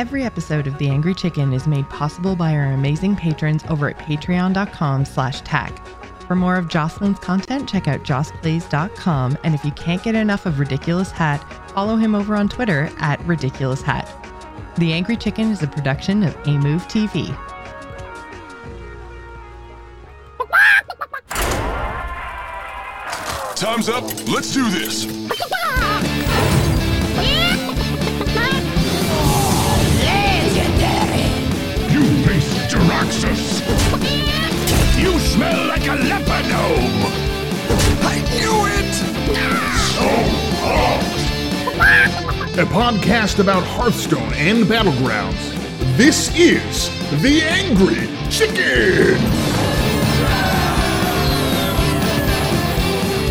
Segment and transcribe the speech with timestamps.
[0.00, 3.98] Every episode of The Angry Chicken is made possible by our amazing patrons over at
[3.98, 5.78] patreon.com slash TAC.
[6.26, 9.36] For more of Jocelyn's content, check out jossplays.com.
[9.44, 13.22] And if you can't get enough of Ridiculous Hat, follow him over on Twitter at
[13.26, 14.08] Ridiculous Hat.
[14.78, 17.26] The Angry Chicken is a production of A Move TV.
[23.54, 24.04] Time's up.
[24.26, 25.59] Let's do this.
[33.10, 35.02] Jaraxxus!
[35.02, 37.02] You smell like a leper gnome!
[38.02, 38.94] I knew it!
[39.90, 40.06] So
[40.62, 41.02] hot!
[42.56, 45.56] A podcast about Hearthstone and Battlegrounds.
[45.96, 46.88] This is
[47.20, 49.18] The Angry Chicken!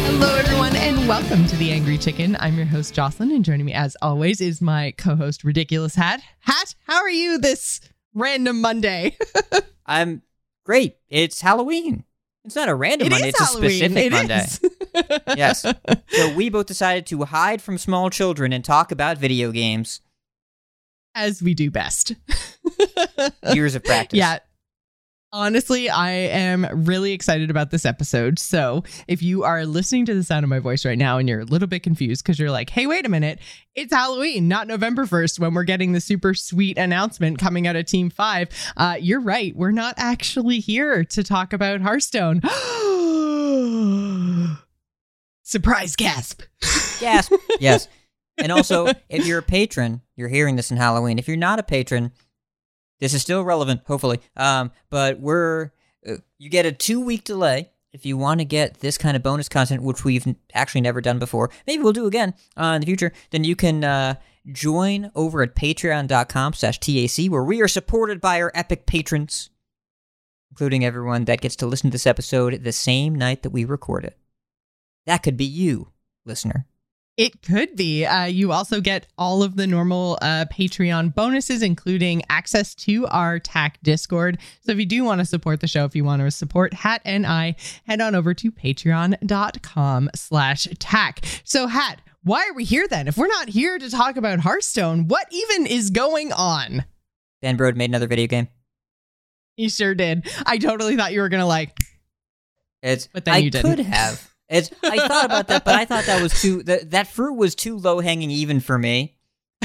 [0.08, 2.36] Hello, everyone, and welcome to The Angry Chicken.
[2.42, 6.22] I'm your host, Jocelyn, and joining me, as always, is my co host, Ridiculous Hat.
[6.42, 7.80] Hat, how are you this
[8.14, 9.18] random Monday?
[9.90, 10.22] I'm
[10.66, 10.98] great.
[11.10, 12.06] It's Halloween.
[12.46, 13.70] It's not a random It Monday, it's Halloween.
[13.70, 14.46] a specific It Monday.
[15.38, 15.62] Yes.
[15.62, 20.02] So we both decided to hide from small children and talk about video games.
[21.16, 22.14] As we do best.
[23.54, 24.18] Years of practice.
[24.20, 24.40] Yeah.
[25.32, 28.40] Honestly, I am really excited about this episode.
[28.40, 31.42] So, if you are listening to the sound of my voice right now and you're
[31.42, 33.38] a little bit confused because you're like, hey, wait a minute,
[33.76, 37.86] it's Halloween, not November 1st when we're getting the super sweet announcement coming out of
[37.86, 39.56] Team 5, uh, you're right.
[39.56, 42.42] We're not actually here to talk about Hearthstone.
[45.44, 46.42] Surprise gasp.
[47.00, 47.34] Gasp.
[47.60, 47.88] yes.
[48.40, 51.20] And also, if you're a patron, you're hearing this in Halloween.
[51.20, 52.12] If you're not a patron,
[53.00, 54.20] this is still relevant, hopefully.
[54.36, 55.72] Um, but we're
[56.08, 59.24] uh, you get a two week delay if you want to get this kind of
[59.24, 61.50] bonus content, which we've actually never done before.
[61.66, 63.12] Maybe we'll do again uh, in the future.
[63.32, 64.16] Then you can uh,
[64.52, 69.50] join over at Patreon.com/tac, where we are supported by our epic patrons,
[70.52, 74.06] including everyone that gets to listen to this episode the same night that we record
[74.06, 74.18] it.
[75.06, 75.90] That could be you,
[76.26, 76.68] listener.
[77.20, 78.06] It could be.
[78.06, 83.40] Uh, you also get all of the normal uh, Patreon bonuses, including access to our
[83.40, 84.38] TAC Discord.
[84.62, 87.02] So if you do want to support the show, if you want to support Hat
[87.04, 91.26] and I, head on over to patreon.com slash TAC.
[91.44, 93.10] So Hat, why are we here then?
[93.10, 96.86] If we're not here to talk about Hearthstone, what even is going on?
[97.42, 98.48] Ben Brode made another video game.
[99.58, 100.26] You sure did.
[100.46, 101.78] I totally thought you were going to like,
[102.82, 103.70] It's But then I you didn't.
[103.76, 104.34] could have.
[104.50, 107.54] It's I thought about that, but I thought that was too that that fruit was
[107.56, 109.16] too low hanging even for me.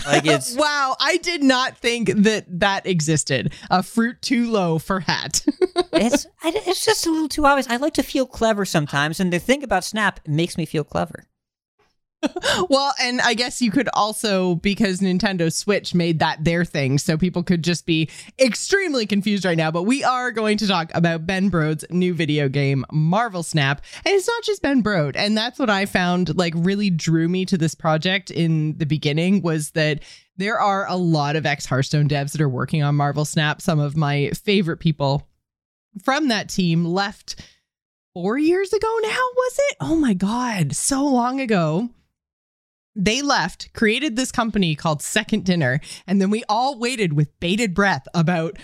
[0.06, 3.54] Like it's wow, I did not think that that existed.
[3.70, 5.44] A fruit too low for Hat.
[5.92, 7.68] it's I, it's just a little too obvious.
[7.68, 11.26] I like to feel clever sometimes, and the thing about Snap makes me feel clever.
[12.70, 17.18] Well, and I guess you could also because Nintendo Switch made that their thing, so
[17.18, 18.08] people could just be
[18.38, 19.70] extremely confused right now.
[19.70, 24.14] But we are going to talk about Ben Brode's new video game, Marvel Snap, and
[24.14, 27.58] it's not just Ben Brode, and that's what I found like really drew me to
[27.58, 30.00] this project in the beginning was that
[30.36, 33.60] there are a lot of ex Hearthstone devs that are working on Marvel Snap.
[33.60, 35.28] Some of my favorite people
[36.02, 37.40] from that team left
[38.14, 39.76] four years ago now, was it?
[39.80, 41.90] Oh my God, so long ago
[42.96, 47.74] they left, created this company called Second Dinner, and then we all waited with bated
[47.74, 48.58] breath about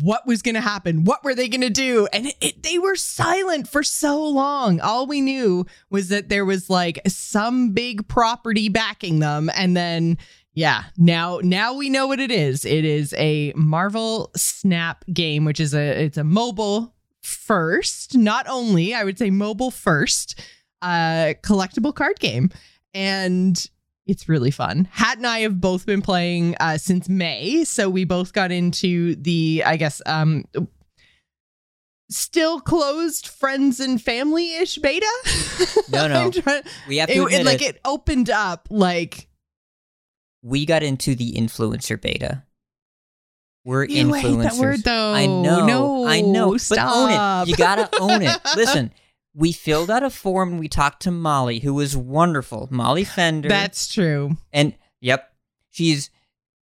[0.00, 1.04] what was going to happen.
[1.04, 2.06] What were they going to do?
[2.12, 4.80] And it, it, they were silent for so long.
[4.80, 10.18] All we knew was that there was like some big property backing them, and then
[10.52, 12.64] yeah, now now we know what it is.
[12.64, 18.94] It is a Marvel Snap game, which is a it's a mobile first, not only
[18.94, 20.40] I would say mobile first,
[20.82, 22.50] uh, collectible card game,
[22.94, 23.68] and
[24.06, 24.88] it's really fun.
[24.92, 29.14] Hat and I have both been playing uh, since May, so we both got into
[29.16, 30.44] the, I guess, um,
[32.10, 35.06] still closed friends and family ish beta.
[35.90, 36.30] No, no.
[36.30, 39.28] Trying- We have to it, it, like it, it opened up like
[40.42, 42.44] We got into the influencer beta.
[43.64, 44.20] We're you influencers.
[44.20, 45.12] hate that word though.
[45.12, 45.66] I know.
[45.66, 46.56] No, I know.
[46.56, 46.76] Stop.
[46.78, 47.50] But own it.
[47.50, 48.38] You gotta own it.
[48.54, 48.92] Listen,
[49.36, 52.68] we filled out a form and we talked to Molly, who was wonderful.
[52.70, 53.48] Molly Fender.
[53.48, 54.36] That's true.
[54.52, 55.32] And yep,
[55.70, 56.10] she's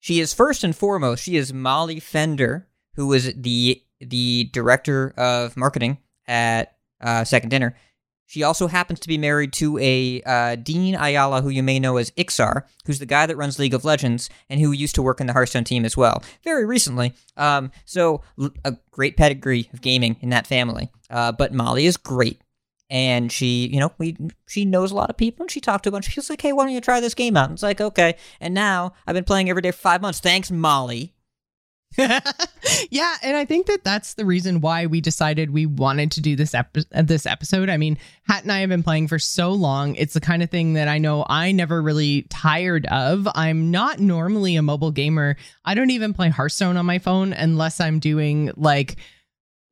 [0.00, 1.22] she is first and foremost.
[1.22, 2.66] She is Molly Fender,
[2.96, 7.76] who is the the director of marketing at uh, Second Dinner.
[8.26, 11.98] She also happens to be married to a uh, Dean Ayala, who you may know
[11.98, 15.20] as Iksar, who's the guy that runs League of Legends and who used to work
[15.20, 17.12] in the Hearthstone team as well, very recently.
[17.36, 20.90] Um, so l- a great pedigree of gaming in that family.
[21.10, 22.40] Uh, but Molly is great,
[22.94, 25.88] and she, you know, we she knows a lot of people, and she talked to
[25.88, 26.08] a bunch.
[26.08, 28.14] She was like, "Hey, why don't you try this game out?" And it's like, "Okay."
[28.40, 30.20] And now I've been playing every day for five months.
[30.20, 31.12] Thanks, Molly.
[31.98, 36.36] yeah, and I think that that's the reason why we decided we wanted to do
[36.36, 37.68] this epi- uh, this episode.
[37.68, 37.98] I mean,
[38.28, 39.96] Hat and I have been playing for so long.
[39.96, 43.26] It's the kind of thing that I know I never really tired of.
[43.34, 45.36] I'm not normally a mobile gamer.
[45.64, 48.98] I don't even play Hearthstone on my phone unless I'm doing like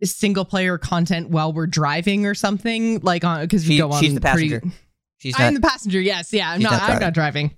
[0.06, 4.02] single player content while we're driving or something like on because we She- go on
[4.02, 4.76] she's the pretty- passenger.
[5.18, 5.62] She's I'm not.
[5.62, 6.00] the passenger.
[6.00, 6.50] Yes, yeah.
[6.50, 6.72] I'm not.
[6.72, 7.00] not I'm driving.
[7.06, 7.56] not driving.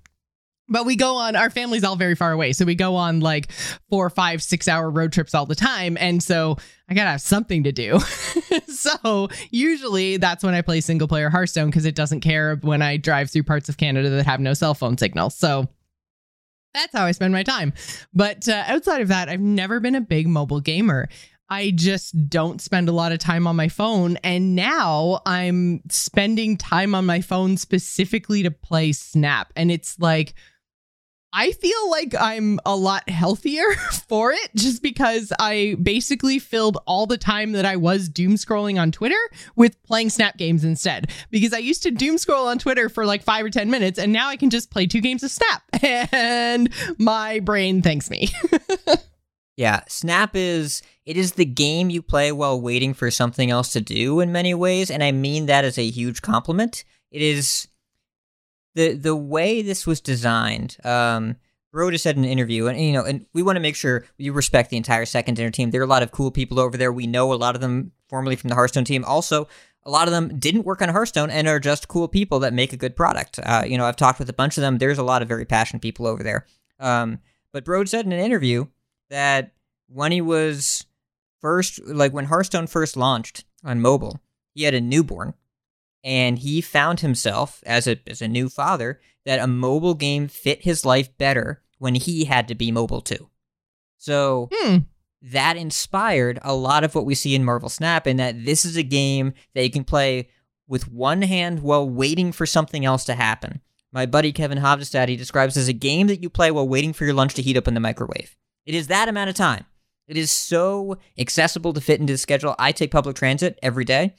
[0.69, 1.35] But we go on.
[1.37, 3.51] Our family's all very far away, so we go on like
[3.91, 6.57] four, five, six hour road trips all the time, and so
[6.89, 7.99] I gotta have something to do.
[8.69, 12.97] so usually that's when I play single player Hearthstone because it doesn't care when I
[12.97, 15.31] drive through parts of Canada that have no cell phone signal.
[15.31, 15.69] So
[16.73, 17.73] that's how I spend my time.
[18.13, 21.09] But uh, outside of that, I've never been a big mobile gamer.
[21.55, 24.17] I just don't spend a lot of time on my phone.
[24.25, 29.53] And now I'm spending time on my phone specifically to play Snap.
[29.55, 30.35] And it's like,
[31.33, 33.73] I feel like I'm a lot healthier
[34.09, 38.81] for it just because I basically filled all the time that I was doom scrolling
[38.81, 39.15] on Twitter
[39.55, 41.13] with playing Snap games instead.
[41.31, 44.13] Because I used to doom scroll on Twitter for like five or 10 minutes, and
[44.13, 45.63] now I can just play two games of Snap.
[46.13, 48.29] And my brain thanks me.
[49.57, 53.81] Yeah, Snap is it is the game you play while waiting for something else to
[53.81, 56.85] do in many ways, and I mean that as a huge compliment.
[57.11, 57.69] It is
[58.75, 60.77] the the way this was designed.
[60.85, 61.37] Um,
[61.97, 64.71] said in an interview, and you know, and we want to make sure you respect
[64.71, 65.71] the entire second dinner team.
[65.71, 66.93] There are a lot of cool people over there.
[66.93, 69.05] We know a lot of them formerly from the Hearthstone team.
[69.05, 69.49] Also,
[69.83, 72.73] a lot of them didn't work on Hearthstone and are just cool people that make
[72.73, 73.41] a good product.
[73.43, 74.79] Uh, you know, I've talked with a bunch of them.
[74.79, 76.47] There's a lot of very passionate people over there.
[76.79, 77.19] Um,
[77.53, 78.67] but Brode said in an interview
[79.11, 79.53] that
[79.89, 80.87] when he was
[81.45, 84.19] first, like when Hearthstone first launched on mobile,
[84.55, 85.35] he had a newborn,
[86.03, 90.65] and he found himself as a as a new father that a mobile game fit
[90.65, 93.29] his life better when he had to be mobile too.
[93.99, 94.79] So Hmm.
[95.21, 98.77] that inspired a lot of what we see in Marvel Snap, in that this is
[98.77, 100.29] a game that you can play
[100.67, 103.61] with one hand while waiting for something else to happen.
[103.93, 107.05] My buddy Kevin Hovdestad, he describes as a game that you play while waiting for
[107.05, 108.35] your lunch to heat up in the microwave.
[108.65, 109.67] It is that amount of time.
[110.07, 112.55] It is so accessible to fit into the schedule.
[112.59, 114.15] I take public transit every day.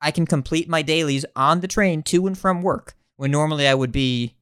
[0.00, 3.74] I can complete my dailies on the train to and from work when normally I
[3.74, 4.36] would be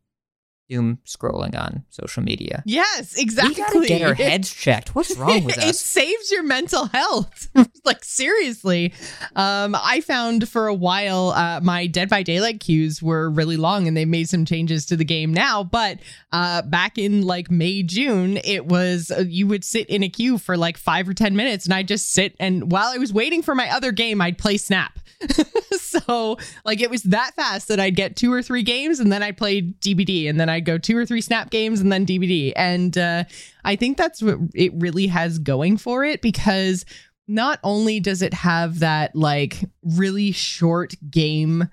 [0.69, 2.63] doom scrolling on social media.
[2.67, 3.55] Yes, exactly.
[3.55, 4.95] We gotta get our heads checked.
[4.95, 5.81] What's wrong with it us?
[5.81, 7.49] saves your mental health.
[7.85, 8.93] like seriously.
[9.35, 13.87] Um, I found for a while uh, my Dead by Daylight queues were really long,
[13.87, 15.63] and they made some changes to the game now.
[15.63, 15.99] But
[16.33, 20.39] uh, back in like May June, it was uh, you would sit in a queue
[20.39, 23.43] for like five or ten minutes, and I'd just sit and while I was waiting
[23.43, 24.99] for my other game, I'd play Snap.
[25.79, 29.23] so like it was that fast that I'd get two or three games and then
[29.23, 32.53] I'd play DBD and then I'd go two or three snap games and then DBD.
[32.57, 33.25] And uh,
[33.65, 36.85] I think that's what it really has going for it because
[37.29, 41.69] not only does it have that like really short game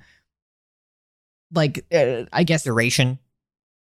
[1.52, 3.20] like uh, I guess Duration.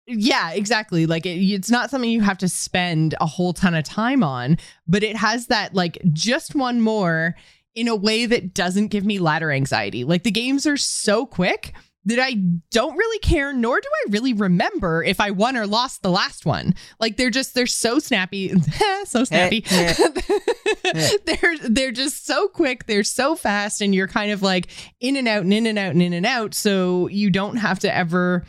[0.07, 1.05] yeah, exactly.
[1.05, 4.57] Like it, it's not something you have to spend a whole ton of time on,
[4.87, 7.35] but it has that like just one more
[7.75, 10.03] in a way that doesn't give me ladder anxiety.
[10.03, 11.73] Like the games are so quick
[12.05, 12.35] that I
[12.71, 16.45] don't really care, nor do I really remember if I won or lost the last
[16.45, 16.73] one.
[16.99, 18.53] Like they're just they're so snappy,
[19.05, 19.61] so snappy.
[21.25, 24.69] they're they're just so quick, they're so fast, and you're kind of like
[24.99, 26.53] in and out and in and out and in and out.
[26.53, 28.45] So you don't have to ever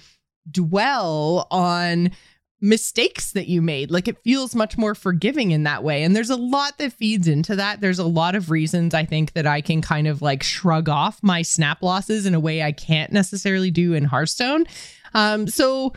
[0.50, 2.12] dwell on
[2.60, 3.90] mistakes that you made.
[3.90, 6.02] Like it feels much more forgiving in that way.
[6.02, 7.80] And there's a lot that feeds into that.
[7.80, 11.22] There's a lot of reasons I think that I can kind of like shrug off
[11.22, 14.66] my snap losses in a way I can't necessarily do in Hearthstone.
[15.14, 15.92] Um, so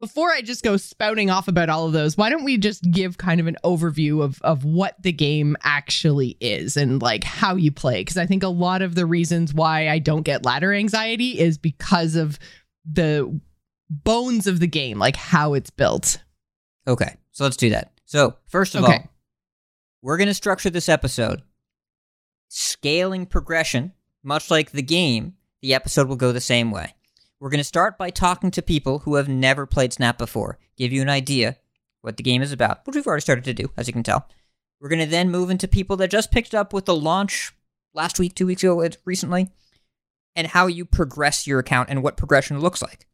[0.00, 3.18] before I just go spouting off about all of those, why don't we just give
[3.18, 7.72] kind of an overview of of what the game actually is and like how you
[7.72, 8.00] play?
[8.00, 11.58] Because I think a lot of the reasons why I don't get ladder anxiety is
[11.58, 12.38] because of
[12.90, 13.40] the
[13.90, 16.22] bones of the game, like how it's built.
[16.86, 17.92] Okay, so let's do that.
[18.04, 18.92] So, first of Okay.
[18.94, 19.10] all,
[20.02, 21.42] we're going to structure this episode
[22.48, 23.92] scaling progression,
[24.22, 25.34] much like the game.
[25.60, 26.94] The episode will go the same way.
[27.40, 30.92] We're going to start by talking to people who have never played Snap before, give
[30.92, 31.56] you an idea
[32.00, 34.28] what the game is about, which we've already started to do, as you can tell.
[34.80, 37.52] We're going to then move into people that just picked up with the launch
[37.92, 39.50] last week, two weeks ago, recently,
[40.36, 43.06] and how you progress your account and what progression looks like.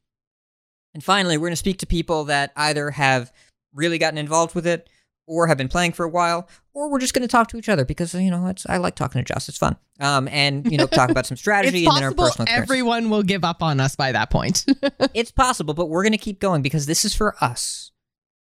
[0.95, 3.33] And finally, we're going to speak to people that either have
[3.75, 4.89] really gotten involved with it
[5.27, 7.69] or have been playing for a while, or we're just going to talk to each
[7.69, 9.49] other because, you know, it's, I like talking to Joss.
[9.49, 9.77] It's fun.
[10.01, 12.63] Um, and, you know, talk about some strategy It's and then our personal experiences.
[12.63, 14.65] everyone will give up on us by that point.
[15.15, 17.91] It's possible, but we're going to keep going because this is for us.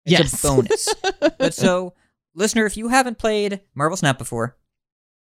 [0.07, 0.45] It's Yes.
[0.45, 0.95] a bonus.
[1.39, 1.95] but so
[2.35, 4.57] listener, if you haven't played Marvel Snap before,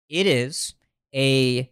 [0.10, 0.74] it is
[1.14, 1.70] a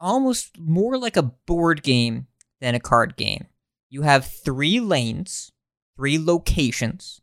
[0.00, 2.26] almost more like a board game
[2.60, 3.46] than a card game.
[3.90, 5.52] You have three lanes,
[5.96, 7.20] three locations.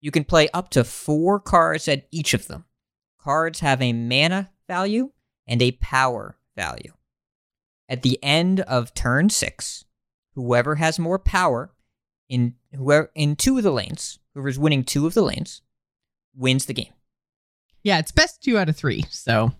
[0.00, 2.64] You can play up to four cards at each of them.
[3.20, 5.10] Cards have a mana value
[5.46, 6.92] and a power value.
[7.88, 9.84] At the end of turn six,
[10.34, 11.72] whoever has more power
[12.28, 15.60] in whoever in two of the lanes, whoever's winning two of the lanes,
[16.34, 16.92] wins the game.
[17.82, 19.04] Yeah, it's best two out of three.
[19.10, 19.52] So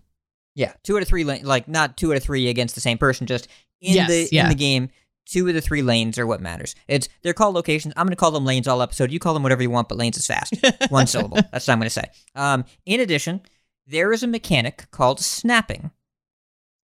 [0.55, 2.97] Yeah, two out of three, lane, like not two out of three against the same
[2.97, 3.47] person, just
[3.81, 4.43] in Yes, the yeah.
[4.43, 4.89] in the game.
[5.25, 6.75] Two of the three lanes are what matters.
[6.87, 7.93] It's they're called locations.
[7.95, 9.11] I'm going to call them lanes all episode.
[9.11, 10.53] You call them whatever you want, but lanes is fast.
[10.89, 11.37] One syllable.
[11.51, 12.09] That's what I'm going to say.
[12.35, 13.41] Um, in addition,
[13.87, 15.91] there is a mechanic called snapping.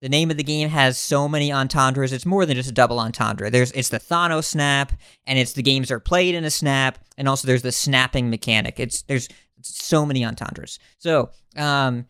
[0.01, 2.13] The name of the game has so many entendres.
[2.13, 3.49] It's more than just a double entendre.
[3.49, 4.93] There's it's the Thanos snap,
[5.25, 8.79] and it's the games are played in a snap, and also there's the snapping mechanic.
[8.79, 9.27] It's there's
[9.61, 10.79] so many entendres.
[10.99, 12.05] So, um,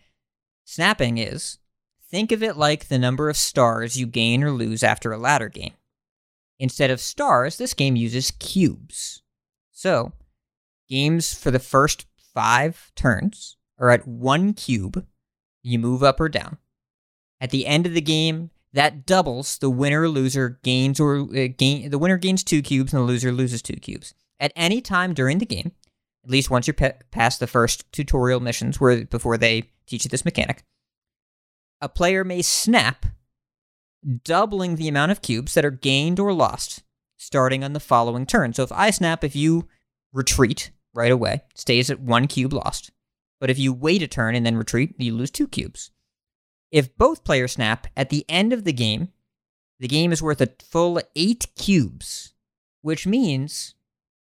[0.65, 1.57] snapping is
[2.11, 5.49] think of it like the number of stars you gain or lose after a ladder
[5.49, 5.73] game.
[6.59, 9.21] Instead of stars, this game uses cubes.
[9.71, 10.11] So,
[10.89, 15.05] games for the first five turns are at one cube.
[15.63, 16.57] You move up or down.
[17.39, 21.89] At the end of the game, that doubles the winner loser gains or uh, gain.
[21.89, 24.13] The winner gains two cubes and the loser loses two cubes.
[24.39, 25.71] At any time during the game,
[26.23, 30.09] at least once you're pe- past the first tutorial missions, where before they teach you
[30.09, 30.63] this mechanic,
[31.81, 33.05] a player may snap,
[34.23, 36.83] doubling the amount of cubes that are gained or lost
[37.19, 38.53] starting on the following turn.
[38.53, 39.67] So if I snap, if you
[40.13, 42.91] retreat right away, stays at one cube lost.
[43.39, 45.91] But if you wait a turn and then retreat, you lose two cubes.
[46.71, 49.09] If both players snap at the end of the game,
[49.79, 52.33] the game is worth a full eight cubes,
[52.81, 53.75] which means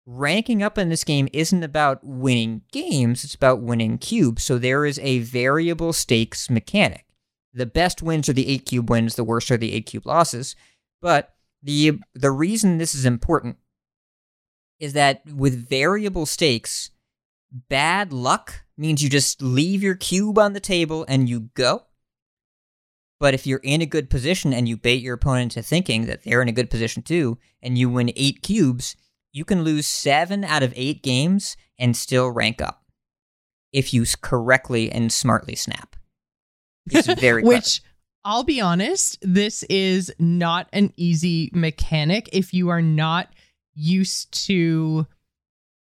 [0.07, 4.45] ranking up in this game isn't about winning games, it's about winning cubes.
[4.45, 7.07] So there is a variable stakes mechanic.
[7.55, 10.57] The best wins are the eight cube wins, the worst are the eight cube losses.
[11.01, 13.57] But the the reason this is important
[14.81, 16.91] is that with variable stakes,
[17.51, 21.85] bad luck means you just leave your cube on the table and you go.
[23.21, 26.25] But if you're in a good position and you bait your opponent into thinking that
[26.25, 28.97] they're in a good position too, and you win eight cubes,
[29.33, 32.85] you can lose seven out of eight games and still rank up
[33.73, 35.94] if you correctly and smartly snap.
[36.91, 37.43] It's very.
[37.45, 37.83] Which
[38.25, 43.29] I'll be honest, this is not an easy mechanic if you are not
[43.75, 45.07] used to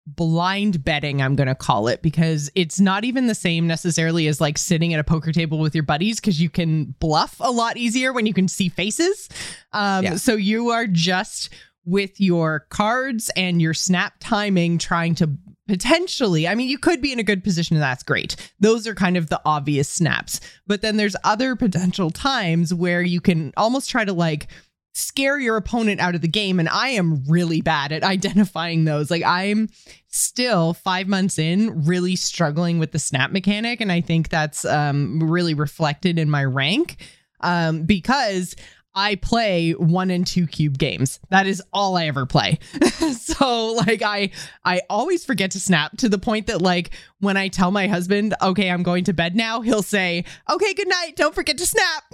[0.06, 4.40] blind betting, I'm going to call it, because it's not even the same necessarily as
[4.40, 7.76] like sitting at a poker table with your buddies because you can bluff a lot
[7.76, 9.28] easier when you can see faces.
[9.72, 10.16] Um, Yeah.
[10.16, 11.50] So you are just
[11.88, 15.30] with your cards and your snap timing trying to
[15.66, 18.34] potentially i mean you could be in a good position and that's great.
[18.58, 20.40] Those are kind of the obvious snaps.
[20.66, 24.48] But then there's other potential times where you can almost try to like
[24.94, 26.58] scare your opponent out of the game.
[26.58, 29.10] And i am really bad at identifying those.
[29.10, 29.68] Like i'm
[30.08, 33.80] still five months in really struggling with the snap mechanic.
[33.80, 36.96] And i think that's um, really reflected in my rank
[37.40, 38.56] um, because
[38.94, 41.20] I play one and two cube games.
[41.30, 42.58] That is all I ever play.
[43.12, 44.30] so like I
[44.64, 46.90] I always forget to snap to the point that like
[47.20, 50.88] when I tell my husband, "Okay, I'm going to bed now," he'll say, "Okay, good
[50.88, 51.12] night.
[51.16, 52.04] Don't forget to snap."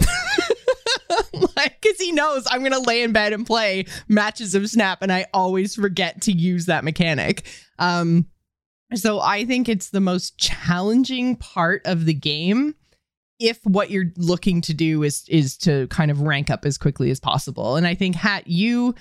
[1.57, 5.01] like cuz he knows I'm going to lay in bed and play matches of snap
[5.01, 7.47] and I always forget to use that mechanic.
[7.79, 8.27] Um
[8.95, 12.75] so I think it's the most challenging part of the game
[13.39, 17.11] if what you're looking to do is is to kind of rank up as quickly
[17.11, 17.77] as possible.
[17.77, 18.95] And I think Hat, you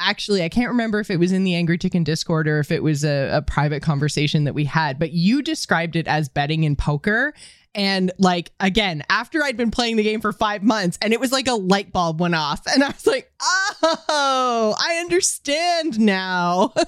[0.00, 2.82] actually I can't remember if it was in the Angry Chicken Discord or if it
[2.82, 6.76] was a, a private conversation that we had, but you described it as betting in
[6.76, 7.32] poker.
[7.76, 11.32] And like again, after I'd been playing the game for five months, and it was
[11.32, 16.72] like a light bulb went off, and I was like, "Oh, I understand now."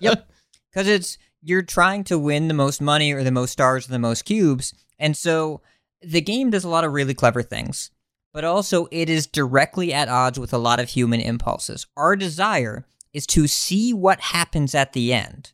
[0.00, 0.30] Yep.
[0.72, 3.98] Because it's you're trying to win the most money or the most stars or the
[3.98, 5.60] most cubes, and so
[6.06, 7.90] the game does a lot of really clever things.
[8.32, 11.86] But also, it is directly at odds with a lot of human impulses.
[11.96, 15.52] Our desire is to see what happens at the end,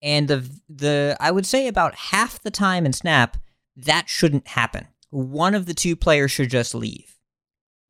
[0.00, 3.36] and the the I would say about half the time in Snap
[3.76, 4.88] that shouldn't happen.
[5.10, 7.18] One of the two players should just leave.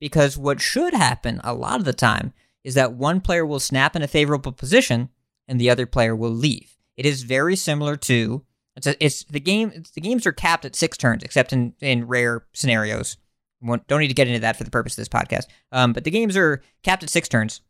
[0.01, 2.33] Because what should happen a lot of the time
[2.65, 5.11] is that one player will snap in a favorable position
[5.47, 6.77] and the other player will leave.
[6.97, 8.45] It is very similar to
[8.77, 9.73] it's a, it's the game.
[9.75, 13.17] It's, the games are capped at six turns, except in in rare scenarios.
[13.61, 15.45] Won't- Don't need to get into that for the purpose of this podcast.
[15.71, 17.61] Um, but the games are capped at six turns,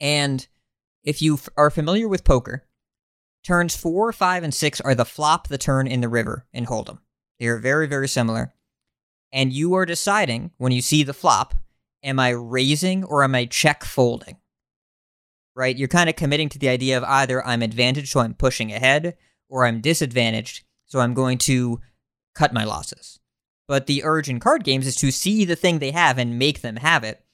[0.00, 0.46] and
[1.04, 2.64] if you f- are familiar with poker,
[3.42, 6.98] Turns four, five, and six are the flop, the turn, in the river in Hold'em.
[7.38, 8.52] They are very, very similar.
[9.32, 11.54] And you are deciding when you see the flop,
[12.02, 14.36] am I raising or am I check folding?
[15.56, 15.74] Right?
[15.74, 19.16] You're kind of committing to the idea of either I'm advantaged, so I'm pushing ahead,
[19.50, 21.80] or I'm disadvantaged, so I'm going to
[22.34, 23.18] cut my losses.
[23.68, 26.62] But the urge in card games is to see the thing they have and make
[26.62, 27.24] them have it.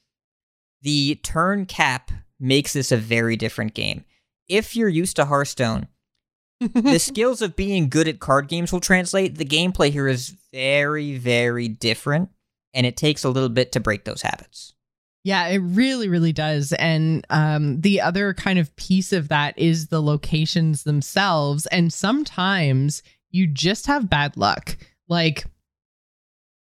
[0.82, 4.04] The turn cap makes this a very different game.
[4.48, 5.88] If you're used to Hearthstone,
[6.60, 9.36] the skills of being good at card games will translate.
[9.36, 12.30] The gameplay here is very, very different,
[12.72, 14.74] and it takes a little bit to break those habits.
[15.26, 16.72] Yeah, it really, really does.
[16.74, 21.66] And um, the other kind of piece of that is the locations themselves.
[21.66, 23.02] And sometimes
[23.32, 24.76] you just have bad luck.
[25.08, 25.46] Like,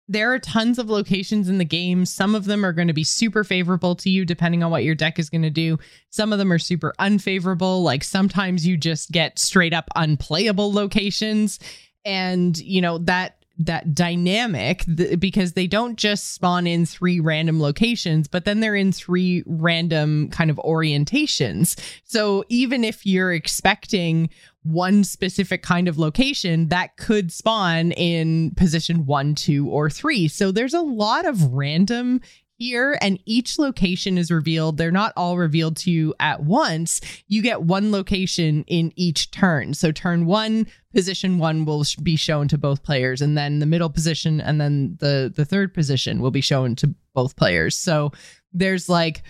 [0.06, 2.06] there are tons of locations in the game.
[2.06, 4.94] Some of them are going to be super favorable to you, depending on what your
[4.94, 5.76] deck is going to do.
[6.11, 7.82] Some of them are super unfavorable.
[7.82, 11.58] Like sometimes you just get straight up unplayable locations.
[12.04, 17.61] And, you know, that that dynamic th- because they don't just spawn in three random
[17.61, 21.78] locations, but then they're in three random kind of orientations.
[22.04, 24.28] So even if you're expecting
[24.64, 30.26] one specific kind of location, that could spawn in position one, two, or three.
[30.26, 32.20] So there's a lot of random
[32.58, 34.76] here and each location is revealed.
[34.76, 37.00] They're not all revealed to you at once.
[37.26, 39.75] You get one location in each turn.
[39.75, 43.90] So turn 1 position 1 will be shown to both players and then the middle
[43.90, 47.76] position and then the the third position will be shown to both players.
[47.76, 48.12] So
[48.52, 49.23] there's like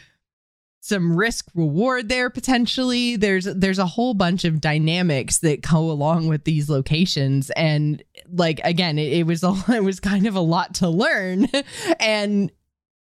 [0.81, 3.17] some risk reward there potentially.
[3.17, 8.61] There's there's a whole bunch of dynamics that go along with these locations and like
[8.65, 11.49] again it, it was a, it was kind of a lot to learn.
[12.01, 12.53] And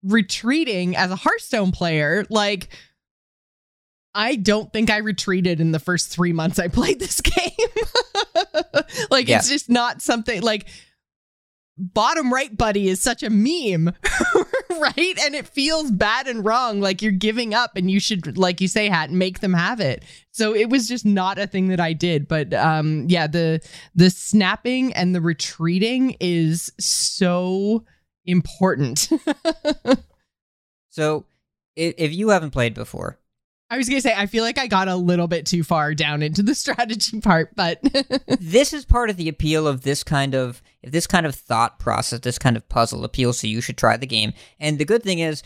[0.06, 2.68] retreating as a Hearthstone player, like
[4.14, 7.50] I don't think I retreated in the first three months I played this game.
[9.10, 9.38] like Yeah.
[9.38, 10.68] it's just not something like
[11.78, 13.94] bottom right buddy is such a meme
[14.80, 18.62] right and it feels bad and wrong like you're giving up and you should like
[18.62, 21.78] you say hat make them have it so it was just not a thing that
[21.78, 23.60] i did but um yeah the
[23.94, 27.84] the snapping and the retreating is so
[28.26, 29.08] important
[30.96, 31.26] So,
[31.76, 33.18] if you haven't played before,
[33.68, 36.22] I was gonna say I feel like I got a little bit too far down
[36.22, 37.80] into the strategy part, but
[38.40, 41.78] this is part of the appeal of this kind of if this kind of thought
[41.78, 44.32] process, this kind of puzzle appeals to you should try the game.
[44.58, 45.42] And the good thing is,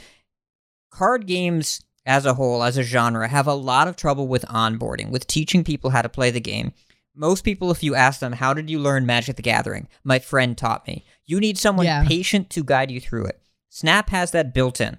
[0.92, 5.10] card games as a whole, as a genre, have a lot of trouble with onboarding,
[5.10, 6.72] with teaching people how to play the game.
[7.16, 10.56] Most people, if you ask them, "How did you learn Magic the Gathering?" My friend
[10.56, 11.04] taught me.
[11.30, 12.04] You need someone Yeah.
[12.06, 13.40] patient to guide you through it.
[13.68, 14.98] Snap has that built in.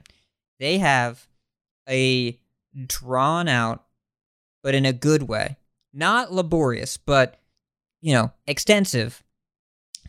[0.60, 1.28] They have
[1.90, 2.40] a
[2.86, 3.84] drawn out,
[4.64, 5.58] but in a good way,
[5.92, 7.38] not laborious, but
[8.00, 9.24] you know, extensive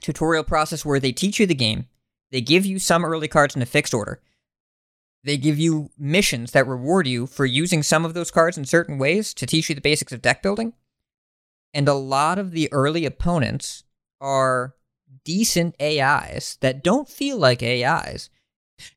[0.01, 1.87] tutorial process where they teach you the game.
[2.31, 4.23] They give you some early cards in a fixed order.
[5.25, 8.97] They give you missions that reward you for using some of those cards in certain
[8.97, 10.73] ways to teach you the basics of deck building.
[11.75, 13.83] And a lot of the early opponents
[14.21, 14.75] are
[15.25, 18.31] decent AIs that don't feel like AIs.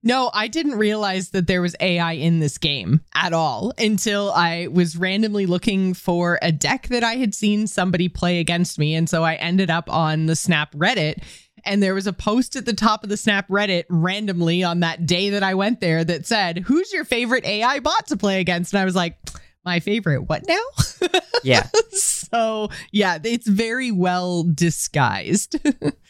[0.04, 4.68] No, I didn't realize that there was AI in this game at all until I
[4.68, 8.96] was randomly looking for a deck that I had seen somebody play against me.
[8.96, 11.22] And so I ended up on the Snap Reddit.
[11.68, 15.06] And there was a post at the top of the Snap Reddit randomly on that
[15.08, 18.74] day that I went there that said, Who's your favorite AI bot to play against?
[18.74, 19.18] And I was like,
[19.64, 20.64] My favorite, what now?
[21.44, 21.68] Yeah.
[21.92, 25.58] so, yeah, it's very well disguised.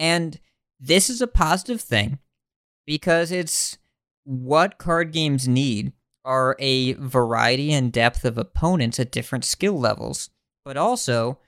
[0.00, 0.40] And
[0.80, 2.18] this is a positive thing
[2.86, 3.76] because it's
[4.24, 5.92] what card games need
[6.24, 10.30] are a variety and depth of opponents at different skill levels.
[10.64, 11.38] But also,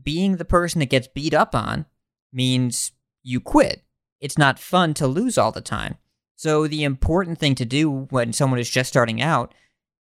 [0.00, 1.86] being the person that gets beat up on
[2.32, 3.82] means you quit.
[4.20, 5.96] It's not fun to lose all the time.
[6.36, 9.54] So, the important thing to do when someone is just starting out,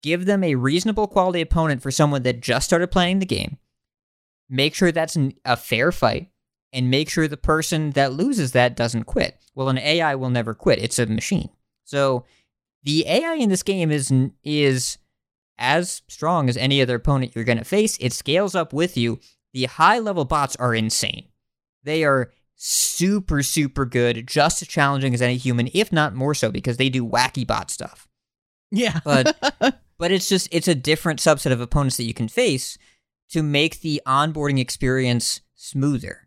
[0.04, 3.58] give them a reasonable quality opponent for someone that just started playing the game.
[4.48, 6.30] Make sure that's an, a fair fight
[6.76, 9.40] and make sure the person that loses that doesn't quit.
[9.56, 10.80] Well, an AI will never quit.
[10.80, 11.50] It's a machine.
[11.86, 12.26] So
[12.84, 14.98] the AI in this game is is
[15.58, 17.98] as strong as any other opponent you're going to face.
[18.00, 19.20] It scales up with you.
[19.54, 21.30] The high level bots are insane.
[21.84, 26.52] They are super super good, just as challenging as any human, if not more so
[26.52, 28.08] because they do wacky bot stuff.
[28.72, 29.00] yeah.
[29.06, 29.36] But
[29.98, 32.78] but it's just it's a different subset of opponents that you can face
[33.30, 36.25] to make the onboarding experience smoother.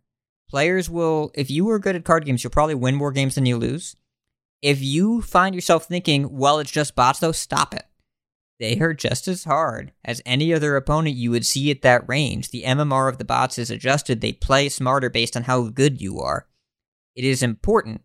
[0.48, 3.46] Players will if you are good at card games, you'll probably win more games than
[3.46, 3.96] you lose.
[4.62, 7.84] If you find yourself thinking, well, it's just bots though, stop it.
[8.58, 12.50] they are just as hard as any other opponent you would see at that range.
[12.50, 16.20] The MMR of the bots is adjusted, they play smarter based on how good you
[16.20, 16.46] are.
[17.14, 18.02] It is important,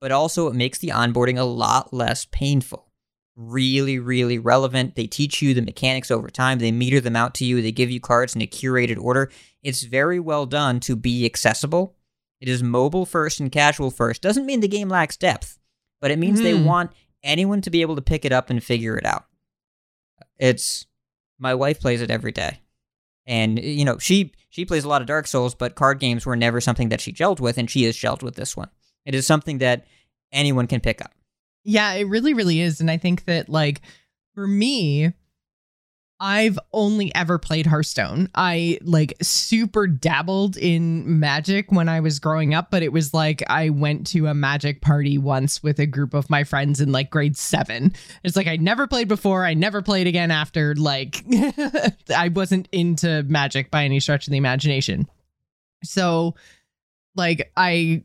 [0.00, 2.91] but also it makes the onboarding a lot less painful.
[3.34, 4.94] Really, really relevant.
[4.94, 7.90] They teach you the mechanics over time, they meter them out to you, they give
[7.90, 9.30] you cards in a curated order.
[9.62, 11.96] It's very well done to be accessible.
[12.40, 14.20] It is mobile first and casual first.
[14.20, 15.58] Doesn't mean the game lacks depth,
[16.00, 16.64] but it means they Mhm.
[16.64, 16.90] want
[17.22, 19.24] anyone to be able to pick it up and figure it out.
[20.38, 20.86] It's
[21.38, 22.60] my wife plays it every day.
[23.26, 26.36] And you know, she she plays a lot of Dark Souls, but card games were
[26.36, 28.68] never something that she gelled with and she is gelled with this one.
[29.06, 29.86] It is something that
[30.32, 31.12] anyone can pick up.
[31.64, 32.80] Yeah, it really, really is.
[32.80, 33.82] And I think that, like,
[34.34, 35.12] for me,
[36.24, 38.28] I've only ever played Hearthstone.
[38.36, 43.42] I like super dabbled in magic when I was growing up, but it was like
[43.50, 47.10] I went to a magic party once with a group of my friends in like
[47.10, 47.92] grade seven.
[48.22, 49.44] It's like I never played before.
[49.44, 50.76] I never played again after.
[50.76, 51.24] Like,
[52.16, 55.08] I wasn't into magic by any stretch of the imagination.
[55.82, 56.36] So,
[57.16, 58.04] like, I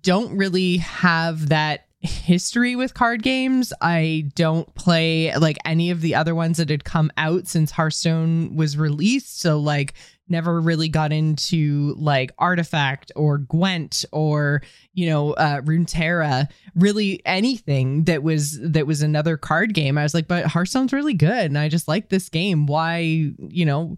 [0.00, 3.72] don't really have that history with card games.
[3.80, 8.54] I don't play like any of the other ones that had come out since Hearthstone
[8.54, 9.40] was released.
[9.40, 9.94] So like
[10.28, 18.04] never really got into like Artifact or Gwent or you know uh Runeterra, really anything
[18.04, 19.98] that was that was another card game.
[19.98, 22.66] I was like, but Hearthstone's really good and I just like this game.
[22.66, 23.96] Why, you know,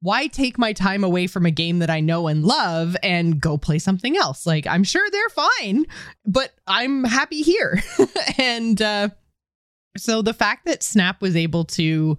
[0.00, 3.58] why take my time away from a game that I know and love and go
[3.58, 4.46] play something else?
[4.46, 5.86] Like, I'm sure they're fine,
[6.24, 7.82] but I'm happy here.
[8.38, 9.08] and uh,
[9.96, 12.16] so the fact that Snap was able to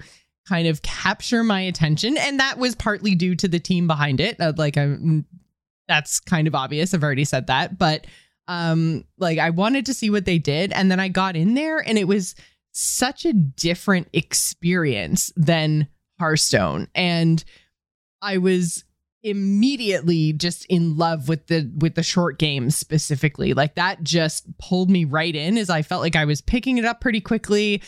[0.48, 4.40] kind of capture my attention, and that was partly due to the team behind it.
[4.42, 5.26] Uh, like, I'm
[5.88, 6.94] that's kind of obvious.
[6.94, 8.06] I've already said that, but
[8.48, 11.80] um, like I wanted to see what they did, and then I got in there,
[11.80, 12.36] and it was
[12.72, 15.88] such a different experience than
[16.20, 17.44] Hearthstone, and
[18.22, 18.84] I was
[19.22, 23.54] immediately just in love with the with the short games specifically.
[23.54, 26.86] Like that just pulled me right in as I felt like I was picking it
[26.86, 27.82] up pretty quickly.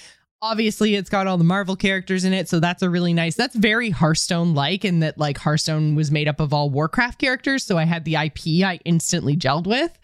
[0.44, 3.36] Obviously, it's got all the Marvel characters in it, so that's a really nice.
[3.36, 7.64] That's very Hearthstone like in that like Hearthstone was made up of all Warcraft characters,
[7.64, 9.98] so I had the IP I instantly gelled with.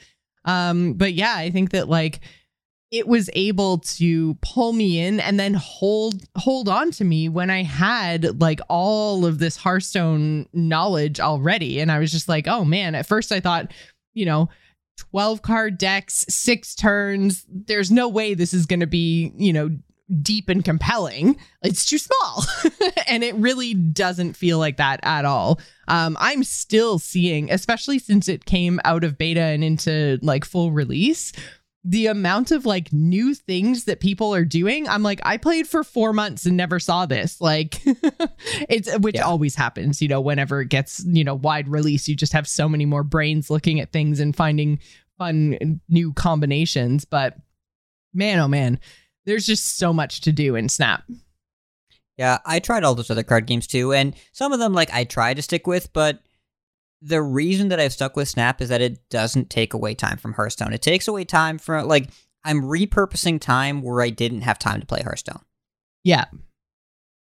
[0.46, 2.22] Um but yeah, I think that like
[2.90, 7.50] it was able to pull me in and then hold hold on to me when
[7.50, 11.80] I had like all of this Hearthstone knowledge already.
[11.80, 13.72] And I was just like, oh man, at first I thought,
[14.14, 14.50] you know,
[15.12, 19.70] 12 card decks, six turns, there's no way this is gonna be, you know,
[20.22, 21.38] deep and compelling.
[21.62, 22.46] It's too small.
[23.08, 25.60] and it really doesn't feel like that at all.
[25.90, 30.72] Um, I'm still seeing, especially since it came out of beta and into like full
[30.72, 31.34] release,
[31.90, 35.86] the amount of like new things that people are doing i'm like i played for
[35.86, 37.40] four months and never saw this.
[37.40, 37.80] Like
[38.68, 39.22] it's which Yeah.
[39.22, 42.68] always happens you know whenever it gets you know wide release you just have so
[42.68, 44.80] many more brains looking at things and finding
[45.18, 47.06] fun new combinations.
[47.06, 47.38] But
[48.14, 48.80] man oh man
[49.26, 51.04] there's just so much to do in snap.
[52.18, 55.04] Yeah, I tried all those other card games too, and some of them like I
[55.04, 56.20] tried to stick with, but
[57.02, 60.34] the reason that I've stuck with Snap is that it doesn't take away time from
[60.34, 60.74] Hearthstone.
[60.74, 62.10] It takes away time from like
[62.44, 65.42] I'm repurposing time where I didn't have time to play Hearthstone.
[66.04, 66.26] yeah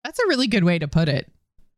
[0.04, 1.30] that's a really good way to put it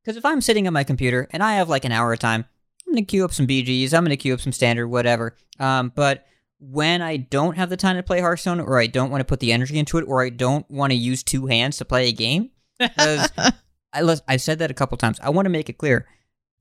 [0.03, 2.45] Because if I'm sitting on my computer and I have like an hour of time,
[2.87, 5.37] I'm gonna queue up some BGs, I'm gonna queue up some standard, whatever.
[5.59, 6.27] Um, but
[6.59, 9.41] when I don't have the time to play Hearthstone, or I don't want to put
[9.41, 12.13] the energy into it, or I don't want to use two hands to play a
[12.13, 13.31] game, because
[13.93, 15.19] I I've said that a couple times.
[15.23, 16.07] I want to make it clear: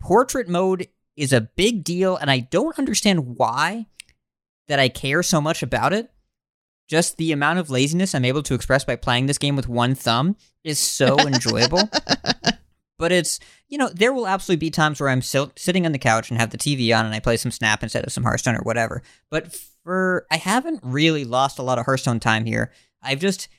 [0.02, 3.88] portrait mode is a big deal, and I don't understand why
[4.68, 6.12] that I care so much about it.
[6.90, 9.96] Just the amount of laziness I'm able to express by playing this game with one
[9.96, 11.90] thumb is so enjoyable.
[13.00, 16.00] But it's, you know, there will absolutely be times where I'm sil- sitting on the
[16.00, 18.56] couch and have the TV on and I play some Snap instead of some Hearthstone
[18.56, 19.02] or whatever.
[19.30, 22.72] But for, I haven't really lost a lot of Hearthstone time here.
[23.02, 23.50] I've just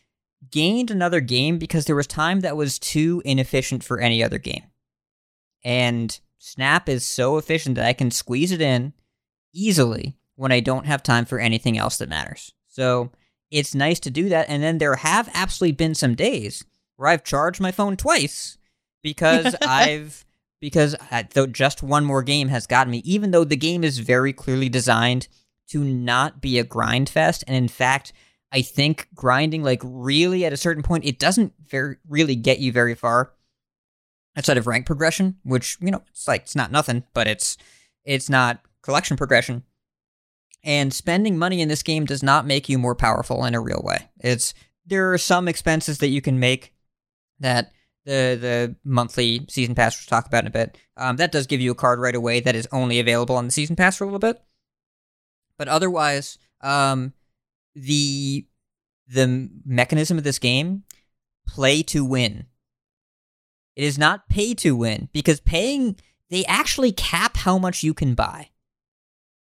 [0.50, 4.64] gained another game because there was time that was too inefficient for any other game.
[5.64, 8.92] And Snap is so efficient that I can squeeze it in
[9.54, 12.52] easily when I don't have time for anything else that matters.
[12.68, 13.12] So
[13.50, 14.50] it's nice to do that.
[14.50, 16.62] And then there have absolutely been some days
[16.96, 18.58] where I've charged my phone twice
[19.02, 20.26] because I've
[20.60, 23.98] because I, though just one more game has gotten me, even though the game is
[24.00, 25.28] very clearly designed
[25.68, 28.12] to not be a grind fest, and in fact,
[28.52, 32.70] I think grinding like really at a certain point it doesn't very really get you
[32.70, 33.32] very far
[34.36, 37.56] outside of rank progression, which you know it's like it's not nothing, but it's
[38.04, 39.62] it's not collection progression.
[40.62, 43.82] And spending money in this game does not make you more powerful in a real
[43.84, 44.08] way.
[44.20, 44.54] It's
[44.86, 46.72] there are some expenses that you can make
[47.40, 47.72] that
[48.04, 50.78] the the monthly season pass we'll talk about in a bit.
[50.96, 53.52] Um, that does give you a card right away that is only available on the
[53.52, 54.40] season pass for a little bit.
[55.58, 57.12] But otherwise, um,
[57.74, 58.46] the
[59.06, 60.84] the mechanism of this game,
[61.46, 62.46] play to win.
[63.76, 65.96] It is not pay to win because paying
[66.30, 68.50] they actually cap how much you can buy.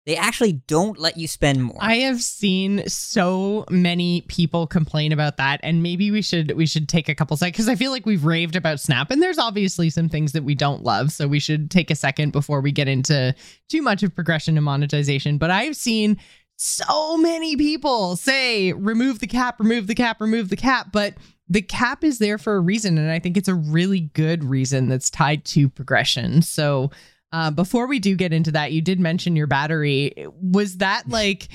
[0.07, 1.77] They actually don't let you spend more.
[1.79, 6.89] I have seen so many people complain about that, and maybe we should we should
[6.89, 9.91] take a couple seconds because I feel like we've raved about Snap, and there's obviously
[9.91, 12.87] some things that we don't love, so we should take a second before we get
[12.87, 13.35] into
[13.69, 15.37] too much of progression and monetization.
[15.37, 16.17] But I've seen
[16.57, 21.13] so many people say remove the cap, remove the cap, remove the cap, but
[21.51, 24.87] the cap is there for a reason, and I think it's a really good reason
[24.87, 26.41] that's tied to progression.
[26.41, 26.91] So
[27.33, 30.13] uh, before we do get into that, you did mention your battery.
[30.41, 31.49] Was that like,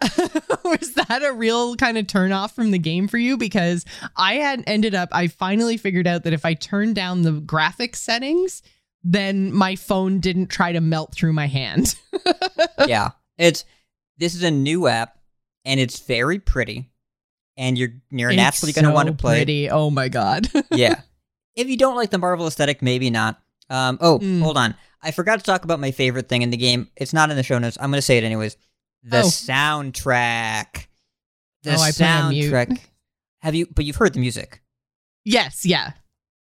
[0.64, 3.36] was that a real kind of turn off from the game for you?
[3.36, 3.84] Because
[4.16, 7.96] I had ended up, I finally figured out that if I turned down the graphics
[7.96, 8.62] settings,
[9.04, 11.94] then my phone didn't try to melt through my hand.
[12.86, 13.66] yeah, it's
[14.16, 15.18] this is a new app,
[15.66, 16.89] and it's very pretty,
[17.60, 19.38] and you're you're naturally going to so want to play.
[19.40, 19.70] Pretty.
[19.70, 20.48] Oh my god.
[20.72, 21.02] yeah.
[21.54, 23.40] If you don't like the Marvel aesthetic, maybe not.
[23.68, 24.40] Um, oh, Mm.
[24.42, 24.74] hold on.
[25.02, 26.88] I forgot to talk about my favorite thing in the game.
[26.96, 27.76] It's not in the show notes.
[27.80, 28.56] I'm going to say it anyways.
[29.04, 29.24] The Oh.
[29.24, 30.86] soundtrack.
[31.62, 32.52] The Oh, I play mute.
[32.52, 32.78] soundtrack.
[33.42, 33.66] Have you?
[33.74, 34.62] But you've heard the music.
[35.24, 35.64] yes.
[35.64, 35.92] Yeah.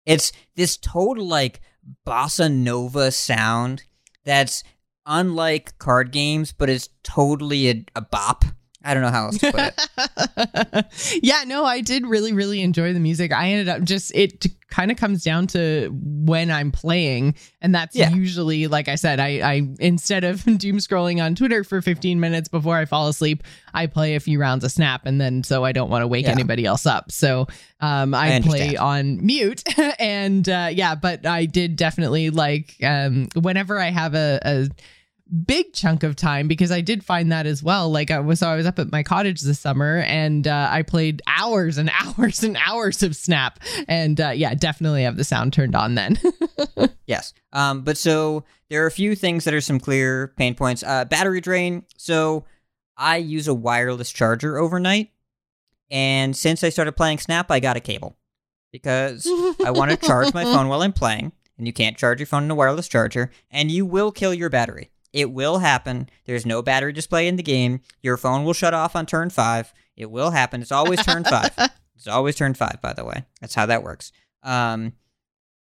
[0.05, 1.61] It's this total like
[2.07, 3.83] bossa nova sound
[4.25, 4.63] that's
[5.05, 8.45] unlike card games, but it's totally a, a bop.
[8.83, 10.85] I don't know how else to put it.
[11.23, 13.31] yeah, no, I did really, really enjoy the music.
[13.31, 17.35] I ended up just, it kind of comes down to when I'm playing.
[17.61, 18.09] And that's Yeah.
[18.09, 22.49] usually, like I said, I, I, instead of doom scrolling on Twitter for 15 minutes
[22.49, 25.05] before I fall asleep, I play a few rounds of Snap.
[25.05, 26.31] And then so I don't want to wake Yeah.
[26.31, 27.11] anybody else up.
[27.11, 27.47] So
[27.81, 29.63] um, I, I play on mute.
[29.99, 34.69] and uh, yeah, but I did definitely like, um, whenever I have a, a,
[35.45, 37.89] big chunk of time because I did find that as well.
[37.89, 40.81] Like I was, so I was up at my cottage this summer and uh, I
[40.81, 45.53] played hours and hours and hours of Snap, and uh, yeah, definitely have the sound
[45.53, 46.19] turned on then.
[47.11, 47.33] Yes.
[47.51, 50.81] Um, but so there are a few things that are some clear pain points.
[50.81, 51.83] Uh, battery drain.
[51.97, 52.45] So
[52.95, 55.11] I use a wireless charger overnight.
[55.89, 58.15] And since I started playing Snap, I got a cable
[58.71, 59.27] because
[59.65, 61.33] I want to charge my phone while I'm playing.
[61.57, 63.29] And you can't charge your phone in a wireless charger.
[63.49, 64.89] And you will kill your battery.
[65.13, 66.09] It will happen.
[66.25, 67.81] There's no battery display in the game.
[68.01, 69.73] Your phone will shut off on turn five.
[69.97, 70.61] It will happen.
[70.61, 71.51] It's always turn five.
[72.01, 73.25] It's always turn five, by the way.
[73.41, 74.11] That's how that works.
[74.41, 74.93] Um,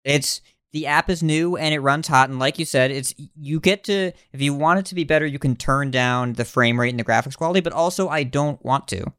[0.05, 0.39] it's
[0.71, 3.83] the app is new and it runs hot, and like you said, it's you get
[3.85, 6.91] to if you want it to be better, you can turn down the frame rate
[6.91, 7.59] and the graphics quality.
[7.59, 9.11] But also, I don't want to.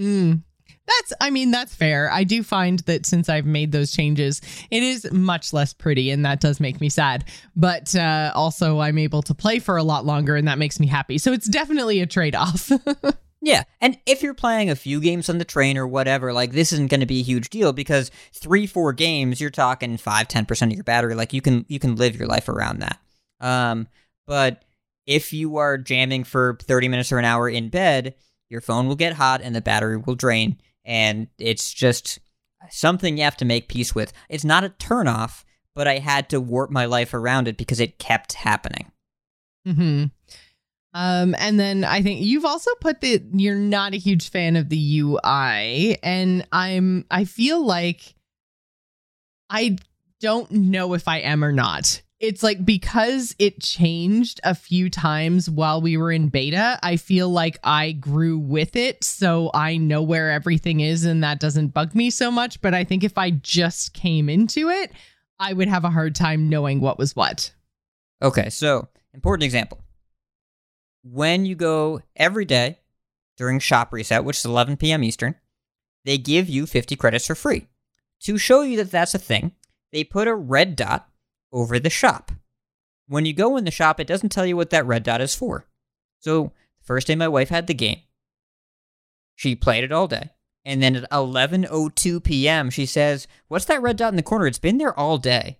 [0.00, 0.42] Mm.
[0.88, 2.10] That's, I mean, that's fair.
[2.10, 6.24] I do find that since I've made those changes, it is much less pretty, and
[6.24, 7.24] that does make me sad.
[7.54, 10.86] But uh, also, I'm able to play for a lot longer, and that makes me
[10.86, 11.18] happy.
[11.18, 12.72] So it's definitely a trade off.
[13.40, 16.72] Yeah, and if you're playing a few games on the train or whatever, like this
[16.72, 20.44] isn't going to be a huge deal because three, four games, you're talking five, ten
[20.44, 21.14] percent of your battery.
[21.14, 22.98] Like you can you can live your life around that.
[23.40, 23.86] Um,
[24.26, 24.64] but
[25.06, 28.16] if you are jamming for thirty minutes or an hour in bed,
[28.50, 32.18] your phone will get hot and the battery will drain, and it's just
[32.70, 34.12] something you have to make peace with.
[34.28, 37.98] It's not a turnoff, but I had to warp my life around it because it
[37.98, 38.90] kept happening.
[39.64, 40.06] hmm
[40.94, 44.70] Um, and then I think you've also put that you're not a huge fan of
[44.70, 48.14] the UI, and I'm I feel like
[49.50, 49.76] I
[50.20, 52.02] don't know if I am or not.
[52.20, 57.28] It's like because it changed a few times while we were in beta, I feel
[57.28, 59.04] like I grew with it.
[59.04, 62.60] So I know where everything is and that doesn't bug me so much.
[62.60, 64.90] But I think if I just came into it,
[65.38, 67.52] I would have a hard time knowing what was what.
[68.20, 69.78] Okay, so important example.
[71.04, 72.80] When you go every day
[73.36, 75.04] during shop reset, which is 11 p.m.
[75.04, 75.36] Eastern,
[76.04, 77.68] they give you 50 credits for free.
[78.22, 79.52] To show you that that's a thing,
[79.92, 81.07] they put a red dot
[81.52, 82.32] over the shop.
[83.06, 85.34] When you go in the shop, it doesn't tell you what that red dot is
[85.34, 85.66] for.
[86.20, 88.00] So, the first day my wife had the game,
[89.34, 90.30] she played it all day.
[90.64, 94.46] And then at 11:02 p.m., she says, "What's that red dot in the corner?
[94.46, 95.58] It's been there all day."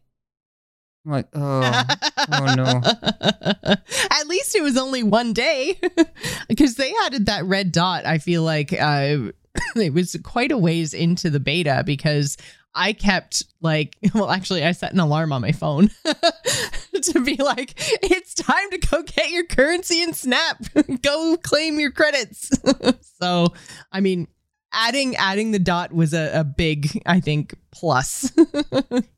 [1.06, 1.84] I'm like, "Oh,
[2.32, 2.64] oh no."
[4.10, 5.80] At least it was only one day
[6.48, 8.04] because they added that red dot.
[8.04, 9.30] I feel like uh,
[9.76, 12.36] it was quite a ways into the beta because
[12.74, 17.74] I kept like, well, actually, I set an alarm on my phone to be like,
[18.02, 20.62] it's time to go get your currency and snap,
[21.02, 22.50] go claim your credits.
[23.20, 23.48] so,
[23.92, 24.28] I mean,
[24.72, 28.32] adding adding the dot was a, a big, I think, plus.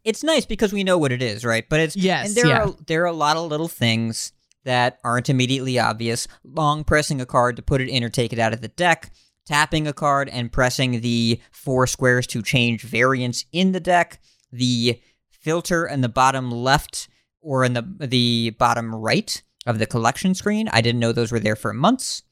[0.05, 1.69] it's nice because we know what it is, right?
[1.69, 2.65] But it's Yes, and there yeah.
[2.65, 4.33] are there are a lot of little things
[4.65, 6.29] that aren't immediately obvious.
[6.45, 9.11] Long pressing a card to put it in or take it out of the deck,
[9.51, 14.21] tapping a card and pressing the four squares to change variants in the deck,
[14.53, 17.09] the filter in the bottom left
[17.41, 20.69] or in the the bottom right of the collection screen.
[20.73, 22.23] I didn't know those were there for months.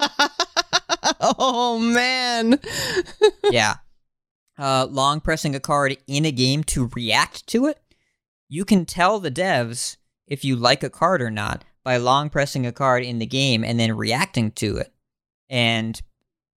[1.20, 2.58] oh man.
[3.52, 3.76] yeah.
[4.58, 7.78] Uh, long pressing a card in a game to react to it.
[8.48, 12.66] You can tell the devs if you like a card or not by long pressing
[12.66, 14.93] a card in the game and then reacting to it.
[15.50, 16.00] And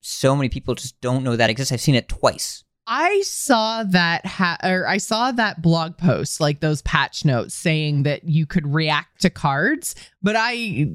[0.01, 1.73] so many people just don't know that exists.
[1.73, 2.62] I've seen it twice.
[2.87, 8.03] I saw that ha- or I saw that blog post like those patch notes saying
[8.03, 10.88] that you could react to cards, but I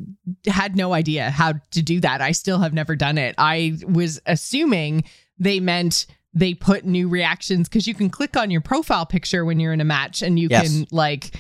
[0.46, 2.22] had no idea how to do that.
[2.22, 3.34] I still have never done it.
[3.40, 5.04] I was assuming
[5.40, 9.60] they meant they put new reactions cuz you can click on your profile picture when
[9.60, 10.68] you're in a match and you Yes.
[10.72, 11.32] can like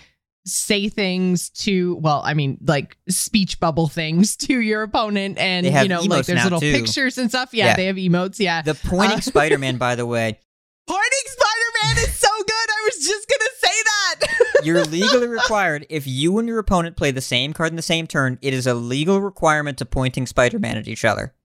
[0.46, 5.88] say things to well i mean like speech bubble things to your opponent and you
[5.88, 6.72] know like there's little too.
[6.74, 7.76] pictures and stuff yeah, Yeah.
[7.76, 10.40] they have emotes yeah The pointing Uh, Spider-Man, by the way,
[10.88, 12.48] Pointing Spider-Man is so good.
[12.50, 14.64] I was just gonna say that.
[14.64, 18.08] you're legally required if you and your opponent play the same card in the same
[18.08, 18.40] turn.
[18.42, 21.36] It is a legal requirement to pointing Spider-Man at each other.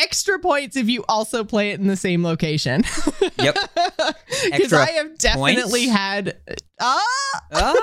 [0.00, 2.84] Extra points if you also play it in the same location.
[3.40, 3.56] Yep.
[4.44, 5.92] Because I have definitely points?
[5.92, 6.38] had.
[6.80, 7.02] Ah.
[7.52, 7.74] Ah,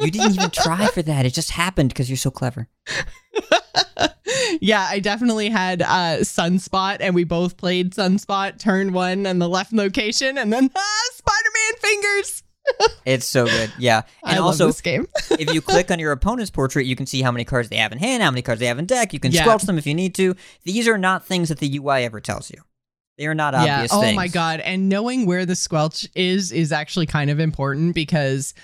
[0.00, 1.26] you didn't even try for that.
[1.26, 2.68] It just happened because you're so clever.
[4.60, 9.48] yeah, I definitely had uh, Sunspot, and we both played Sunspot turn one on the
[9.48, 12.41] left location, and then ah, Spider-Man fingers.
[13.04, 13.72] It's so good.
[13.78, 14.02] Yeah.
[14.24, 15.06] And I also, this game.
[15.30, 17.92] if you click on your opponent's portrait, you can see how many cards they have
[17.92, 19.12] in hand, how many cards they have in deck.
[19.12, 19.42] You can Yeah.
[19.42, 20.36] squelch them if you need to.
[20.64, 22.62] These are not things that the UI ever tells you.
[23.18, 23.66] They are not obvious.
[23.68, 23.74] yeah.
[23.76, 24.16] obvious Oh things.
[24.16, 24.60] my god!
[24.60, 28.54] And knowing where the squelch is is actually kind of important because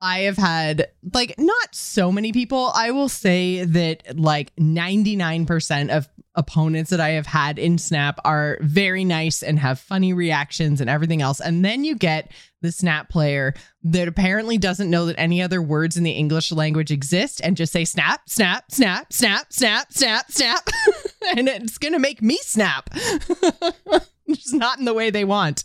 [0.00, 2.72] I have had like not so many people.
[2.74, 7.78] I will say that like ninety nine percent of opponents that I have had in
[7.78, 11.40] Snap are very nice and have funny reactions and everything else.
[11.40, 12.30] And then you get
[12.62, 16.90] the Snap player that apparently doesn't know that any other words in the English language
[16.90, 20.68] exist and just say snap, snap, snap, snap, snap, snap, snap.
[21.36, 22.90] and it's going to make me snap.
[24.28, 25.64] just not in the way they want.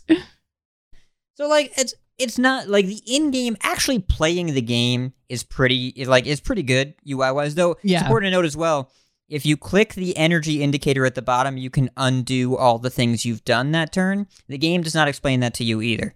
[1.34, 6.08] So like it's it's not like the in-game actually playing the game is pretty is
[6.08, 7.76] like is pretty good UI wise though.
[7.82, 7.98] Yeah.
[7.98, 8.90] It's important to note as well.
[9.32, 13.24] If you click the energy indicator at the bottom, you can undo all the things
[13.24, 14.26] you've done that turn.
[14.46, 16.14] The game does not explain that to you either.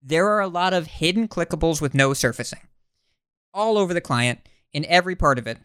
[0.00, 2.60] There are a lot of hidden clickables with no surfacing.
[3.52, 5.58] All over the client, in every part of it.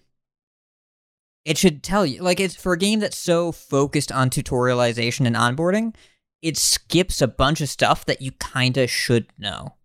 [1.46, 5.36] It should tell you, like, it's for a game that's so focused on tutorialization and
[5.36, 5.94] onboarding,
[6.42, 9.76] it skips a bunch of stuff that you kind of should know.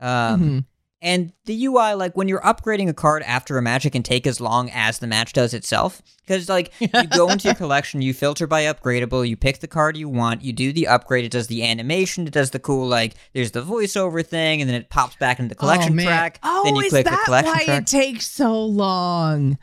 [0.00, 0.64] Um, Mhm.
[1.02, 4.26] And the UI, like when you're upgrading a card after a match, it can take
[4.26, 6.00] as long as the match does itself.
[6.26, 9.96] Because, like, you go into your collection, you filter by upgradable, you pick the card
[9.96, 13.14] you want, you do the upgrade, it does the animation, it does the cool, like,
[13.32, 16.40] there's the voiceover thing, and then it pops back into the oh, collection oh, track.
[16.42, 17.82] Oh, then you oh, is click that the collection why track.
[17.82, 19.56] it takes so long?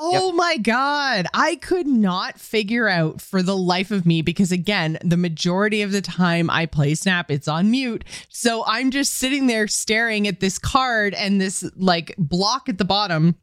[0.00, 4.98] Oh my god, I could not figure out for the life of me because again,
[5.02, 8.04] the majority of the time I play Snap, it's on mute.
[8.28, 12.84] So I'm just sitting there staring at this card and this like block at the
[12.84, 13.36] bottom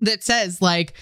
[0.00, 0.94] that says like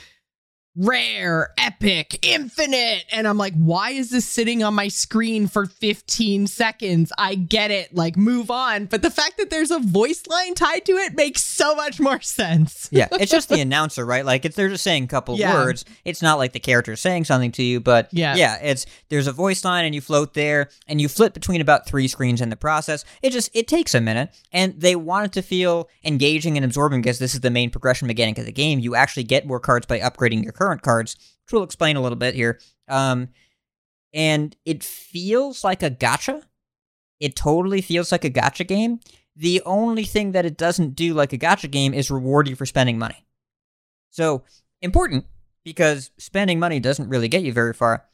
[0.77, 3.05] rare, epic, infinite.
[3.13, 7.13] And I'm like, why is this sitting on my screen for 15 seconds?
[7.17, 7.95] I get it.
[7.95, 8.87] Like, move on.
[8.87, 12.21] But the fact that there's a voice line tied to it makes so much more
[12.21, 12.89] sense.
[12.93, 14.25] yeah, it's just the announcer, right?
[14.25, 15.55] Like it's they're just saying a couple Yeah.
[15.55, 15.85] words.
[16.05, 18.35] It's not like the character's saying something to you, but Yeah.
[18.37, 21.87] yeah, it's there's a voice line and you float there and you flip between about
[21.87, 23.05] three screens in the process.
[23.23, 27.01] It just it takes a minute, and they want it to feel engaging and absorbing
[27.03, 28.79] because this is the main progression mechanic of the game.
[28.81, 32.17] You actually get more cards by upgrading your current cards, which we'll explain a little
[32.17, 32.59] bit here.
[32.89, 33.29] Um,
[34.13, 36.43] and it feels like a gotcha.
[37.21, 39.01] It totally feels like a gotcha game.
[39.37, 42.67] The only thing that it doesn't do like a gotcha game is reward you for
[42.67, 43.27] spending money.
[44.11, 44.45] So,
[44.81, 45.27] important
[45.65, 48.05] because spending money doesn't really get you very far.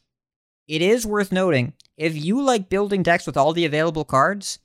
[0.67, 4.59] It is worth noting if you like building decks with all the available cards,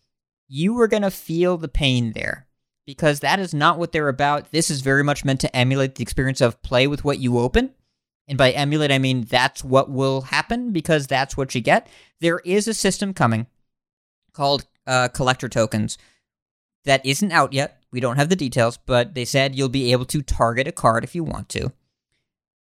[0.48, 2.48] you are going to feel the pain there
[2.86, 4.52] because that is not what they're about.
[4.52, 7.75] This is very much meant to emulate the experience of play with what you open.
[8.28, 11.88] And by emulate, I mean that's what will happen because that's what you get.
[12.22, 13.48] There is a system coming
[14.34, 15.98] called uh, collector tokens
[16.86, 17.82] that isn't out yet.
[17.92, 21.04] We don't have the details, but they said you'll be able to target a card
[21.04, 21.72] if you want to.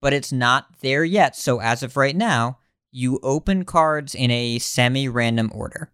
[0.01, 1.37] But it's not there yet.
[1.37, 2.59] So as of right now,
[2.93, 5.91] you open cards in a semi random order.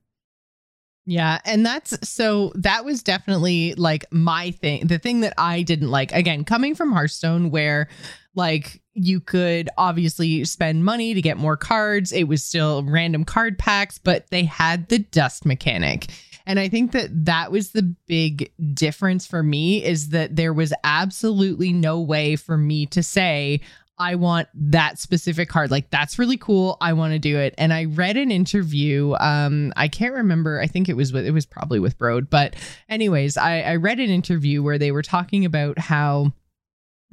[1.05, 4.87] Yeah, and that's so that was definitely like my thing.
[4.87, 7.89] The thing that I didn't like again coming from Hearthstone where
[8.35, 12.13] like you could obviously spend money to get more cards.
[12.13, 16.07] It was still random card packs, but they had the dust mechanic.
[16.45, 20.73] And I think that that was the big difference for me is that there was
[20.83, 23.61] absolutely no way for me to say,
[24.03, 25.71] I want that specific card.
[25.71, 26.77] Like that's really cool.
[26.81, 27.55] I want to do it.
[27.57, 29.15] And I read an interview.
[29.21, 30.61] Um, I can't remember.
[30.61, 32.29] I think it was with it was probably with Brode.
[32.29, 32.57] But
[32.89, 36.33] anyways, I, I read an interview where they were talking about how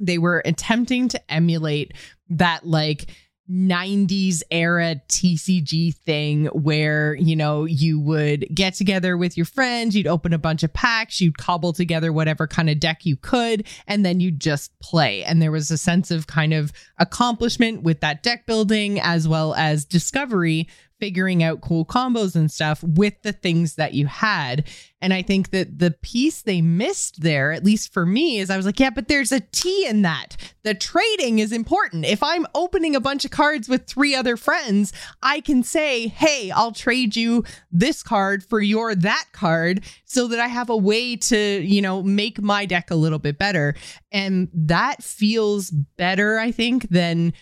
[0.00, 1.92] they were attempting to emulate
[2.30, 3.06] that like
[3.50, 10.06] 90s era TCG thing where, you know, you would get together with your friends, you'd
[10.06, 14.04] open a bunch of packs, you'd cobble together whatever kind of deck you could, and
[14.04, 15.24] then you'd just play.
[15.24, 19.54] And there was a sense of kind of accomplishment with that deck building as well
[19.54, 20.68] as discovery
[21.00, 24.68] figuring out cool combos and stuff with the things that you had.
[25.02, 28.56] And I think that the piece they missed there, at least for me, is I
[28.58, 30.36] was like, yeah, but there's a T in that.
[30.62, 32.04] The trading is important.
[32.04, 34.92] If I'm opening a bunch of cards with three other friends,
[35.22, 40.38] I can say, hey, I'll trade you this card for your that card so that
[40.38, 43.74] I have a way to, you know, make my deck a little bit better.
[44.12, 47.32] And that feels better, I think, than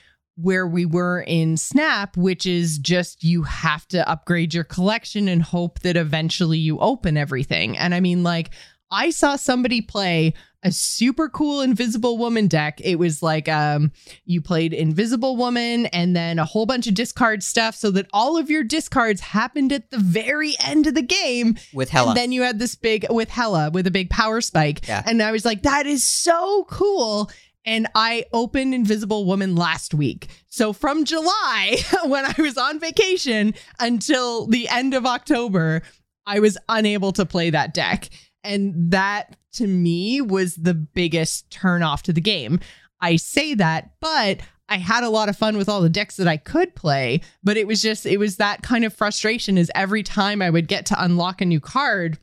[0.41, 5.43] where we were in Snap, which is just you have to upgrade your collection and
[5.43, 7.77] hope that eventually you open everything.
[7.77, 8.51] And I mean, like,
[8.91, 12.81] I saw somebody play a super cool Invisible Woman deck.
[12.83, 13.93] It was like um
[14.25, 18.37] you played Invisible Woman and then a whole bunch of discard stuff so that all
[18.37, 21.57] of your discards happened at the very end of the game.
[21.73, 22.09] With Hela.
[22.09, 24.87] And then you had this big with Hela with a big power spike.
[24.89, 25.03] Yeah.
[25.07, 27.31] And I was like, that is so cool
[27.69, 30.29] and I opened Invisible Woman last week.
[30.49, 35.83] So from July, when I was on vacation, until the end of October,
[36.25, 38.09] I was unable to play that deck.
[38.43, 42.59] And that to me was the biggest turn off to the game.
[43.03, 44.41] I say that, but
[44.71, 47.59] I had a lot of fun with all the decks that I could play, but
[47.59, 50.87] it was just it was that kind of frustration is every time I would get
[50.87, 52.19] to unlock a new card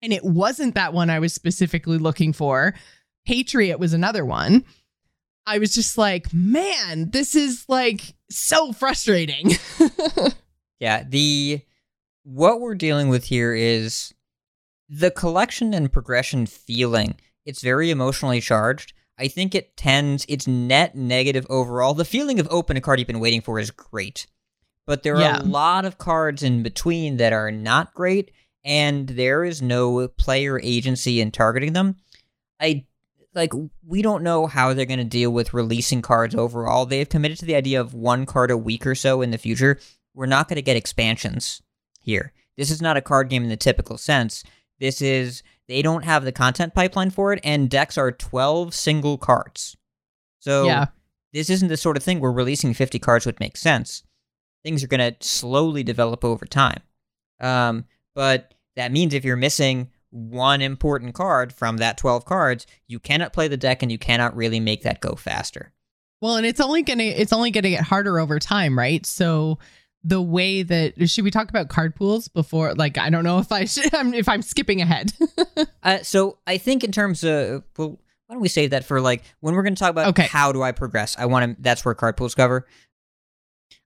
[0.00, 2.74] and it wasn't that one I was specifically looking for,
[3.28, 4.64] Patriot was another one.
[5.46, 9.52] I was just like, man, this is like so frustrating.
[10.80, 11.60] Yeah, the
[12.22, 14.14] what we're dealing with here is
[14.88, 17.16] the collection and progression feeling.
[17.44, 18.92] It's very emotionally charged.
[19.18, 21.94] I think it tends it's net negative overall.
[21.94, 24.28] The feeling of open a card you've been waiting for is great.
[24.86, 25.38] But there Yeah.
[25.38, 28.30] are a lot of cards in between that are not great
[28.64, 31.96] and there is no player agency in targeting them.
[32.60, 32.84] I
[33.38, 33.52] like
[33.86, 36.84] we don't know how they're going to deal with releasing cards overall.
[36.84, 39.78] They've committed to the idea of one card a week or so in the future.
[40.14, 41.62] We're not going to get expansions
[42.00, 42.32] here.
[42.56, 44.42] This is not a card game in the typical sense.
[44.80, 49.16] This is they don't have the content pipeline for it and decks are 12 single
[49.18, 49.76] cards.
[50.40, 50.86] So Yeah.
[51.32, 54.02] this isn't the sort of thing where releasing 50 cards would make sense.
[54.64, 56.80] Things are going to slowly develop over time.
[57.40, 57.84] Um,
[58.14, 63.32] but that means if you're missing one important card from that 12 cards, you cannot
[63.32, 65.72] play the deck and you cannot really make that go faster.
[66.20, 69.04] well, and it's only gonna it's only gonna get harder over time, right?
[69.06, 69.58] So
[70.04, 73.50] the way that should we talk about card pools before like I don't know if
[73.52, 75.12] I should I'm, if I'm skipping ahead.
[75.82, 79.22] Uh, so I think in terms of well, why don't we save that for like
[79.40, 80.26] when we're going to talk about Okay.
[80.26, 81.16] how do I progress?
[81.18, 81.62] I want to.
[81.62, 82.66] That's where card pools cover.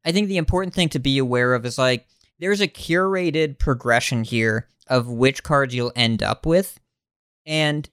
[0.04, 2.06] I think the important thing to be aware of is like
[2.40, 6.78] there's a curated progression here of which cards you'll end up with,
[7.46, 7.88] and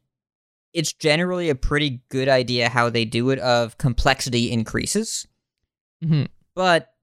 [0.73, 3.39] it's generally a pretty good idea how they do it.
[3.39, 5.27] Of complexity increases,
[6.03, 6.27] Mhm.
[6.55, 6.93] but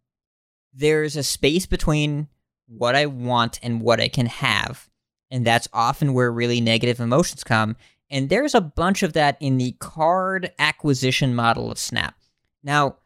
[0.73, 2.29] there's a space between
[2.67, 4.89] what I want and what I can have.
[5.31, 7.77] And that's often where really negative emotions come.
[8.11, 12.15] And there's a bunch of that in the card acquisition model of Snap.
[12.63, 12.97] Now,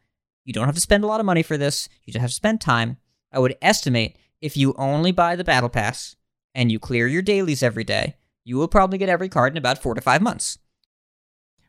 [0.45, 2.35] you don't have to spend a lot of money for this, you just have to
[2.35, 2.97] spend time.
[3.31, 6.15] I would estimate if you only buy the Battle Pass
[6.55, 9.81] and you clear your dailies every day, you will probably get every card in about
[9.81, 10.57] four to five months.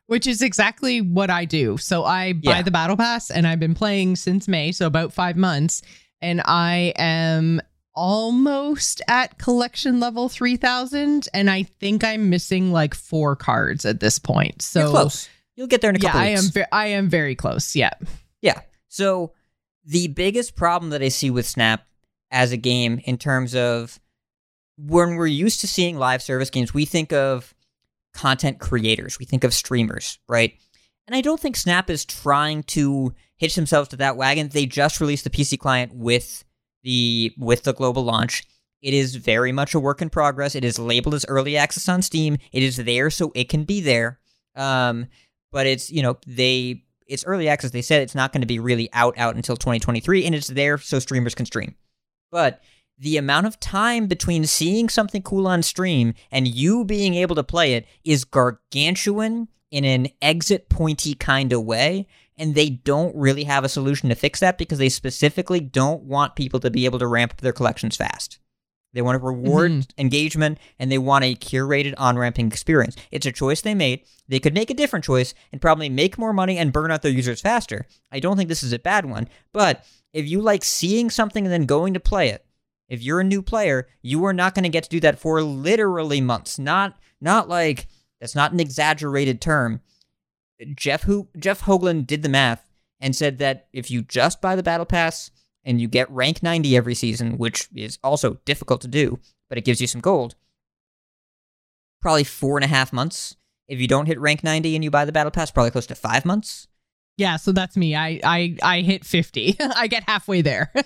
[0.06, 1.78] Which is exactly what I do.
[1.78, 2.62] So I buy Yeah.
[2.62, 5.80] the battle pass and I've been playing since May, so about 5 months,
[6.20, 7.60] and I am
[7.94, 14.18] almost at collection level 3000 and I think I'm missing like 4 cards at this
[14.18, 14.60] point.
[14.62, 15.28] So You're close.
[15.56, 17.76] You'll get there in a Yeah, couple I am ve- I am very close.
[17.76, 17.90] Yeah.
[18.42, 18.60] Yeah.
[18.88, 19.32] So
[19.84, 21.86] the biggest problem that I see with Snap
[22.30, 24.00] as a game in terms of
[24.86, 27.54] when we're used to seeing live service games, we think of
[28.12, 30.54] content creators, we think of streamers, right?
[31.06, 34.48] And I don't think Snap is trying to hitch themselves to that wagon.
[34.48, 36.44] They just released the PC client with
[36.82, 38.44] the with the global launch.
[38.80, 40.54] It is very much a work in progress.
[40.54, 42.38] It is labeled as early access on Steam.
[42.52, 44.18] It is there so it can be there.
[44.56, 45.06] Um,
[45.50, 47.70] but it's you know they it's early access.
[47.70, 50.78] They said it's not going to be really out out until 2023, and it's there
[50.78, 51.74] so streamers can stream.
[52.30, 52.62] But
[53.02, 57.42] the amount of time between seeing something cool on stream and you being able to
[57.42, 62.06] play it is gargantuan in an exit pointy kind of way.
[62.38, 66.36] And they don't really have a solution to fix that because they specifically don't want
[66.36, 68.38] people to be able to ramp up their collections fast.
[68.94, 69.88] They want to reward Mhm.
[69.98, 72.94] engagement and they want a curated on ramping experience.
[73.10, 74.02] It's a choice they made.
[74.28, 77.10] They could make a different choice and probably make more money and burn out their
[77.10, 77.86] users faster.
[78.12, 79.28] I don't think this is a bad one.
[79.52, 82.44] But if you like seeing something and then going to play it,
[82.92, 85.42] if you're a new player, you are not going to get to do that for
[85.42, 86.58] literally months.
[86.58, 87.88] Not not like
[88.20, 89.80] that's not an exaggerated term.
[90.76, 92.68] Jeff who Jeff Hoogland did the math
[93.00, 95.30] and said that if you just buy the battle pass
[95.64, 99.18] and you get rank 90 every season, which is also difficult to do,
[99.48, 100.34] but it gives you some gold.
[102.02, 103.36] Probably four and a half months.
[103.68, 105.94] If you don't hit rank 90 and you buy the battle pass, probably close to
[105.94, 106.68] five months.
[107.16, 107.96] Yeah, so that's me.
[107.96, 109.56] I I I hit 50.
[109.60, 110.72] I get halfway there.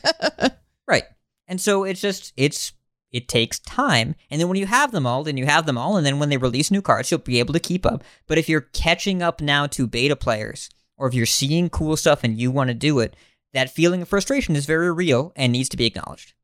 [0.89, 1.03] Right.
[1.49, 2.73] And so it's just it's
[3.13, 4.15] it takes time.
[4.31, 6.29] And then when you have them all, then you have them all and then when
[6.29, 8.05] they release new cards, you'll be able to keep up.
[8.27, 12.25] But if you're catching up now to beta players or if you're seeing cool stuff
[12.25, 13.15] and you want to do it,
[13.53, 16.35] that feeling of frustration is very real and needs to be acknowledged.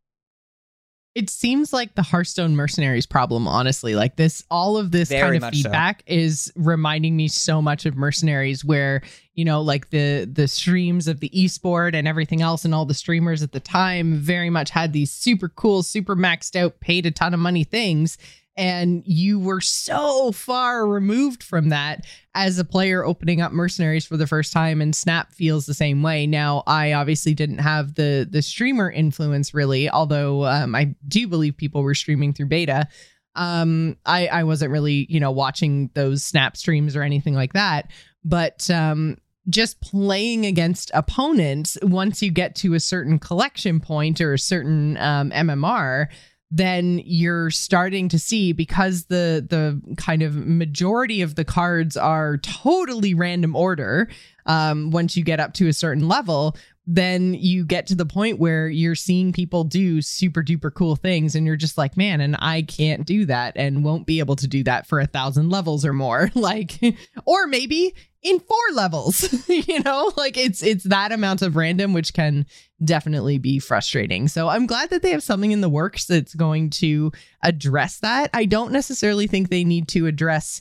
[1.15, 3.95] It seems like the Hearthstone mercenaries problem, honestly.
[3.95, 5.63] Like this, all of this Very kind of much so.
[5.65, 9.03] feedback is reminding me so much of mercenaries, where
[9.35, 12.95] you know, like the the streams of the esport and everything else, and all the
[12.95, 17.11] streamers at the time very much had these super cool, super maxed out, paid a
[17.11, 18.17] ton of money things.
[18.57, 24.17] And you were so far removed from that as a player opening up mercenaries for
[24.17, 26.27] the first time and snap feels the same way.
[26.27, 31.57] Now i obviously didn't have the the streamer influence really although um, i do believe
[31.57, 32.89] people were streaming through beta.
[33.35, 37.91] Um i i wasn't really you know watching those snap streams or anything like that
[38.25, 39.17] but um
[39.49, 44.97] just playing against opponents once you get to a certain collection point or a certain
[44.99, 46.07] um, mmr
[46.55, 52.37] then you're starting to see because the the kind of majority of the cards are
[52.37, 54.09] totally random order
[54.45, 56.55] um, once you get up to a certain level
[56.87, 61.37] then you get to the point where you're seeing people do super duper cool things
[61.37, 64.49] and you're just like man and i can't do that and won't be able to
[64.49, 66.31] do that for a thousand levels or more.
[66.43, 66.81] Like
[67.25, 70.11] or maybe in four levels you know?
[70.17, 72.47] Like it's it's that amount of random which can
[72.85, 74.27] definitely be frustrating.
[74.27, 77.13] So i'm glad that they have something in the works that's going to
[77.45, 78.31] address that.
[78.35, 80.61] I don't necessarily think they need to address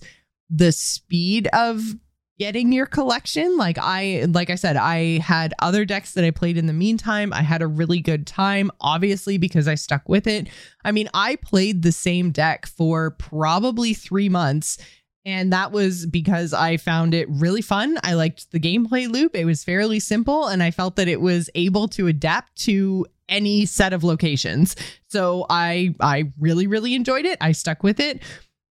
[0.51, 1.82] the speed of
[2.42, 6.58] getting your collection like i like i said i had other decks that i played
[6.58, 10.48] in the meantime i had a really good time obviously because i stuck with it
[10.84, 14.80] i mean i played the same deck for probably three months
[15.24, 18.00] and that was because I found it really fun.
[18.04, 19.36] I liked the gameplay loop.
[19.36, 23.68] It was fairly simple, and I felt that it was able to adapt to any
[23.68, 24.76] set of locations.
[25.10, 27.38] So I I really really enjoyed it.
[27.39, 28.24] I stuck with it.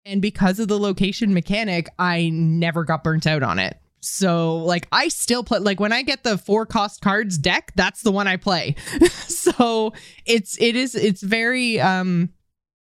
[0.05, 3.79] And because of the location mechanic, I never got burnt out on it.
[4.01, 8.03] So like I still play like when I get the four cost cards deck, that's
[8.03, 8.75] the one I play.
[9.09, 9.93] so
[10.25, 12.29] it's it is it's very um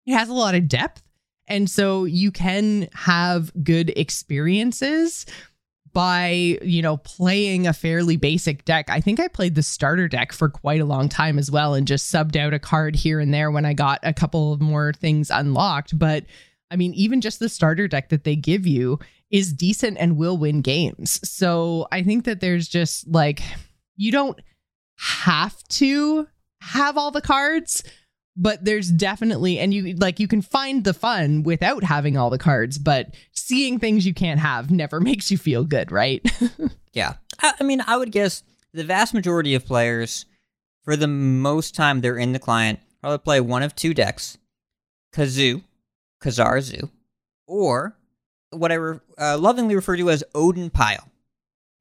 [0.05, 1.01] it has a lot of depth
[1.47, 5.25] and so you can have good experiences
[5.93, 8.89] by, you know, playing a fairly basic deck.
[8.89, 11.87] I think I played the starter deck for quite a long time as well and
[11.87, 14.91] just subbed out a card here and there when I got a couple of more
[14.91, 15.97] things unlocked.
[15.97, 16.25] But
[16.71, 18.99] I mean, even just the starter deck that they give you
[19.29, 21.19] is decent and will win games.
[21.29, 23.41] So I think that there's just like,
[23.95, 24.39] you don't
[24.97, 26.27] have to
[26.61, 27.83] have all the cards
[28.37, 32.37] but there's definitely and you like you can find the fun without having all the
[32.37, 36.25] cards but seeing things you can't have never makes you feel good right
[36.95, 37.15] Yeah.
[37.39, 38.41] I, I mean, I would guess
[38.73, 40.25] the vast majority of players,
[40.83, 44.39] for the most time they're in the client, probably play one of two decks
[45.13, 45.61] Kazoo,
[46.25, 46.89] Ka-Zar Zoo,
[47.47, 47.95] or
[48.49, 51.07] what I re- uh, lovingly refer to as Odin Pile,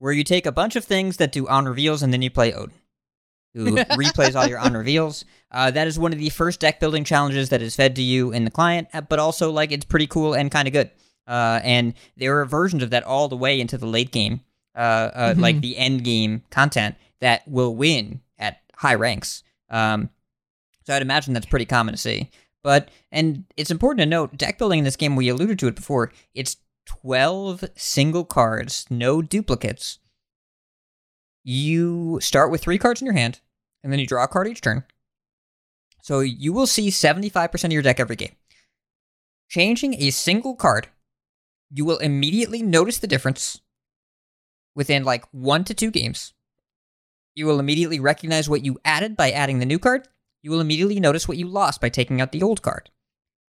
[0.00, 2.52] where you take a bunch of things that do on reveals and then you play
[2.52, 2.74] Odin,
[3.54, 5.24] who replays all your on reveals.
[5.50, 8.32] Uh, that is one of the first deck building challenges that is fed to you
[8.32, 10.90] in the client, uh, but also like it's pretty cool and kind of good.
[11.26, 14.40] Uh, and there are versions of that all the way into the late game,
[14.76, 15.40] uh, uh, Mhm.
[15.40, 19.42] like the end game content that will win at high ranks.
[19.70, 20.10] Um,
[20.86, 22.30] so I'd imagine that's pretty common to see.
[22.64, 25.76] But and it's important to note, deck building in this game, we alluded to it
[25.76, 26.10] before.
[26.34, 26.56] It's
[26.86, 30.00] twelve single cards, no duplicates,
[31.44, 33.40] you start with three cards in your hand,
[33.82, 34.84] and then you draw a card each turn.
[36.02, 38.34] So you will see 75% of your deck every game.
[39.48, 40.88] Changing a single card,
[41.70, 43.60] you will immediately notice the difference
[44.74, 46.32] within like one to two games.
[47.34, 50.08] You will immediately recognize what you added by adding the new card.
[50.44, 52.90] You will immediately notice what you lost by taking out the old card.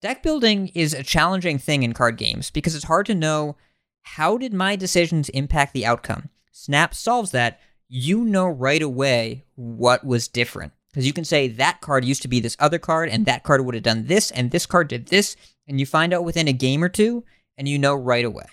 [0.02, 3.56] Deck building is a challenging thing in card games because it's hard to know
[4.02, 6.28] how did my decisions impact the outcome.
[6.52, 7.58] Snap solves that.
[7.88, 10.74] You know right away what was different.
[10.90, 13.64] Because you can say that card used to be this other card, and that card
[13.64, 16.52] would have done this, and this card did this, and you find out within a
[16.52, 17.24] game or two,
[17.56, 18.46] and you know right away.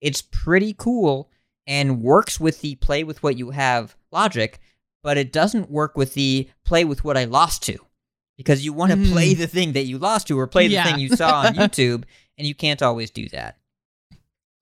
[0.00, 1.30] It's pretty cool
[1.68, 4.58] and works with the play with what you have logic,
[5.04, 7.78] but it doesn't work with the play with what I lost to.
[8.36, 9.12] Because you want to Mm.
[9.12, 10.84] play the thing that you lost to or play the Yeah.
[10.84, 12.02] thing you saw on YouTube,
[12.36, 13.58] and you can't always do that.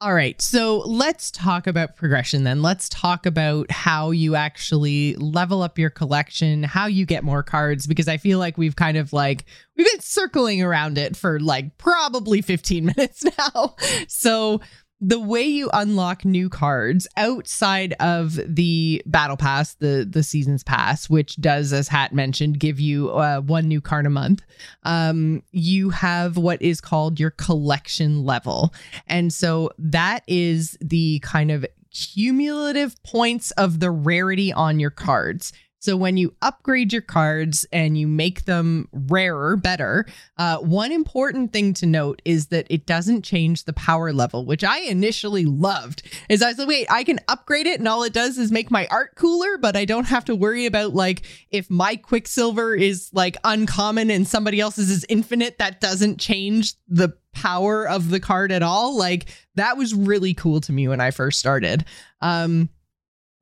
[0.03, 0.43] All right.
[0.43, 2.61] So let's talk about progression then.
[2.61, 7.87] Let's talk about how you actually level up your collection, how you get more cards,
[7.87, 9.45] because I feel like we've kind of like,
[9.77, 13.77] we've been circling around it for like probably 15 minutes now.
[14.09, 14.61] So
[15.05, 21.11] the way you unlock new cards outside of the battle pass, the the seasons pass,
[21.11, 24.43] which does, as Hat mentioned, give you uh, one new card a month.
[24.85, 28.73] Um, you have what is called your collection level,
[29.09, 35.53] and so that is the kind of cumulative points of the rarity on your cards.
[35.83, 40.07] So when you upgrade your cards and you make them rarer, better,
[40.37, 44.63] uh, one important thing to note is that it doesn't change the power level, which
[44.63, 46.03] I initially loved.
[46.29, 48.87] Is I said, wait, I can upgrade it, and all it does is make my
[48.93, 53.37] art cooler, but I don't have to worry about like if my Quicksilver is like
[53.43, 55.59] uncommon and somebody else's is infinite.
[55.59, 58.97] That doesn't change the power of the card at all.
[58.97, 61.87] Like that was really cool to me when I first started.
[62.21, 62.69] Um,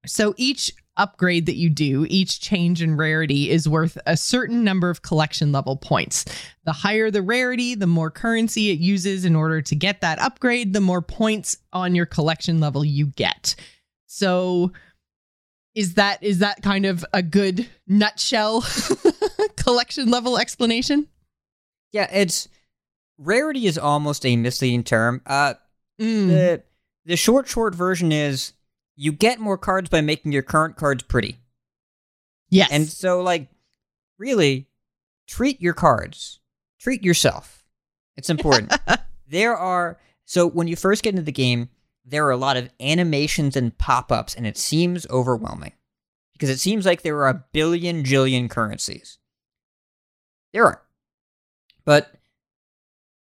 [0.06, 4.90] so each upgrade that you do, each change in rarity is worth a certain number
[4.90, 6.24] of collection level points.
[6.64, 10.72] The higher the rarity, the more currency it uses in order to get that upgrade,
[10.72, 13.54] the more points on your collection level you get.
[14.06, 14.72] So
[15.74, 18.64] is that is that kind of a good nutshell
[19.56, 21.06] collection level explanation?
[21.92, 22.48] Yeah, it's
[23.18, 25.22] rarity is almost a misleading term.
[25.26, 25.54] Uh,
[26.00, 26.28] Mm.
[26.28, 26.62] the
[27.04, 28.54] the short short version is
[29.00, 31.40] you get more cards by making your current cards pretty.
[32.50, 32.68] yes.
[32.70, 33.48] And so like
[34.18, 34.68] really
[35.26, 36.40] treat your cards.
[36.78, 37.64] Treat yourself.
[38.18, 38.78] It's important.
[39.26, 41.70] there are so when you first get into the game,
[42.04, 45.72] there are a lot of animations and pop-ups and it seems overwhelming.
[46.34, 49.16] Because it seems like there are a billion jillion currencies.
[50.52, 50.82] There are.
[51.86, 52.12] But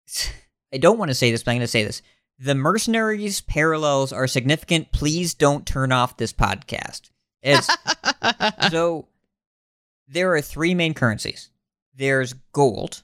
[0.72, 2.00] I don't want to say this, but I'm going to say this.
[2.42, 4.92] The mercenaries parallels are significant.
[4.92, 7.10] Please don't turn off this podcast.
[8.70, 9.08] So
[10.08, 11.50] there are three main currencies.
[11.94, 13.02] There's gold,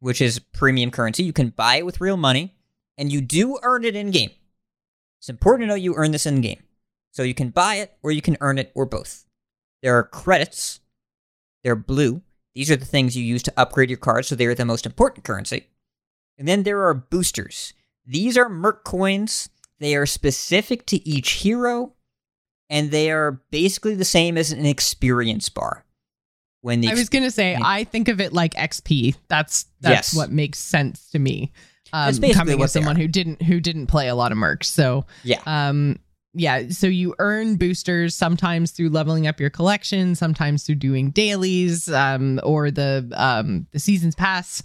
[0.00, 1.22] which is premium currency.
[1.22, 2.54] You can buy it with real money,
[2.98, 4.30] and you do earn it in game.
[5.20, 6.62] It's important to know you earn this in game.
[7.12, 9.24] So you can buy it, or you can earn it, or both.
[9.82, 10.80] There are credits.
[11.64, 12.22] They're blue.
[12.54, 14.86] These are the things you use to upgrade your cards, so they are the most
[14.86, 15.66] important currency.
[16.38, 17.72] And then there are boosters.
[18.06, 19.48] These are merc coins.
[19.78, 21.92] They are specific to each hero,
[22.70, 25.84] and they are basically the same as an experience bar.
[26.62, 29.14] When the I was gonna say, I think of it like XP.
[29.28, 30.14] That's that's Yes.
[30.14, 31.52] what makes sense to me.
[31.92, 34.64] Um, That's basically coming as someone who didn't who didn't play a lot of mercs,
[34.64, 36.00] so yeah, um,
[36.34, 36.68] yeah.
[36.70, 42.40] So you earn boosters sometimes through leveling up your collection, sometimes through doing dailies, um,
[42.42, 44.62] or the um the seasons pass.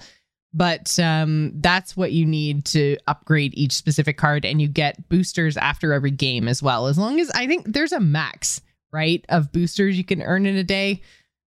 [0.54, 5.56] But um, that's what you need to upgrade each specific card, and you get boosters
[5.56, 6.88] after every game as well.
[6.88, 10.58] As long as I think there's a max, right, of boosters you can earn in
[10.58, 11.02] a day.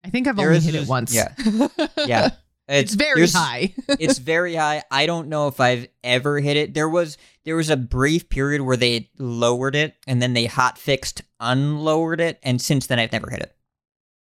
[0.04, 1.14] I think I've There only is hit it once.
[1.14, 1.34] yeah.
[2.06, 2.30] yeah.
[2.68, 3.74] it's very high.
[3.88, 4.84] it's very high.
[4.92, 6.74] I don't know if I've ever hit it.
[6.74, 10.78] There was there was a brief period where they lowered it and then they hot
[10.78, 13.56] fixed unlowered it, and since then I've never hit it.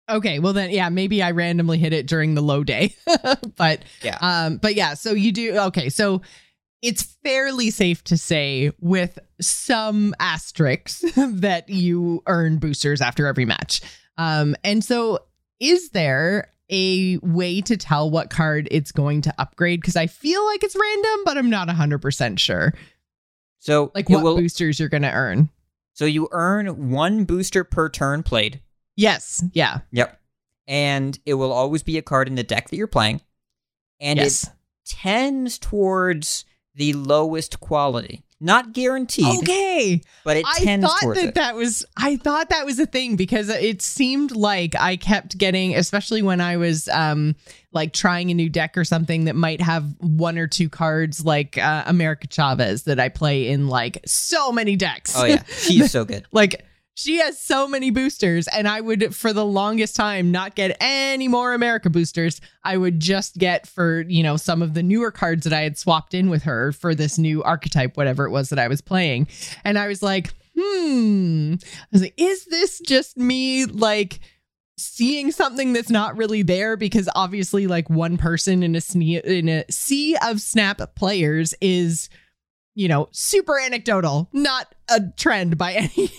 [0.09, 2.95] Okay, well then, yeah, maybe I randomly hit it during the low day,
[3.57, 4.17] but Yeah.
[4.21, 5.89] um, but yeah, so you do okay.
[5.89, 6.21] So
[6.81, 13.81] it's fairly safe to say, with some asterisks, that you earn boosters after every match.
[14.17, 15.19] Um, and so
[15.59, 19.81] is there a way to tell what card it's going to upgrade?
[19.81, 22.73] Because I feel like it's random, but I'm not hundred percent sure.
[23.59, 25.49] So Like what will- boosters you're going to earn?
[25.93, 28.61] so you earn one booster per turn played.
[28.97, 30.19] Yes, yeah, Yep.
[30.67, 33.21] And it will always be a card in the deck that you're playing.
[34.01, 34.49] And yes, it
[34.85, 36.43] tends towards
[36.75, 38.23] the lowest quality.
[38.39, 40.01] Not guaranteed, Okay.
[40.23, 41.35] but it I tends thought towards that it.
[41.35, 45.73] that was I thought that was a thing because it seemed like I kept getting
[45.75, 47.35] especially when I was um
[47.71, 51.57] like trying a new deck or something that might have one or two cards like
[51.57, 55.13] uh, America Chavez that I play in like so many decks.
[55.17, 56.23] oh yeah, she's so good.
[56.31, 56.63] like
[56.97, 61.27] she has so many boosters and i would for the longest time not get any
[61.27, 62.41] more america boosters.
[62.63, 65.77] I would just get for you know some of the newer cards that i had
[65.77, 69.27] swapped in with her for this new archetype whatever it was that i was playing.
[69.63, 71.53] And i was like hmm.
[71.63, 74.19] I was like is this just me like
[74.77, 76.77] seeing something that's not really there?
[76.77, 82.09] Because obviously like one person in a sne- in a sea of snap players is
[82.77, 86.11] you know, super anecdotal, not a trend by any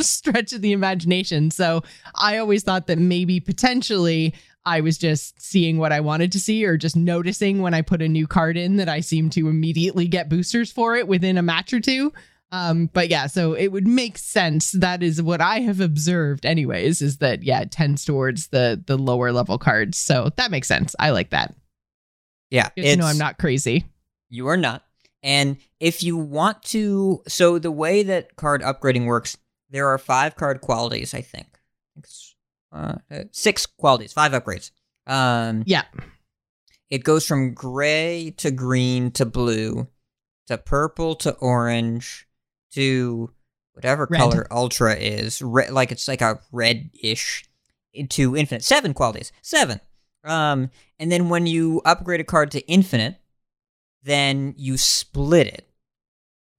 [0.00, 1.50] stretch of the imagination.
[1.50, 1.82] So
[2.14, 4.32] I always thought that maybe potentially
[4.64, 8.00] I was just seeing what I wanted to see or just noticing when I put
[8.00, 11.42] a new card in that I seem to immediately get boosters for it within a
[11.42, 12.14] match or two.
[12.52, 14.72] Um, but yeah, so it would make sense.
[14.72, 18.96] That is what I have observed, anyways, is that yeah, it tends towards the the
[18.96, 19.98] lower level cards.
[19.98, 20.96] So that makes sense.
[20.98, 21.54] I like that.
[22.48, 23.84] Yeah, Good to know I'm not crazy.
[24.30, 24.84] You are not.
[25.22, 29.36] And if you want to, so the way that card upgrading works,
[29.70, 31.46] there are five card qualities, I think.
[31.46, 31.58] I
[31.94, 32.34] think it's,
[32.70, 34.70] Uh, uh, six qualities, five upgrades.
[35.06, 35.84] Um, Yeah.
[36.90, 39.88] it goes from gray to green to blue
[40.46, 42.26] to purple to orange
[42.72, 43.32] to
[43.72, 44.18] whatever Red.
[44.18, 45.40] color ultra is.
[45.42, 47.44] Re- like it's like a red-ish
[48.10, 48.62] to infinite.
[48.64, 49.32] Seven qualities.
[49.42, 49.80] Seven.
[50.24, 53.16] Um, and then when you upgrade a card to infinite,
[54.08, 55.68] then you split it.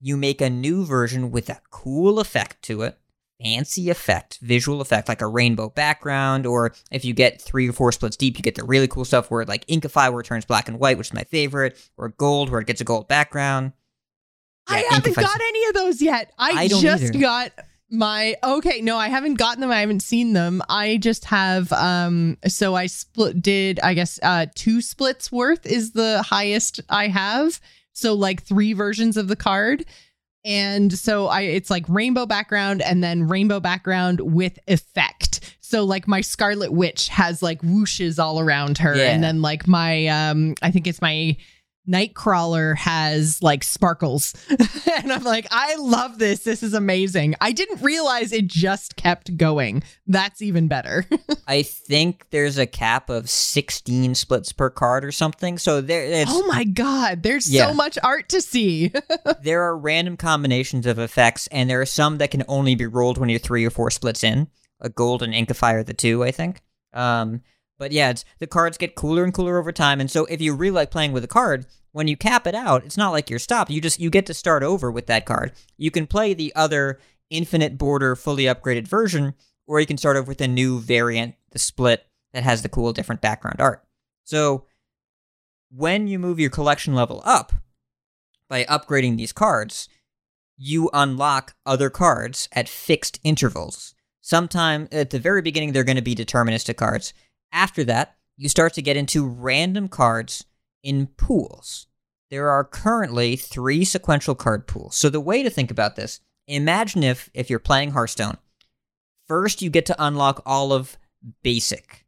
[0.00, 2.96] You make a new version with a cool effect to it.
[3.42, 7.90] Fancy effect, visual effect, like a rainbow background, or if you get three or four
[7.90, 10.44] splits deep, you get the really cool stuff where, it like Inkify, where it turns
[10.44, 13.72] black and white, which is my favorite, or gold, where it gets a gold background.
[14.66, 16.32] I haven't Inkify's- got any of those yet.
[16.38, 17.18] I, I just either.
[17.18, 17.52] got
[17.90, 19.70] my okay no i haven't gotten them.
[19.70, 20.62] I haven't seen them.
[20.68, 25.92] I just have um so i split did i guess uh two splits worth is
[25.92, 27.60] the highest i have.
[27.92, 29.84] So like three versions of the card.
[30.44, 35.56] And so i it's like rainbow background and then rainbow background with effect.
[35.60, 38.96] So like my scarlet witch has like whooshes all around her.
[38.96, 39.10] Yeah.
[39.12, 41.36] and then like my um i think it's my
[41.88, 44.34] Nightcrawler has like sparkles.
[45.02, 46.40] and I'm like, I love this.
[46.44, 47.34] This is amazing.
[47.40, 49.82] I didn't realize it just kept going.
[50.06, 51.06] That's even better.
[51.48, 55.58] I think there's a cap of 16 splits per card or something.
[55.58, 57.22] So there, it's, oh my God.
[57.22, 57.68] There's Yeah.
[57.68, 58.92] so much art to see.
[59.42, 63.18] there are random combinations of effects, and there are some that can only be rolled
[63.18, 64.48] when you're three or four splits in.
[64.80, 66.62] A gold and Inkify the two, I think.
[66.92, 67.42] Um,
[67.80, 70.74] but yeah, the cards get cooler and cooler over time, and so if you really
[70.74, 73.70] like playing with a card, when you cap it out, it's not like you're stopped.
[73.70, 75.52] You just you get to start over with that card.
[75.78, 77.00] You can play the other
[77.30, 79.32] infinite border fully upgraded version,
[79.66, 82.92] or you can start over with a new variant, the split that has the cool
[82.92, 83.82] different background art.
[84.24, 84.66] So
[85.74, 87.52] when you move your collection level up
[88.46, 89.88] by upgrading these cards,
[90.58, 93.94] you unlock other cards at fixed intervals.
[94.20, 97.14] Sometime at the very beginning, they're going to be deterministic cards.
[97.52, 100.44] After that, you start to get into random cards
[100.82, 101.86] in pools.
[102.30, 104.96] There are currently three sequential card pools.
[104.96, 108.38] So the way to think about this, imagine if if you're playing Hearthstone,
[109.26, 110.96] first you get to unlock all of
[111.42, 112.06] basic.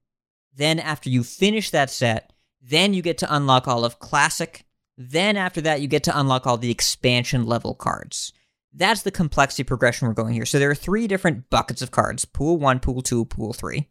[0.55, 4.65] Then after you finish that set, then you get to unlock all of classic.
[4.97, 8.33] Then after that you get to unlock all the expansion level cards.
[8.73, 10.47] That's the complexity progression we're going here.
[10.47, 13.89] So there are three different buckets of cards pool one, pool two, pool three.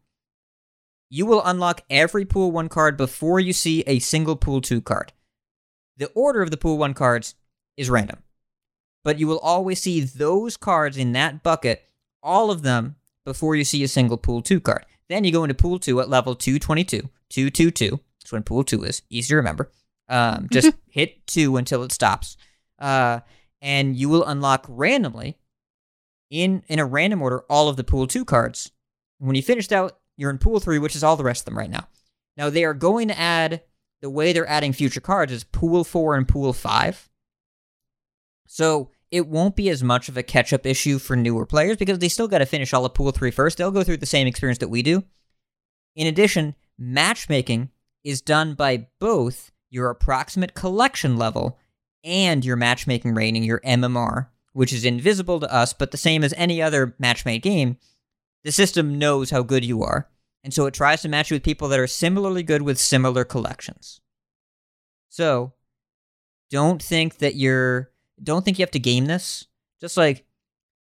[1.14, 5.12] You will unlock every pool one card before you see a single pool two card.
[5.98, 7.36] The order of the pool one cards
[7.76, 8.24] is random,
[9.04, 11.84] but you will always see those cards in that bucket,
[12.24, 12.96] all of them,
[13.26, 14.86] before you see a single pool two card.
[15.10, 18.00] Then you go into pool two at level 222, 222.
[18.22, 19.02] That's when pool two is.
[19.10, 19.70] Easy to remember.
[20.08, 22.38] Um, just hit two until it stops.
[22.80, 23.20] Uh,
[23.62, 25.38] and you will unlock randomly
[26.30, 28.72] in in a random order all of the pool 2 cards.
[29.20, 31.58] When you finish that, you're in pool 3, which is all the rest of them
[31.58, 31.88] right now.
[32.38, 33.62] Now they are going to add
[34.02, 37.10] the way they're adding future cards is pool 4 and pool 5.
[38.48, 42.00] So it won't be as much of a catch up issue for newer players because
[42.00, 43.58] they still got to finish all of pool 3 first.
[43.58, 45.04] They'll go through the same experience that we do.
[45.96, 47.70] In addition, matchmaking
[48.04, 51.58] is done by both your approximate collection level
[52.04, 56.34] and your matchmaking rating, your MMR, which is invisible to us, but the same as
[56.36, 57.78] any other match-made game.
[58.44, 60.10] The system knows how good you are,
[60.44, 63.24] and so it tries to match you with people that are similarly good with similar
[63.24, 64.02] collections.
[65.10, 65.54] So,
[66.50, 69.48] don't think that you're don't think you have to game this.
[69.80, 70.26] Just like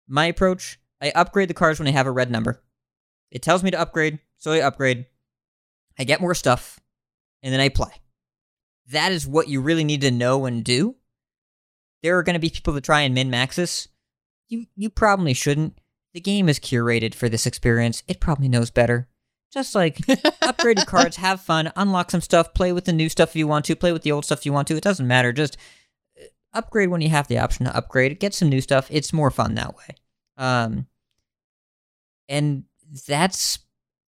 [0.08, 2.62] my approach, I upgrade the cards when I have a red number.
[3.30, 5.06] It tells me to upgrade, so I upgrade.
[5.98, 6.80] I get more stuff,
[7.42, 7.92] and then I play.
[8.88, 10.96] That is what you really need to know and do.
[12.02, 13.88] There are going to be people that try and min max this.
[14.48, 15.79] You you probably shouldn't.
[16.12, 18.02] The game is curated for this experience.
[18.08, 19.08] It probably knows better.
[19.52, 23.36] Just like upgraded cards, have fun, unlock some stuff, play with the new stuff if
[23.36, 24.76] you want to, play with the old stuff if you want to.
[24.76, 25.32] It doesn't matter.
[25.32, 25.56] Just
[26.18, 28.20] uh, upgrade when you have the option to upgrade.
[28.20, 28.86] Get some new stuff.
[28.90, 29.96] It's more fun that way.
[30.36, 30.86] Um,
[32.28, 32.64] and
[33.08, 33.58] that's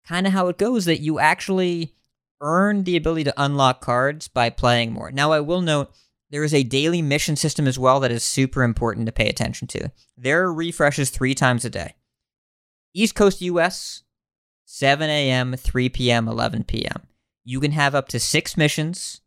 [0.06, 0.84] kind of how it goes.
[0.84, 1.94] That you actually
[2.42, 5.10] earn the ability to unlock cards by playing more.
[5.10, 5.90] Now, I will note
[6.32, 9.68] there is a daily mission system as well that is super important to pay attention
[9.68, 9.92] to.
[10.16, 11.94] There are refreshes three times a day.
[12.94, 14.02] East Coast US,
[14.64, 17.06] 7 a.m., 3 p.m., 11 p.m.
[17.44, 19.20] You can have up to six missions.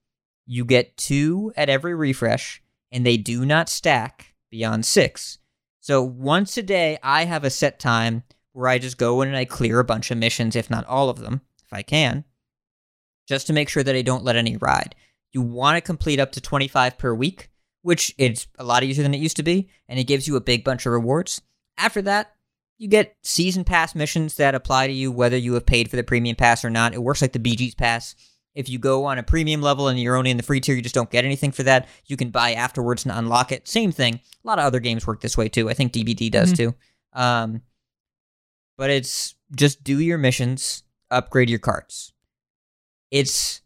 [0.48, 5.38] You get two at every refresh, and they do not stack beyond six.
[5.82, 9.38] So once a day, I have a set time where I just go in and
[9.38, 12.24] I clear a bunch of missions, if not all of them, if I can,
[13.28, 14.96] just to make sure that I don't let any ride.
[15.36, 17.50] You want to complete up to 25 per week,
[17.82, 20.42] which it's a lot easier than it used to be, and it gives you a
[20.42, 21.42] big bunch of rewards.
[21.78, 22.34] After that,
[22.78, 26.04] you get season pass missions that apply to you whether you have paid for the
[26.06, 26.94] premium pass or not.
[26.94, 28.16] It works like the BG's pass.
[28.54, 30.82] If you go on a premium level and you're only in the free tier, you
[30.82, 31.90] just don't get anything for that.
[32.06, 33.68] You can buy afterwards and unlock it.
[33.68, 34.16] Same thing.
[34.16, 35.70] A lot of other games work this way too.
[35.70, 36.56] I think DBD does Mhm.
[36.56, 36.76] too.
[37.12, 37.62] Um,
[38.78, 42.14] but it's just do your missions, upgrade your cards.
[43.12, 43.62] It's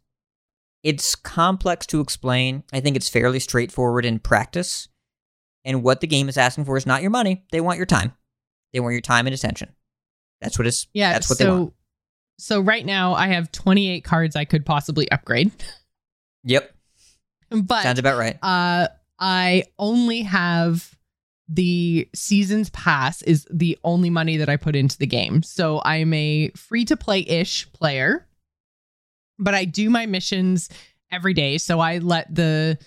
[0.82, 2.64] it's complex to explain.
[2.72, 4.88] I think it's fairly straightforward in practice.
[5.64, 7.44] And what the game is asking for is not your money.
[7.52, 8.14] They want your time.
[8.72, 9.74] They want your time and attention.
[10.40, 10.86] That's what it's.
[10.94, 11.12] Yeah.
[11.12, 11.74] That's what so, they want.
[12.38, 15.50] so right now I have 28 cards I could possibly upgrade,
[16.44, 16.72] Yep.
[17.50, 18.38] but Sounds about right.
[18.42, 20.96] uh, I only have
[21.52, 25.42] the seasons pass is the only money that I put into the game.
[25.42, 28.26] So I'm a free to play ish player,
[29.40, 30.68] but I do my missions
[31.10, 31.58] every day.
[31.58, 32.78] So I let the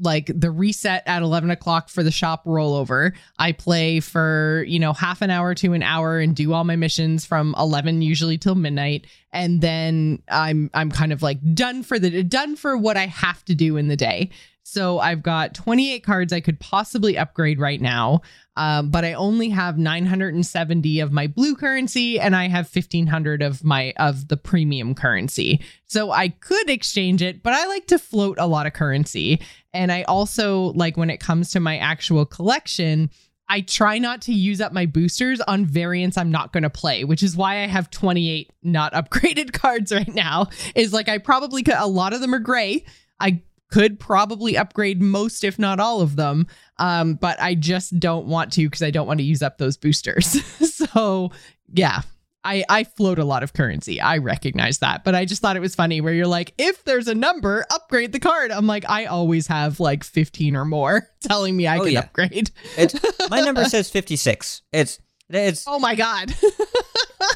[0.00, 3.14] like the reset at 11 o'clock for the shop rollover.
[3.38, 6.76] I play for, you know, half an hour to an hour and do all my
[6.76, 9.06] missions from 11 usually till midnight.
[9.32, 13.44] And then I'm, I'm kind of like done for the, done for what I have
[13.46, 14.30] to do in the day.
[14.70, 18.20] So I've got 28 cards I could possibly upgrade right now,
[18.54, 23.64] um, but I only have 970 of my blue currency and I have 1500 of
[23.64, 25.62] my of the premium currency.
[25.86, 29.40] So I could exchange it, but I like to float a lot of currency.
[29.72, 33.08] And I also like when it comes to my actual collection,
[33.48, 37.04] I try not to use up my boosters on variants I'm not going to play,
[37.04, 40.48] which is why I have 28 not upgraded cards right now.
[40.74, 42.84] Is like I probably could, a lot of them are gray.
[43.18, 46.46] I could probably upgrade most, if not all of them.
[46.78, 49.76] Um, but I just don't want to because I don't want to use up those
[49.76, 50.42] boosters.
[50.74, 51.30] so
[51.72, 52.02] yeah.
[52.44, 54.00] I, I float a lot of currency.
[54.00, 55.02] I recognize that.
[55.04, 58.12] But I just thought it was funny where you're like, if there's a number, upgrade
[58.12, 58.52] the card.
[58.52, 61.98] I'm like, I always have like 15 or more telling me I Oh, can yeah.
[61.98, 62.50] upgrade.
[62.78, 62.94] It's
[63.28, 64.62] my number says 56.
[64.72, 64.98] It's
[65.28, 66.32] it's Oh my God.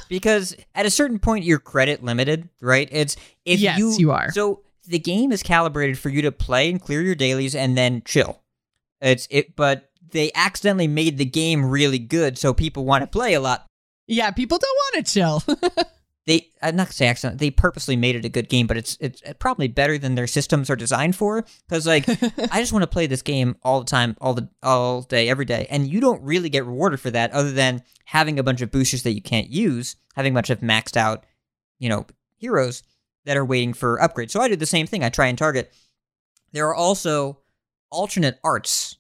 [0.09, 2.89] because at a certain point you're credit limited, right?
[2.91, 4.31] It's if Yes, you you are.
[4.33, 8.03] So the game is calibrated for you to play and clear your dailies and then
[8.05, 8.43] chill.
[9.01, 13.35] It's it but they accidentally made the game really good so people want to play
[13.35, 13.67] a lot.
[14.07, 15.87] yeah, people don't want uh, to chill.
[16.27, 17.41] They I'm not gonna say accident.
[17.41, 20.29] They purposely made it a good game, but it's it's uh, probably better than their
[20.29, 21.45] systems are designed for.
[21.69, 22.09] Because like
[22.53, 25.45] I just want to play this game all the time, all the all day, every
[25.45, 28.71] day, and you don't really get rewarded for that, other than having a bunch of
[28.71, 31.25] boosters that you can't use, having a bunch of maxed out,
[31.81, 32.07] you know,
[32.37, 32.85] heroes
[33.25, 34.31] that are waiting for upgrades.
[34.31, 35.05] So I do the same thing.
[35.05, 35.73] I try and target.
[36.53, 37.39] There are also
[37.91, 38.97] alternate arts,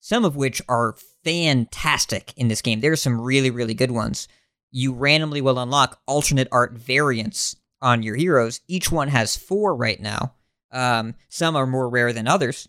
[0.00, 2.80] some of which are fantastic in this game.
[2.80, 4.28] There are some really really good ones.
[4.70, 8.60] You randomly will unlock alternate art variants on your heroes.
[8.68, 10.34] Each one has four right now.
[10.70, 12.68] Um, some are more rare than others.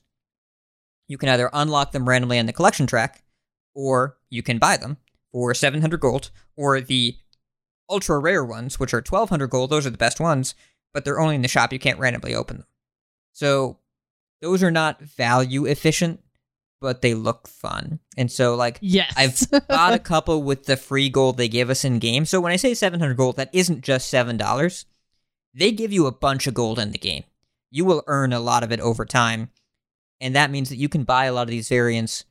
[1.07, 3.23] You can either unlock them randomly on the collection track,
[3.73, 4.97] or you can buy them
[5.31, 7.17] for 700 gold, or the
[7.89, 9.69] ultra rare ones, which are 1200 gold.
[9.69, 10.55] Those are the best ones,
[10.93, 11.73] but they're only in the shop.
[11.73, 12.67] You can't randomly open them.
[13.33, 13.79] So
[14.41, 16.21] those are not value efficient,
[16.81, 17.99] but they look fun.
[18.17, 19.13] And so, like, yes.
[19.17, 22.25] I've bought a couple with the free gold they give us in game.
[22.25, 24.85] So when I say 700 gold, that isn't just $7.
[25.53, 27.23] They give you a bunch of gold in the game.
[27.71, 29.49] You will earn a lot of it over time.
[30.21, 32.25] And that means that you can buy a lot of these variants.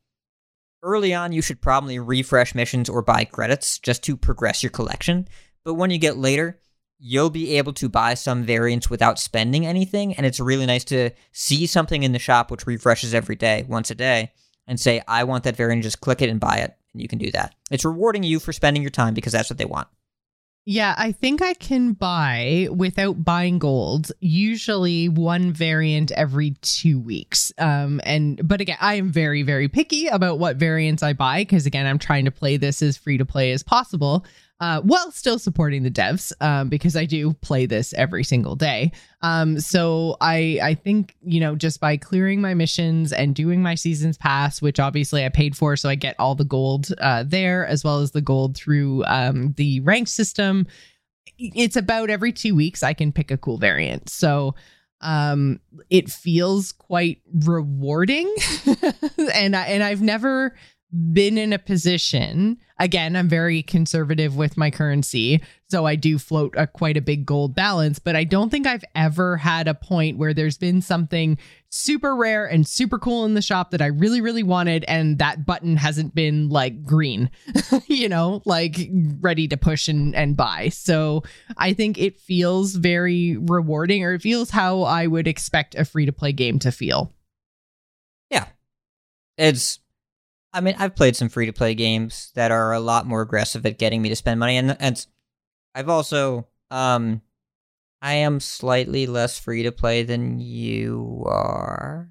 [0.83, 5.29] Early on, you should probably refresh missions or buy credits just to progress your collection.
[5.69, 6.59] But when you get later,
[6.99, 10.15] you'll be able to buy some variants without spending anything.
[10.15, 13.91] And it's really nice to see something in the shop which refreshes every day, once
[13.91, 14.33] a day,
[14.67, 16.75] and say, I want that variant, just click it and buy it.
[16.95, 17.55] And you can do that.
[17.71, 19.89] It's rewarding you for spending your time because that's what they want.
[20.65, 27.53] Yeah, I think I can buy without buying gold, usually one variant every two weeks.
[27.59, 31.67] Um, and but again, I am very, very picky about what variants I buy because
[31.67, 34.25] again, I'm trying to play this as free to play as possible
[34.61, 38.91] uh, while still supporting the devs um, because I do play this every single day.
[39.23, 43.75] Um, so I I think you know just by clearing my missions and doing my
[43.75, 47.67] seasons pass, which obviously I paid for, so I get all the gold uh, there
[47.67, 50.67] as well as the gold through um, the rank system.
[51.39, 54.09] It's about every two weeks I can pick a cool variant.
[54.09, 54.55] So
[55.01, 58.35] um it feels quite rewarding
[59.33, 60.57] and I, and I've never
[61.13, 66.55] been in a position again i'm very conservative with my currency so i do float
[66.57, 70.17] a quite a big gold balance but i don't think i've ever had a point
[70.17, 71.37] where there's been something
[71.69, 75.45] super rare and super cool in the shop that i really really wanted and that
[75.45, 77.31] button hasn't been like green
[77.87, 78.89] you know like
[79.21, 81.23] ready to push and, and buy so
[81.59, 86.07] i think it feels very rewarding or it feels how i would expect a free
[86.07, 87.13] to play game to feel
[88.31, 88.47] Yeah.
[89.37, 89.81] It's
[90.53, 93.65] I mean, I've played some free to play games that are a lot more aggressive
[93.67, 95.07] at getting me to spend money and and
[95.75, 97.21] I've also um
[98.01, 102.11] I am slightly less free to play than you are.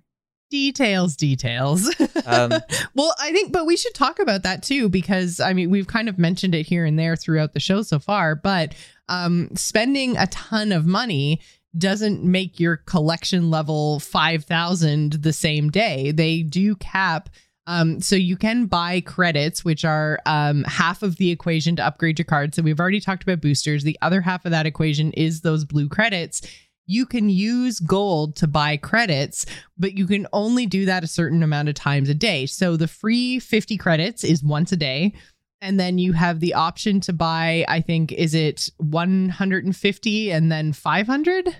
[0.50, 1.90] details details
[2.26, 2.52] Um
[2.96, 6.08] well i think but we should talk about that too because i mean we've kind
[6.08, 8.74] of mentioned it here and there throughout the show so far but
[9.10, 11.42] um spending a ton of money
[11.78, 17.30] doesn't make your collection level 5000 the same day they do cap
[17.68, 22.18] um, so you can buy credits, which are um, half of the equation to upgrade
[22.18, 22.56] your card.
[22.56, 23.84] So we've already talked about boosters.
[23.84, 26.42] The other half of that equation is those blue credits.
[26.86, 29.46] You can use gold to buy credits,
[29.78, 32.46] but you can only do that a certain amount of times a day.
[32.46, 35.14] So the free 50 credits is once a day.
[35.60, 40.72] And then you have the option to buy, I think, is it 150 and then
[40.72, 41.56] 500?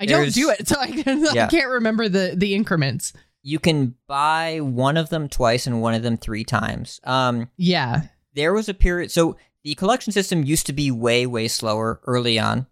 [0.00, 1.44] I don't do it, so I, can, Yeah.
[1.44, 3.12] I can't remember the the increments.
[3.46, 7.00] You can buy one of them twice and one of them three times.
[7.04, 8.02] Um Yeah.
[8.34, 12.38] there was a period so the collection system used to be way way slower early
[12.38, 12.66] on.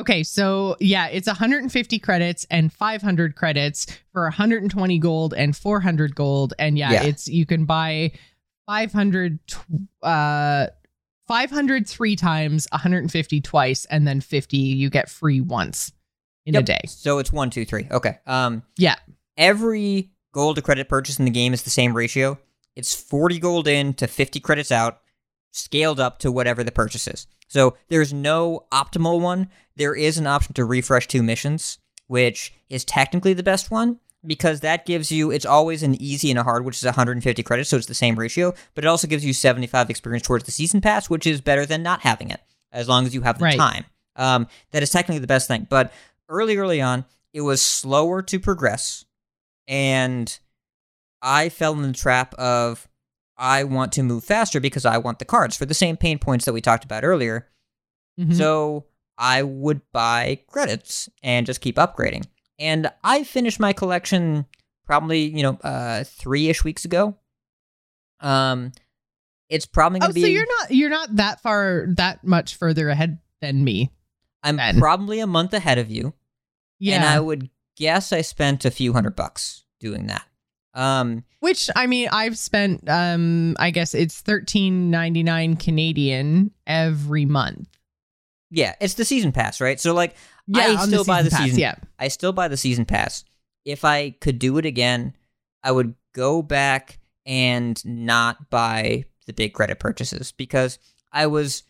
[0.00, 6.54] Okay, so yeah, it's 150 credits and 500 credits for 120 gold and 400 gold,
[6.58, 7.04] and yeah, Yeah.
[7.04, 8.12] it's you can buy
[8.66, 9.38] 500,
[10.02, 10.66] uh,
[11.28, 15.92] 500 three times, 150 twice, and then 50 you get free once
[16.46, 16.80] in a day.
[16.86, 17.86] So it's one, two, three.
[17.90, 18.18] Okay.
[18.26, 18.96] Um Yeah.
[19.36, 22.38] Every gold to credit purchase in the game is the same ratio.
[22.74, 25.00] It's 40 gold in to 50 credits out,
[25.50, 27.26] scaled up to whatever the purchase is.
[27.48, 29.48] So there's no optimal one.
[29.76, 34.60] There is an option to refresh two missions, which is technically the best one because
[34.60, 37.76] that gives you it's always an easy and a hard, which is 150 credits, so
[37.76, 41.10] it's the same ratio, but it also gives you 75 experience towards the season pass,
[41.10, 43.58] which is better than not having it, as long as you have the Right.
[43.58, 43.84] time.
[44.16, 45.66] Um, that is technically the best thing.
[45.68, 45.92] But
[46.28, 49.04] early, early on, it was slower to progress
[49.66, 50.38] and
[51.20, 52.88] I fell in the trap of
[53.36, 56.44] I want to move faster because I want the cards for the same pain points
[56.44, 57.48] that we talked about earlier.
[58.18, 58.36] Mhm.
[58.36, 58.86] So
[59.18, 62.26] I would buy credits and just keep upgrading.
[62.58, 64.46] And I finished my collection
[64.86, 67.16] probably, you know, uh, three ish weeks ago.
[68.20, 68.72] Um,
[69.48, 70.22] it's probably oh, gonna be.
[70.22, 73.90] so you're not you're not that far that much further ahead than me.
[74.42, 74.78] I'm then.
[74.78, 76.14] probably a month ahead of you.
[76.78, 76.96] Yeah.
[76.96, 80.24] And I would guess I spent a few hundred bucks doing that.
[80.74, 87.24] Um, Which I mean, I've spent um I guess it's thirteen ninety nine Canadian every
[87.24, 87.68] month.
[88.50, 89.78] yeah, it's the season pass, right?
[89.78, 90.14] So like,
[90.54, 91.58] I on still buy the pass, season.
[91.60, 91.74] Yeah.
[91.98, 93.24] I still buy the season pass.
[93.64, 95.14] If I could do it again,
[95.62, 100.78] I would go back and not buy the big credit purchases because
[101.12, 101.62] I was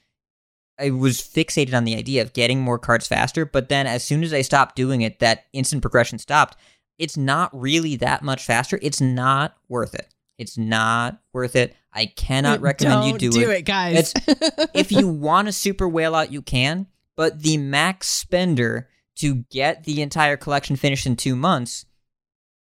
[0.79, 4.23] I was fixated on the idea of getting more cards faster, but then as soon
[4.23, 6.57] as I stopped doing it, that instant progression stopped.
[6.99, 8.79] It's not really that much faster.
[8.83, 10.13] It's not worth it.
[10.39, 11.75] It's not worth it.
[11.93, 14.13] I cannot recommend you do, do it it, guys.
[14.75, 16.87] if you want a super whale out, you can.
[17.17, 21.85] But the max spender to get the entire collection finished in two months,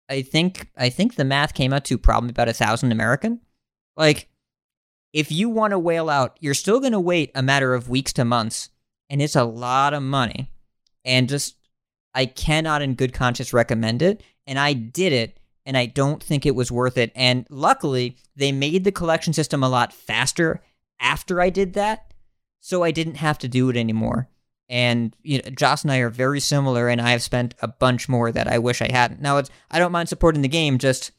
[0.09, 3.39] I think I think the math came out to probably about a thousand American.
[3.95, 4.29] Like,
[5.13, 8.13] if you want to whale out, you're still going to wait a matter of weeks
[8.13, 8.69] to months,
[9.09, 10.51] and it's a lot of money.
[11.03, 11.55] And just,
[12.13, 14.23] I cannot in good conscience recommend it.
[14.47, 17.11] And I did it, and I don't think it was worth it.
[17.15, 20.61] And luckily, they made the collection system a lot faster
[20.99, 22.13] after I did that,
[22.59, 24.29] so I didn't have to do it anymore.
[24.69, 28.07] And you know, Joss and I are very similar, and I have spent a bunch
[28.07, 29.21] more that I wish I hadn't.
[29.21, 31.11] Now, it's I don't mind supporting the game, just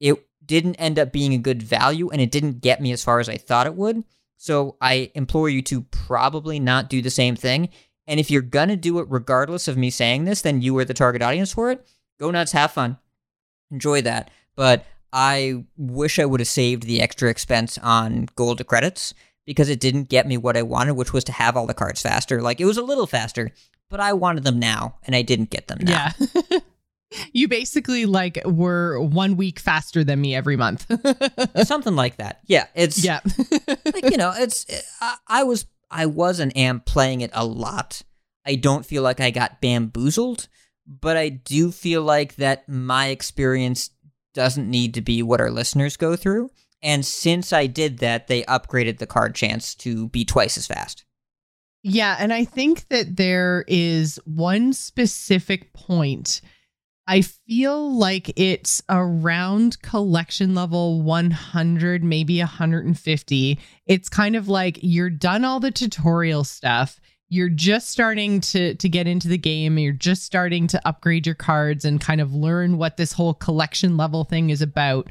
[0.00, 3.20] it didn't end up being a good value and it didn't get me as far
[3.20, 4.04] as I thought it would.
[4.36, 7.70] So I implore you to probably not do the same thing.
[8.06, 10.84] And if you're going to do it regardless of me saying this, then you are
[10.84, 11.86] the target audience for it.
[12.20, 12.98] Go nuts, have fun,
[13.70, 14.30] enjoy that.
[14.56, 19.14] But I wish I would have saved the extra expense on gold credits
[19.46, 22.02] because it didn't get me what I wanted, which was to have all the cards
[22.02, 22.42] faster.
[22.42, 23.52] Like it was a little faster,
[23.88, 26.10] but I wanted them now and I didn't get them now.
[26.50, 26.58] Yeah.
[27.32, 30.86] you basically like were one week faster than me every month.
[31.64, 32.40] Something like that.
[32.46, 32.66] Yeah.
[32.74, 33.20] It's, yeah.
[33.68, 34.66] like, you know, it's,
[35.00, 38.02] I, I was, I was and am playing it a lot.
[38.46, 40.48] I don't feel like I got bamboozled,
[40.86, 43.90] but I do feel like that my experience
[44.34, 46.50] doesn't need to be what our listeners go through.
[46.82, 51.04] And since I did that, they upgraded the card chance to be twice as fast.
[51.82, 52.16] Yeah.
[52.18, 56.40] And I think that there is one specific point.
[57.06, 63.58] I feel like it's around collection level 100, maybe 150.
[63.86, 66.98] It's kind of like you're done all the tutorial stuff.
[67.28, 69.78] You're just starting to to get into the game.
[69.78, 73.96] You're just starting to upgrade your cards and kind of learn what this whole collection
[73.96, 75.08] level thing is about.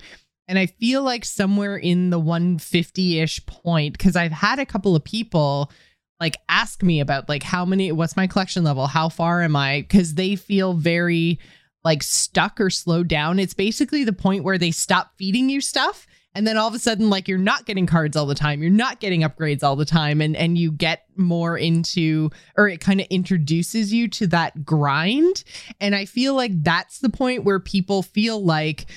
[0.47, 4.95] And I feel like somewhere in the 150 ish point, because I've had a couple
[4.95, 5.71] of people
[6.19, 8.87] like ask me about like how many, what's my collection level?
[8.87, 9.81] How far am I?
[9.81, 11.39] Because they feel very
[11.83, 13.39] like stuck or slowed down.
[13.39, 16.07] It's basically the point where they stop feeding you stuff.
[16.35, 18.71] And then all of a sudden, like you're not getting cards all the time, you're
[18.71, 22.99] not getting upgrades all the time, and and you get more into, or it kind
[22.99, 25.43] of introduces you to that grind.
[25.79, 28.87] And I feel like that's the point where people feel like,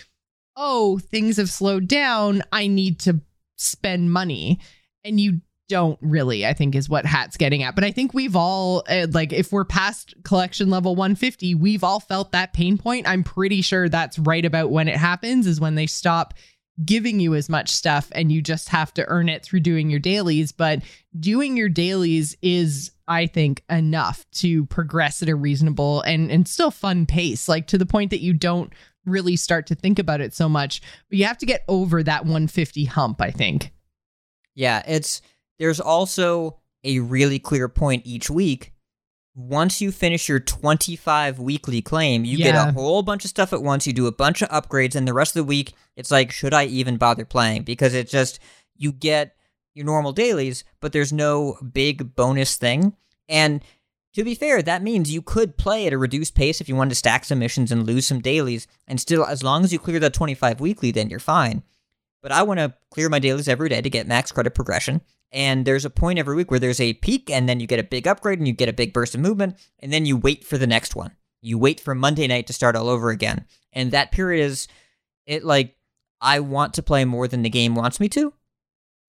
[0.57, 2.43] oh, things have slowed down.
[2.53, 3.21] I need to
[3.57, 4.61] spend money.
[5.05, 7.75] And you don't really, I think, is what Hat's getting at.
[7.75, 12.01] But I think we've all, uh, like, if we're past collection level 150, we've all
[12.01, 13.09] felt that pain point.
[13.09, 16.35] I'm pretty sure that's right about when it happens, is when they stop
[16.85, 20.01] giving you as much stuff and you just have to earn it through doing your
[20.01, 20.53] dailies.
[20.53, 20.83] But
[21.19, 26.71] doing your dailies is, I think, enough to progress at a reasonable and, and still
[26.71, 28.73] fun pace, like to the point that you don't
[29.07, 30.83] really start to think about it so much.
[31.09, 33.73] But you have to get over that 150 hump, I think.
[34.55, 35.23] Yeah, it's
[35.59, 38.73] there's also a really clear point each week.
[39.35, 43.63] Once you finish your 25 weekly claim, you get a whole bunch of stuff at
[43.63, 43.87] once.
[43.87, 46.55] You do a bunch of upgrades, and the rest of the week, it's like, should
[46.55, 47.65] I even bother playing?
[47.65, 48.39] Because it just,
[48.77, 49.37] you get
[49.75, 52.97] your normal dailies, but there's no big bonus thing.
[53.29, 53.63] And
[54.15, 56.91] to be fair, that means you could play at a reduced pace if you wanted
[56.91, 58.67] to stack some missions and lose some dailies.
[58.89, 61.63] And still, as long as you clear that 25 weekly, then you're fine.
[62.23, 65.03] But I want to clear my dailies every day to get max credit progression.
[65.33, 67.85] And there's a point every week where there's a peak, and then you get a
[67.85, 70.57] big upgrade and you get a big burst of movement, and then you wait for
[70.57, 71.13] the next one.
[71.43, 73.45] You wait for Monday night to start all over again.
[73.73, 74.69] And that period is,
[75.27, 75.77] it like,
[76.21, 78.33] I want to play more than the game wants me to.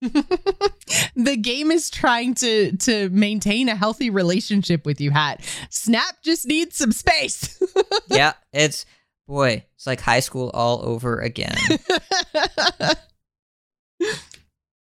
[0.00, 5.40] the game is trying to to maintain a healthy relationship with you, Hat.
[5.70, 7.60] Snap just needs some space.
[8.08, 8.86] yeah, it's,
[9.26, 11.56] boy, it's like high school all over again.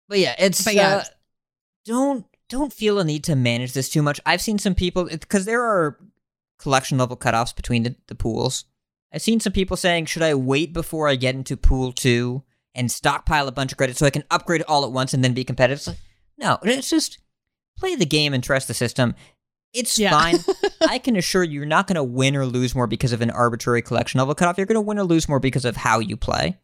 [0.09, 0.89] But yeah, it's But yeah.
[0.89, 1.03] uh,
[1.87, 4.19] don't don't feel a need to manage this too much.
[4.25, 5.97] I've seen some people because there are
[6.59, 8.65] collection level cutoffs between the, the pools.
[9.13, 12.43] I've seen some people saying, "Should I wait before I get into pool two
[12.75, 15.33] and stockpile a bunch of credits so I can upgrade all at once and then
[15.33, 15.97] be competitive?" It's like,
[16.37, 17.19] no, it's just
[17.77, 19.15] play the game and trust the system.
[19.73, 20.11] It's Yeah.
[20.11, 20.37] fine.
[20.87, 23.29] I can assure you, you're not going to win or lose more because of an
[23.29, 24.57] arbitrary collection level cutoff.
[24.57, 26.57] You're going to win or lose more because of how you play.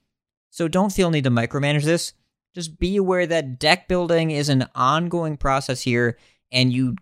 [0.50, 2.14] So don't feel need to micromanage this.
[2.54, 6.18] Just be aware that deck building is an ongoing process here,
[6.52, 6.96] and you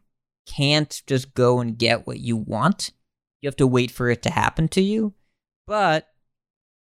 [0.45, 2.91] can't just go and get what you want.
[3.41, 5.13] You have to wait for it to happen to you.
[5.67, 6.07] But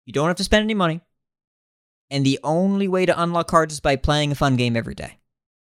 [0.06, 1.00] you don't have to spend any money.
[2.10, 5.18] And the only way to unlock cards is by playing a fun game every day.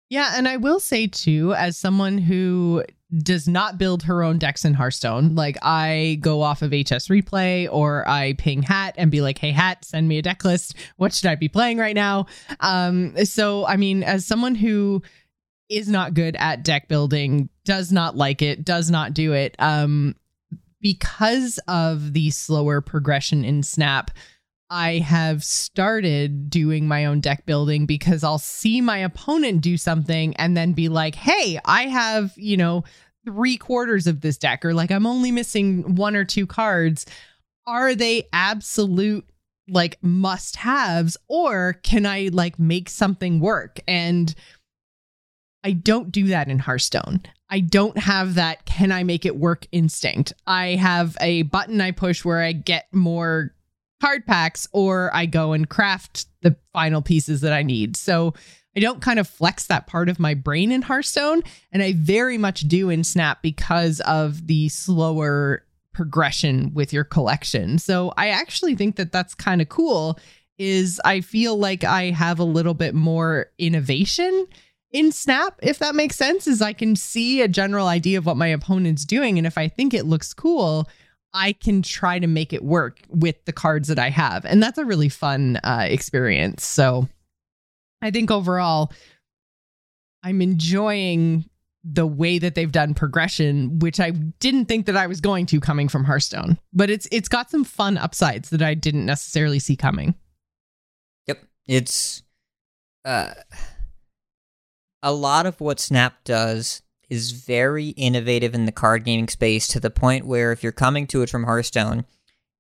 [0.09, 2.83] Yeah, and I will say too, as someone who
[3.19, 7.67] does not build her own decks in Hearthstone, like I go off of HS Replay
[7.69, 10.75] or I ping Hat and be like, "Hey Hat, send me a deck list.
[10.97, 12.27] What should I be playing right now?"
[12.61, 15.01] Um, so I mean, as someone who
[15.69, 20.15] is not good at deck building, does not like it, does not do it, um,
[20.81, 24.11] because of the slower progression in Snap.
[24.72, 30.34] I have started doing my own deck building because I'll see my opponent do something
[30.38, 32.85] and then be like, hey, I have, you know,
[33.26, 37.06] three quarters of this deck, or like I'm only missing one or two cards.
[37.68, 39.30] Are they absolute
[39.68, 43.81] like must haves, or can I like make something work?
[43.89, 44.34] And
[45.65, 47.22] I don't do that in Hearthstone.
[47.49, 50.31] I don't have that can I make it work instinct.
[50.48, 53.53] I have a button I push where I get more
[54.01, 57.95] card packs or I go and craft the final pieces that I need.
[57.95, 58.33] So
[58.75, 62.37] I don't kind of flex that part of my brain in Hearthstone, and I very
[62.37, 67.77] much do in Snap because of the slower progression with your collection.
[67.77, 70.17] So I actually think that that's kind of cool
[70.57, 74.47] is I feel like I have a little bit more innovation
[74.91, 78.37] in Snap, if that makes sense, is I can see a general idea of what
[78.37, 79.37] my opponent's doing.
[79.37, 80.87] And if I think it looks cool,
[81.33, 84.45] I can try to make it work with the cards that I have.
[84.45, 86.65] And that's a really fun uh, experience.
[86.65, 87.07] So
[88.01, 88.91] I think overall,
[90.23, 91.45] I'm enjoying
[91.83, 95.59] the way that they've done progression, which I didn't think that I was going to
[95.59, 96.59] coming from Hearthstone.
[96.73, 100.15] But it's it's got some fun upsides that I didn't necessarily see coming.
[101.27, 101.43] Yep.
[101.67, 102.21] It's
[103.03, 103.33] uh
[105.01, 109.79] a lot of what Snap does is very innovative in the card gaming space to
[109.79, 112.05] the point where if you're coming to it from Hearthstone,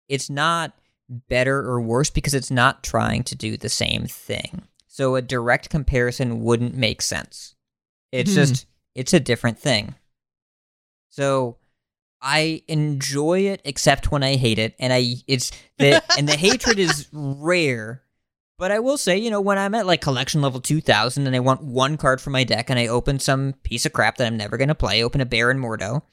[0.09, 0.73] it's not
[1.09, 4.63] better or worse because it's not trying to do the same thing.
[4.87, 7.55] So a direct comparison wouldn't make sense.
[8.11, 8.35] It's Hmm.
[8.35, 9.95] just it's a different thing.
[11.09, 11.57] So
[12.21, 16.77] I enjoy it except when I hate it and I it's the and the hatred
[16.77, 18.03] is rare.
[18.61, 21.39] But I will say, you know, when I'm at like collection level 2000 and I
[21.39, 24.37] want one card for my deck and I open some piece of crap that I'm
[24.37, 26.03] never going to play, open a Baron Mordo,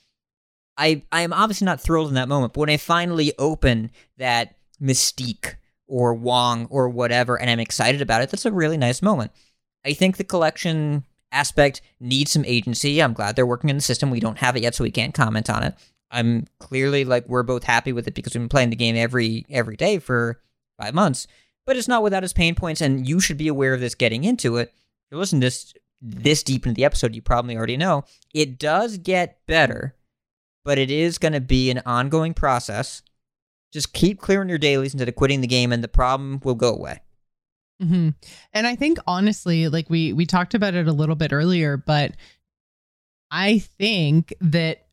[0.75, 2.55] I I am obviously not thrilled in that moment.
[2.55, 5.57] But when I finally open that Mystique
[5.87, 9.31] or Wong or whatever and I'm excited about it, that's a really nice moment.
[9.85, 13.03] I think the collection aspect needs some agency.
[13.03, 14.09] I'm glad they're working in the system.
[14.11, 15.75] We don't have it yet, so we can't comment on it.
[16.11, 19.45] I'm clearly like we're both happy with it because we've been playing the game every
[19.51, 20.41] every day for
[20.81, 21.27] five months.
[21.69, 24.25] But it's not without its pain points, and you should be aware of this getting
[24.25, 24.71] into it.
[24.71, 28.59] If you listen to this this deep into the episode, you probably already know it
[28.59, 29.95] does get better,
[30.65, 33.03] but it is going to be an ongoing process.
[33.71, 36.73] Just keep clearing your dailies instead of quitting the game, and the problem will go
[36.73, 37.03] away.
[37.83, 38.09] hmm
[38.55, 42.13] And I think honestly, like we we talked about it a little bit earlier, but
[43.31, 44.87] I think that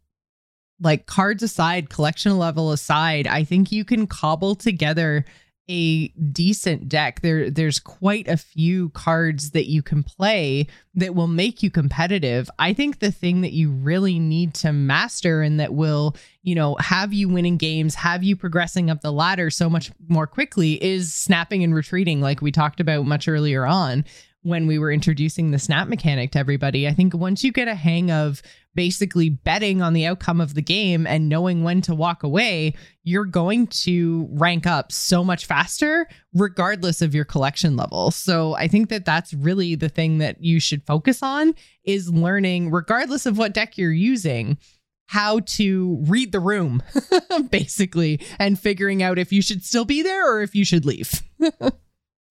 [0.81, 5.23] like cards aside, collection level aside, I think you can cobble together
[5.69, 7.21] a decent deck.
[7.21, 12.49] There there's quite a few cards that you can play that will make you competitive.
[12.59, 16.75] I think the thing that you really need to master and that will, you know,
[16.75, 21.13] have you winning games, have you progressing up the ladder so much more quickly is
[21.13, 24.05] snapping and retreating like we talked about much earlier on
[24.45, 26.87] when we were introducing the snap mechanic to everybody.
[26.87, 28.43] I think once you get a hang of
[28.75, 33.25] basically betting on the outcome of the game and knowing when to walk away, you're
[33.25, 38.11] going to rank up so much faster, regardless of your collection level.
[38.11, 42.69] So I think that that's really the thing that you should focus on is learning,
[42.69, 44.59] regardless of what deck you're using,
[45.07, 46.83] how to read the room,
[47.49, 51.23] basically, and figuring out if you should still be there or if you should leave.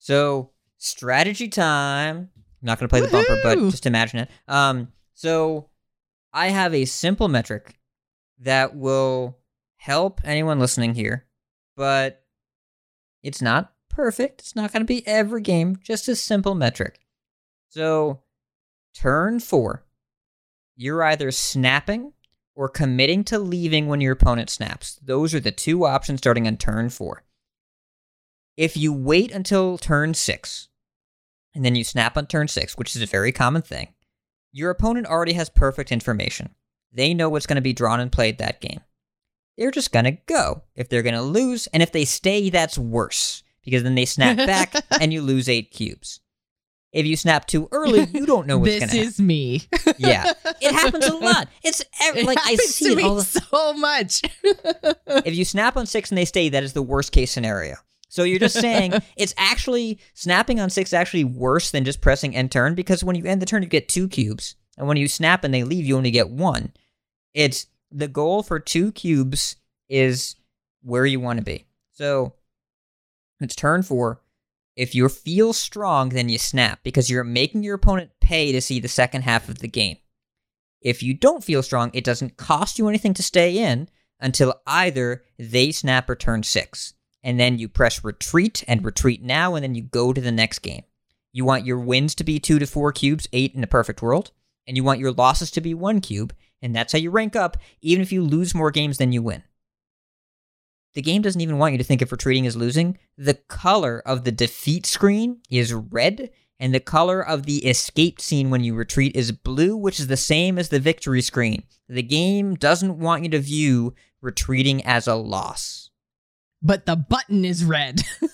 [0.04, 0.50] So
[0.84, 2.30] strategy time.
[2.36, 4.30] I'm not going to play the bumper, but just imagine it.
[4.46, 5.70] Um, so
[6.32, 7.78] I have a simple metric
[8.40, 9.38] that will
[9.76, 11.26] help anyone listening here,
[11.76, 12.22] but
[13.22, 14.40] it's not perfect.
[14.40, 15.76] It's not going to be every game.
[15.82, 17.00] Just a simple metric.
[17.70, 18.22] So
[18.94, 19.84] turn four,
[20.76, 22.12] you're either snapping
[22.54, 24.98] or committing to leaving when your opponent snaps.
[25.02, 27.24] Those are the two options starting on turn four.
[28.56, 30.68] If you wait until turn six,
[31.54, 33.88] and then you snap on turn six, which is a very common thing,
[34.52, 36.54] your opponent already has perfect information.
[36.92, 38.80] They know what's going to be drawn and played that game.
[39.58, 40.62] They're just going to go.
[40.74, 44.36] If they're going to lose, and if they stay, that's worse, because then they snap
[44.46, 46.20] back and you lose eight cubes.
[46.92, 48.98] If you snap too early, you don't know what's going to happen.
[49.00, 49.62] This is me.
[49.98, 51.48] Yeah, it happens a lot.
[51.64, 53.16] It's ev- It like I see it all.
[53.16, 54.22] The- so much.
[55.24, 57.74] if you snap on six and they stay, that is the worst case scenario.
[58.14, 62.36] So you're just saying it's actually snapping on six is actually worse than just pressing
[62.36, 65.08] end turn because when you end the turn, you get two cubes, and when you
[65.08, 66.72] snap and they leave, you only get one.
[67.34, 69.56] It's the goal for two cubes
[69.88, 70.36] is
[70.82, 71.64] where you want to be.
[71.90, 72.34] So
[73.40, 74.20] it's turn four.
[74.76, 78.78] If you feel strong, then you snap because you're making your opponent pay to see
[78.78, 79.96] the second half of the game.
[80.80, 83.88] If you don't feel strong, it doesn't cost you anything to stay in
[84.20, 86.94] until either they snap or turn six.
[87.24, 90.60] And then you press retreat and retreat now, and then you go to the next
[90.60, 90.84] game.
[91.32, 94.30] You want your wins to be two to four cubes, eight in a perfect world,
[94.68, 97.56] and you want your losses to be one cube, and that's how you rank up,
[97.80, 99.42] even if you lose more games than you win.
[100.94, 102.98] The game doesn't even want you to think of retreating as losing.
[103.18, 106.30] The color of the defeat screen is red,
[106.60, 110.16] and the color of the escape scene when you retreat is blue, which is the
[110.16, 111.64] same as the victory screen.
[111.88, 115.83] The game doesn't want you to view retreating as a loss.
[116.64, 118.02] But the button is red.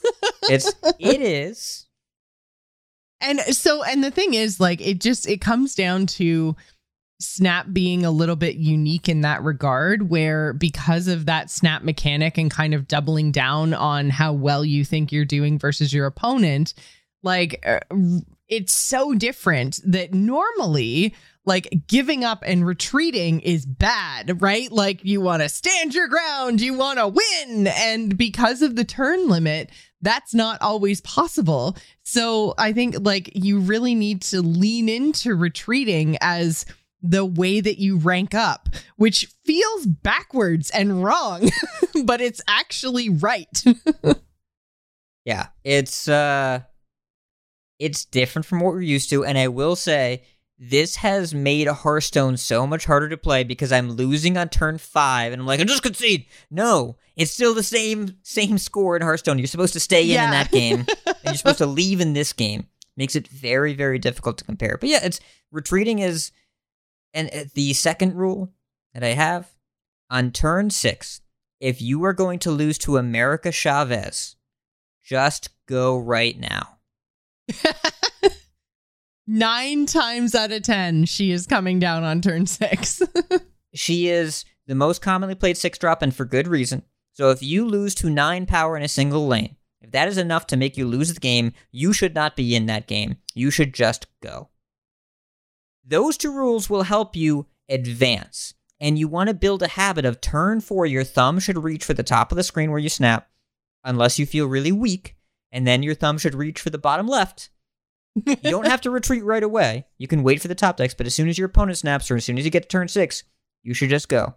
[0.49, 1.87] It's it is.
[3.21, 6.57] And so, and the thing is, like, it just it comes down to
[7.21, 12.39] Snap being a little bit unique in that regard, where because of that snap mechanic
[12.39, 16.73] and kind of doubling down on how well you think you're doing versus your opponent,
[17.23, 17.81] like, uh,
[18.49, 21.15] it's so different that normally
[21.47, 24.71] like giving up and retreating is bad, right?
[24.71, 27.67] Like you want to stand your ground, you want to win.
[27.67, 29.71] And because of the turn limit,
[30.03, 31.77] that's not always possible.
[32.03, 36.67] So I think like you really need to lean into retreating as
[37.03, 41.49] the way that you rank up, which feels backwards and wrong,
[42.05, 43.65] but it's actually right.
[45.25, 46.61] Yeah, it's uh
[47.79, 50.25] it's different from what we're used to and I will say
[50.63, 55.33] this has made Hearthstone so much harder to play because I'm losing on turn 5
[55.33, 59.39] and I'm like, "I'm just concede." No, it's still the same same score in Hearthstone.
[59.39, 60.25] You're supposed to stay in Yeah.
[60.27, 62.67] in that game and you're supposed to leave in this game.
[62.97, 64.77] Makes it very very difficult to compare.
[64.79, 65.19] But yeah, it's
[65.51, 66.31] retreating is
[67.15, 68.53] and uh, the second rule
[68.93, 69.49] that I have
[70.11, 71.21] on turn 6,
[71.59, 74.37] if you are going to lose to America Chavez,
[75.03, 76.79] just go right now.
[79.33, 83.01] Nine times out of 10, she is coming down on turn six.
[83.73, 86.83] She is the most commonly played six drop, and for good reason.
[87.13, 90.49] So if you lose to nine power in a single lane, if that is enough
[90.49, 93.19] to make you lose the game, you should not be in that game.
[93.33, 94.49] You should just go.
[95.87, 98.55] Those two rules will help you advance.
[98.81, 101.95] And you want to build a habit of turn four, your thumb should reach for
[101.95, 103.31] the top of the screen where you snap,
[103.85, 105.15] unless you feel really weak,
[105.53, 107.51] and then your thumb should reach for the bottom left.
[108.15, 109.87] You don't have to retreat right away.
[109.99, 112.17] You can wait for the top decks, but as soon as your opponent snaps or
[112.17, 113.25] as soon as you get to turn six,
[113.63, 114.35] you should just go.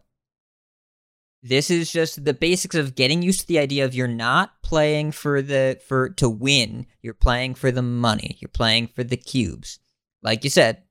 [1.41, 5.11] This is just the basics of getting used to the idea of you're not playing
[5.11, 6.85] for the for to win.
[7.01, 8.37] You're playing for the money.
[8.39, 9.79] You're playing for the cubes.
[10.21, 10.83] Like you said,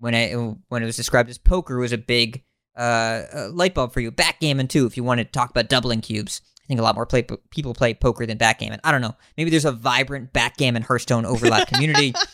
[0.00, 2.42] when I when it was described as poker was a big
[2.76, 4.10] uh, uh, light bulb for you.
[4.10, 6.40] Backgammon too, if you want to talk about doubling cubes.
[6.64, 8.80] I think a lot more play, people play poker than backgammon.
[8.84, 9.16] I don't know.
[9.36, 12.14] Maybe there's a vibrant backgammon Hearthstone overlap community.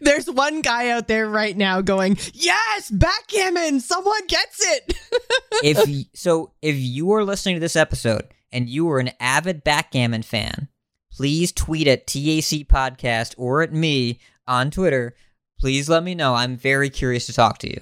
[0.00, 4.94] There's one guy out there right now going, Yes, backgammon, someone gets it.
[5.62, 10.22] if so if you are listening to this episode and you are an avid backgammon
[10.22, 10.68] fan
[11.12, 15.14] please tweet at tac podcast or at me on twitter
[15.60, 17.80] please let me know i'm very curious to talk to you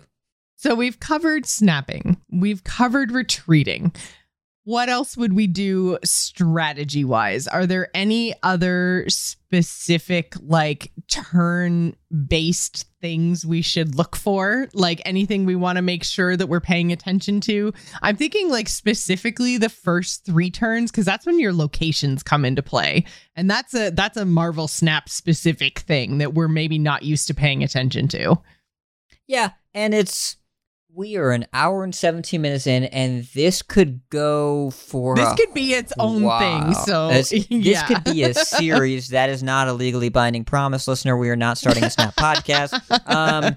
[0.61, 3.95] so we've covered snapping, we've covered retreating.
[4.71, 7.49] What else would we do strategy wise?
[7.49, 11.97] Are there any other specific, like turn
[12.29, 14.69] based things we should look for?
[14.73, 17.73] Like anything we want to make sure that we're paying attention to?
[18.01, 22.63] I'm thinking like specifically the first three turns, because that's when your locations come into
[22.63, 23.07] play.
[23.35, 27.35] And that's a that's a Marvel Snap specific thing that we're maybe not used to
[27.35, 28.37] paying attention to.
[29.27, 30.37] yeah and it's
[30.95, 35.55] we are an hour and 17 minutes in and this could go for This could
[35.55, 36.39] be its own Wow.
[36.39, 36.75] thing.
[36.75, 41.17] So This, this could be a series that is not a legally binding promise, listener.
[41.17, 42.75] We are not starting a Snap podcast.
[43.09, 43.57] Um,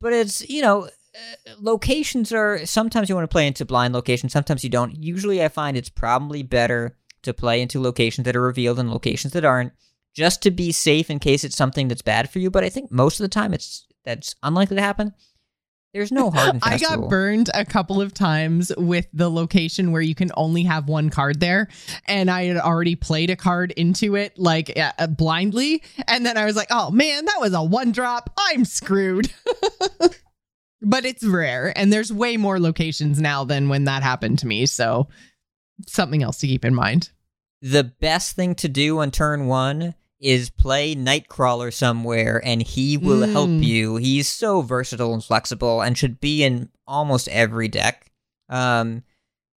[0.00, 4.32] but it's you know, uh, locations are sometimes you want to play into blind locations,
[4.32, 4.94] sometimes you don't.
[5.02, 9.32] Usually, I find it's probably better to play into locations that are revealed and locations
[9.32, 9.72] that aren't,
[10.14, 12.50] just to be safe in case it's something that's bad for you.
[12.50, 15.14] But I think most of the time, it's that's unlikely to happen.
[15.96, 17.08] There's no hard and I got rule.
[17.08, 21.40] burned a couple of times with the location where you can only have one card
[21.40, 21.68] there.
[22.04, 25.82] And I had already played a card into it like uh, uh, blindly.
[26.06, 28.28] And then I was like, oh man, that was a one drop.
[28.38, 29.32] I'm screwed.
[30.82, 31.72] but it's rare.
[31.74, 34.66] And there's way more locations now than when that happened to me.
[34.66, 35.08] So
[35.86, 37.10] something else to keep in mind.
[37.62, 43.20] the best thing to do on turn one is play Nightcrawler somewhere and he will
[43.26, 43.32] Mm.
[43.32, 43.96] help you.
[43.96, 48.10] He's so versatile and flexible and should be in almost every deck.
[48.48, 49.02] Um,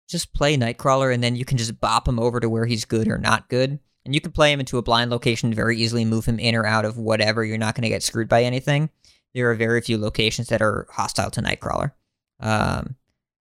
[0.08, 3.08] just play Nightcrawler and then you can just bop him over to where he's good
[3.08, 3.78] or not good.
[4.04, 6.64] And you can play him into a blind location very easily, move him in or
[6.66, 7.44] out of whatever.
[7.44, 8.88] You're not going to get screwed by anything.
[9.34, 11.92] There are very few locations that are hostile to Nightcrawler.
[12.40, 12.96] Um,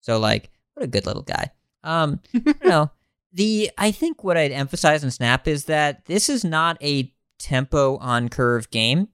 [0.01, 1.51] so like, what a good little guy.
[1.83, 2.89] Um, you know,
[3.33, 7.97] the I think what I'd emphasize in Snap is that this is not a tempo
[7.97, 9.09] on curve game.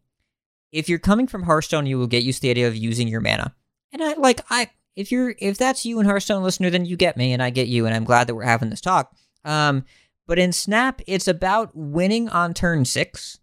[0.71, 3.21] If you're coming from Hearthstone, you will get used to the idea of using your
[3.21, 3.55] mana.
[3.91, 7.17] And I like I if you're if that's you and Hearthstone listener, then you get
[7.17, 9.15] me and I get you, and I'm glad that we're having this talk.
[9.45, 9.85] Um,
[10.27, 13.39] but in Snap, it's about winning on turn six.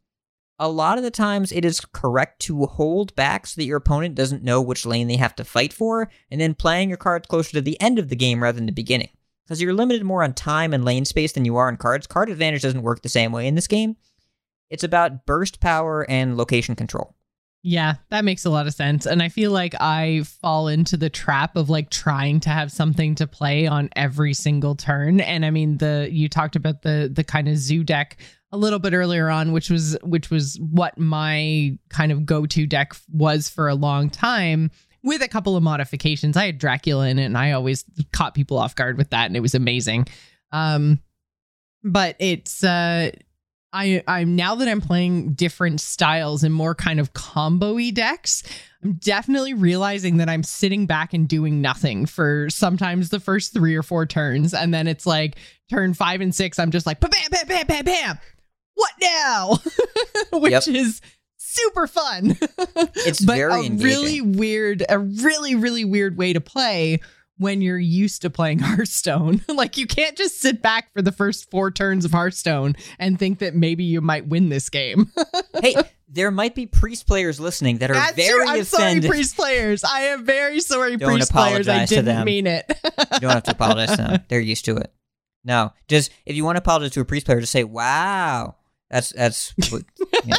[0.59, 4.15] A lot of the times, it is correct to hold back so that your opponent
[4.15, 7.53] doesn't know which lane they have to fight for, and then playing your cards closer
[7.53, 9.11] to the end of the game rather than the beginning.
[9.47, 12.07] Because you're limited more on time and lane space than you are in cards.
[12.07, 13.97] Card advantage doesn't work the same way in this game.
[14.71, 17.15] It's about burst power and location control.
[17.63, 19.07] Yeah, that makes a lot of sense.
[19.07, 23.17] And I feel like I fall into the trap of like trying to have something
[23.17, 25.21] to play on every single turn.
[25.21, 28.19] And I mean the you talked about the the kind of zoo deck
[28.53, 32.93] a little bit earlier on, which was which was what my kind of go-to deck
[33.13, 34.71] was for a long time
[35.07, 36.37] with a couple of modifications.
[36.37, 39.37] I had Dracula in it and I always caught people off guard with that and
[39.37, 40.07] it was amazing.
[40.53, 41.01] Um
[41.83, 43.11] but it's uh
[43.73, 48.43] I I'm now that I'm playing different styles and more kind of combo-y decks,
[48.83, 53.75] I'm definitely realizing that I'm sitting back and doing nothing for sometimes the first three
[53.75, 54.55] or four turns.
[54.55, 55.37] And then it's like
[55.71, 58.19] turn five and six, I'm just like bam, bam, bam, bam, bam.
[58.75, 59.59] What now?
[60.39, 60.69] Which Yep.
[60.69, 61.01] is
[61.57, 62.39] super fun.
[63.07, 63.79] It's but very a engaging.
[63.87, 67.01] really weird, a really, really weird way to play
[67.39, 69.43] when you're used to playing Hearthstone.
[69.49, 73.39] like you can't just sit back for the first four turns of Hearthstone and think
[73.41, 75.13] that maybe you might win this game.
[75.61, 75.75] hey,
[76.09, 78.55] there might be priest players listening that are That's very true.
[78.55, 79.85] I'm sorry, priest players.
[79.85, 81.69] I am very sorry, Don't priest players.
[81.69, 82.25] I apologize to didn't them.
[82.25, 82.65] mean it.
[83.13, 84.21] you don't have to apologize to them.
[84.29, 84.93] They're used to it.
[85.45, 88.57] No, just if you want to apologize to a priest player, just say, "Wow."
[88.91, 90.37] That's that's what- you know.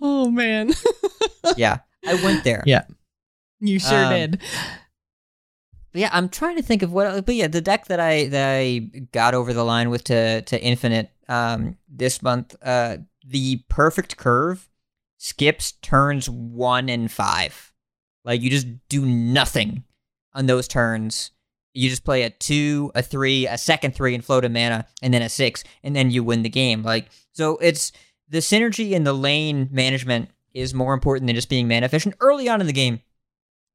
[0.00, 0.72] oh man,
[1.56, 1.78] yeah.
[2.06, 2.62] I went there.
[2.66, 2.82] Yeah.
[3.60, 4.40] you sure Um, did.
[5.92, 7.24] But yeah, I'm trying to think of what.
[7.26, 8.78] But yeah, the deck that I that I
[9.12, 14.68] got over the line with to to infinite um this month, uh, the perfect curve
[15.18, 17.72] skips turns one and five.
[18.24, 19.84] Like you just do nothing
[20.34, 21.30] on those turns.
[21.74, 25.12] You just play a two, a three, a second three, and float a mana, and
[25.12, 26.82] then a six, and then you win the game.
[26.82, 27.92] Like so, it's
[28.28, 32.48] the synergy in the lane management is more important than just being mana efficient early
[32.48, 33.00] on in the game.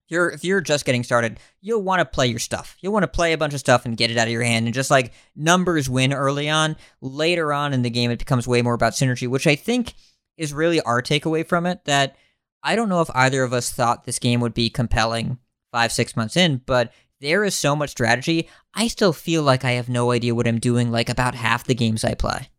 [0.09, 2.77] You're if you're just getting started, you'll want to play your stuff.
[2.79, 4.65] You'll want to play a bunch of stuff and get it out of your hand.
[4.65, 8.61] And just like numbers win early on, later on in the game it becomes way
[8.61, 9.95] more about synergy, which I think
[10.37, 11.83] is really our takeaway from it.
[11.85, 12.15] That
[12.63, 15.39] I don't know if either of us thought this game would be compelling
[15.71, 18.49] five, six months in, but there is so much strategy.
[18.73, 21.75] I still feel like I have no idea what I'm doing like about half the
[21.75, 22.49] games I play.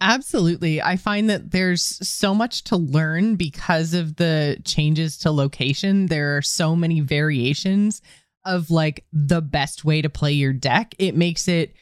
[0.00, 0.80] Absolutely.
[0.80, 6.06] I find that there's so much to learn because of the changes to location.
[6.06, 8.00] There are so many variations
[8.44, 10.94] of like the best way to play your deck.
[10.98, 11.74] It makes it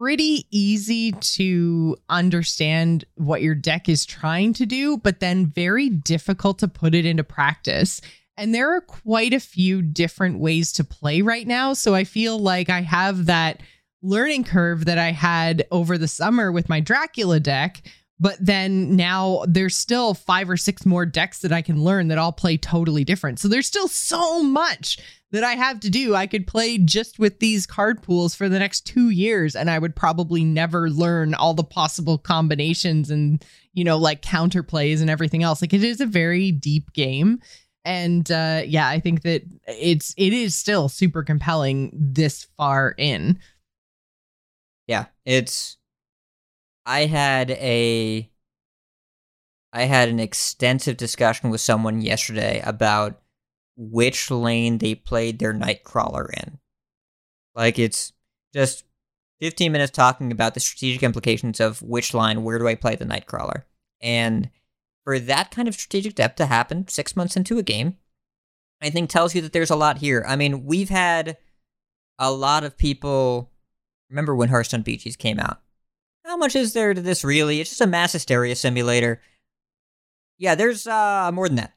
[0.00, 6.58] pretty easy to understand what your deck is trying to do, but then very difficult
[6.58, 8.00] to put it into practice.
[8.42, 11.74] And there are quite a few different ways to play right now.
[11.74, 13.62] So I feel like I have that
[14.02, 17.82] learning curve that I had over the summer with my Dracula deck.
[18.18, 22.18] But then now there's still five or six more decks that I can learn that
[22.18, 23.38] all play totally different.
[23.38, 24.98] So there's still so much
[25.30, 26.16] that I have to do.
[26.16, 29.78] I could play just with these card pools for the next two years, and I
[29.78, 35.44] would probably never learn all the possible combinations and, you know, like counterplays and everything
[35.44, 35.62] else.
[35.62, 37.40] Like it is a very deep game.
[37.84, 43.38] And uh yeah, I think that it's it is still super compelling this far in.
[44.86, 45.76] Yeah, it's.
[46.84, 48.28] I had a.
[49.72, 53.22] I had an extensive discussion with someone yesterday about
[53.76, 56.58] which lane they played their Nightcrawler in.
[57.54, 58.12] Like, it's
[58.52, 58.84] just
[59.40, 63.06] 15 minutes talking about the strategic implications of which line, where do I play the
[63.06, 63.62] Nightcrawler?
[64.02, 64.50] And
[65.04, 67.96] for that kind of strategic depth to happen six months into a game,
[68.80, 70.24] I think tells you that there's a lot here.
[70.26, 71.36] I mean, we've had
[72.18, 73.50] a lot of people
[74.10, 75.60] remember when Hearthstone Beaches came out.
[76.24, 77.60] How much is there to this really?
[77.60, 79.20] It's just a mass hysteria simulator.
[80.38, 81.72] Yeah, there's uh more than that.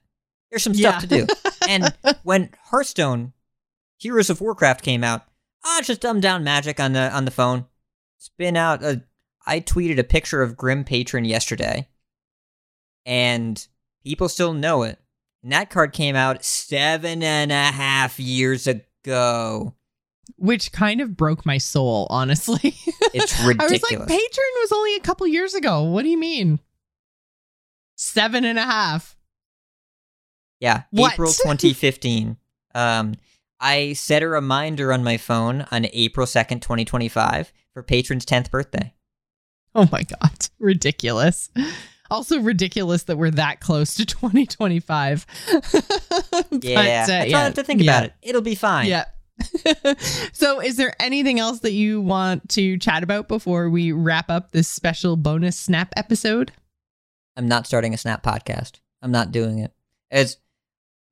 [0.49, 1.27] There's some stuff to do.
[1.67, 1.93] and
[2.23, 3.33] when Hearthstone
[3.97, 5.23] Heroes of Warcraft came out,
[5.65, 7.65] ah, it's just dumbed down magic on the on the phone.
[8.17, 9.03] Spin out a
[9.47, 11.87] I tweeted a picture of Grim Patron yesterday.
[13.05, 13.65] And
[14.03, 14.99] people still know it.
[15.43, 19.75] And that card came out seven and a half years ago.
[20.37, 22.75] which kind of broke my soul, honestly.
[23.13, 23.59] It's ridiculous.
[23.59, 24.07] I was like.
[24.07, 25.83] Patron was only a couple years ago.
[25.83, 26.59] What do you mean?
[27.95, 29.15] Seven and a half.
[30.59, 31.13] Yeah, What?
[31.13, 32.37] April 2015.
[32.73, 33.15] um,
[33.59, 38.93] I set a reminder on my phone on April 2nd, 2025 for Patron's 10th birthday.
[39.73, 40.47] Oh my God.
[40.59, 41.49] Ridiculous.
[42.09, 45.25] Also ridiculous that we're that close to 2025.
[46.49, 47.97] But, Yeah, uh, I don't to think yeah.
[47.97, 48.13] about it.
[48.21, 48.87] It'll be fine.
[48.87, 49.05] Yeah.
[50.33, 54.51] so, is there anything else that you want to chat about before we wrap up
[54.51, 56.51] this special bonus snap episode?
[57.35, 58.79] I'm not starting a Snap podcast.
[59.01, 59.73] I'm not doing it.
[60.09, 60.37] As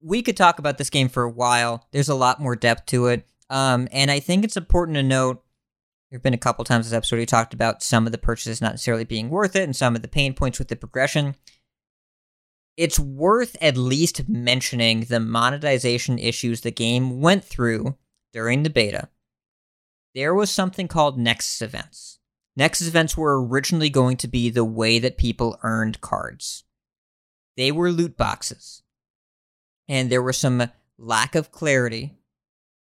[0.04, 1.88] we could talk about this game for a while.
[1.92, 3.26] There's a lot more depth to it.
[3.50, 5.43] Um, and I think it's important to note
[6.14, 8.62] there have been a couple times this episode we talked about some of the purchases
[8.62, 11.34] not necessarily being worth it and some of the pain points with the progression.
[12.78, 17.98] It's worth at least mentioning the monetization issues the game went through
[18.32, 19.10] during the beta.
[20.14, 22.20] There was something called Nexus events.
[22.56, 26.64] Nexus events were originally going to be the way that people earned cards.
[27.58, 28.84] They were loot boxes.
[29.88, 30.70] And there was some
[31.00, 32.14] lack of clarity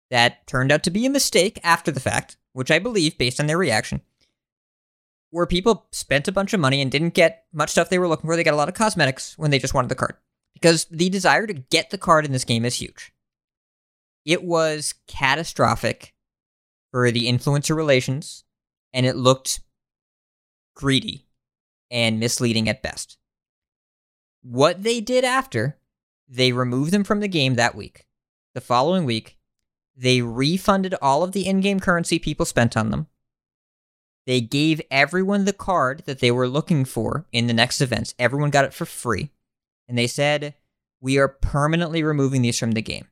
[0.08, 3.46] that turned out to be a mistake after the fact, which I believe based on
[3.46, 4.00] their reaction,
[5.30, 8.28] where people spent a bunch of money and didn't get much stuff they were looking
[8.28, 8.34] for.
[8.34, 10.16] They got a lot of cosmetics when they just wanted the card.
[10.54, 13.12] Because the desire to get the card in this game is huge.
[14.24, 16.16] It was catastrophic
[16.90, 18.42] for the influencer relations,
[18.92, 19.60] and it looked
[20.74, 21.28] greedy
[21.92, 23.18] and misleading at best.
[24.42, 25.78] What they did after,
[26.28, 28.04] they removed them from the game that week.
[28.56, 29.37] The following week,
[29.98, 33.08] they refunded all of the in game currency people spent on them.
[34.26, 38.14] They gave everyone the card that they were looking for in the Nexus events.
[38.18, 39.30] Everyone got it for free.
[39.88, 40.54] And they said,
[41.00, 43.08] We are permanently removing these from the game.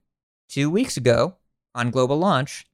[0.49, 1.37] Two weeks ago,
[1.75, 2.67] on global launch,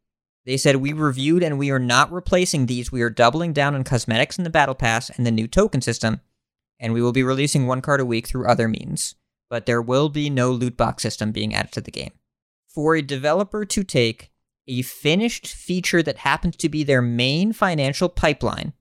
[0.44, 2.92] they said, We reviewed and we are not replacing these.
[2.92, 6.20] We are doubling down on cosmetics in the Battle Pass and the new token system.
[6.78, 9.14] And we will be releasing one card a week through other means.
[9.48, 12.12] But there will be no loot box system being added to the game.
[12.74, 14.30] For a developer to take
[14.66, 18.72] a finished feature that happens to be their main financial pipeline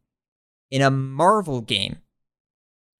[0.69, 1.97] in a Marvel game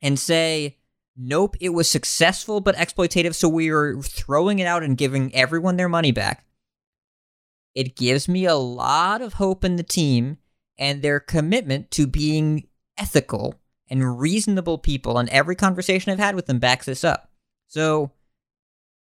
[0.01, 0.79] and say,
[1.15, 5.77] nope, it was successful but exploitative, so we are throwing it out and giving everyone
[5.77, 6.45] their money back.
[7.73, 10.39] It gives me a lot of hope in the team
[10.77, 15.17] and their commitment to being ethical and reasonable people.
[15.17, 17.29] And every conversation I've had with them backs this up.
[17.67, 18.11] So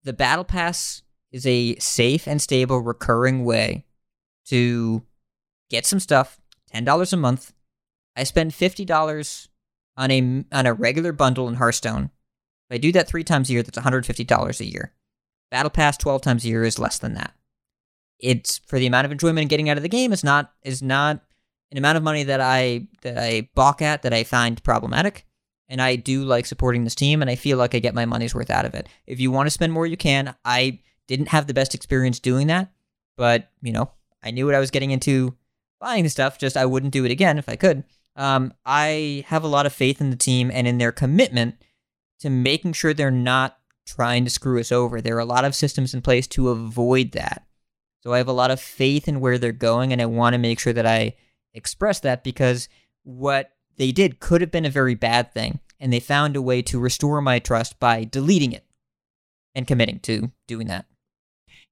[0.04, 1.02] the Battle Pass
[1.34, 3.84] is a safe and stable recurring way
[4.46, 5.04] to
[5.70, 6.40] get some stuff,
[6.74, 7.52] $10 a month.
[8.16, 9.48] I spend $50
[9.98, 12.12] on a on a regular bundle in Hearthstone.
[12.70, 14.94] If I do that 3 times a year, that's $150 a year.
[15.52, 17.34] Battle Pass 12 times a year is less than that.
[18.20, 21.22] It's for the amount of enjoyment getting out of the game is not is not
[21.72, 25.26] an amount of money that I that I balk at that I find problematic
[25.68, 28.36] and I do like supporting this team and I feel like I get my money's
[28.36, 28.88] worth out of it.
[29.08, 30.36] If you want to spend more you can.
[30.46, 32.72] I didn't have the best experience doing that,
[33.18, 33.92] but you know,
[34.24, 35.36] I knew what I was getting into
[35.80, 37.84] buying the stuff, just I wouldn't do it again if I could.
[38.16, 41.56] Um, I have a lot of faith in the team and in their commitment
[42.20, 45.02] to making sure they're not trying to screw us over.
[45.02, 47.46] There are a lot of systems in place to avoid that.
[48.02, 50.40] So I have a lot of faith in where they're going, and I want to
[50.40, 51.16] make sure that I
[51.54, 52.70] express that because
[53.04, 56.62] what they did could have been a very bad thing, and they found a way
[56.64, 58.66] to restore my trust by deleting it
[59.56, 60.86] and committing to doing that.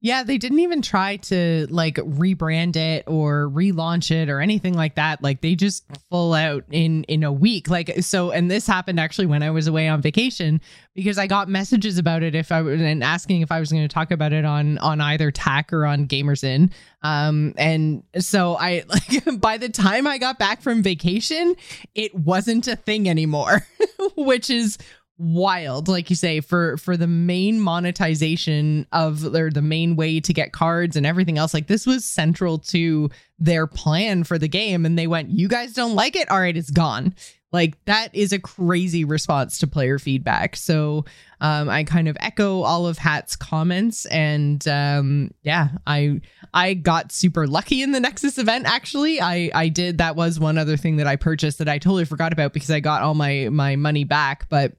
[0.03, 4.95] Yeah, they didn't even try to like rebrand it or relaunch it or anything like
[4.95, 5.21] that.
[5.21, 7.69] Like they just full out in in a week.
[7.69, 10.59] Like so and this happened actually when I was away on vacation
[10.95, 13.87] because I got messages about it if I was and asking if I was going
[13.87, 16.71] to talk about it on on either TAC or on Gamers In.
[17.03, 21.55] Um and so I like by the time I got back from vacation,
[21.93, 23.67] it wasn't a thing anymore,
[24.15, 24.79] which is
[25.21, 30.33] wild like you say for for the main monetization of or the main way to
[30.33, 31.53] get cards and everything else.
[31.53, 34.83] Like this was central to their plan for the game.
[34.83, 36.29] And they went you guys don't like it?
[36.31, 37.13] All right it's gone.
[37.51, 40.55] Like that is a crazy response to player feedback.
[40.55, 41.05] So
[41.39, 46.21] um, i kind of echo all of hat's comments and um, yeah i
[46.53, 49.21] i got super lucky in the nexus event actually.
[49.21, 52.33] I i did that was one other thing that i purchased that i totally forgot
[52.33, 54.49] about because i got all my my money back.
[54.49, 54.73] But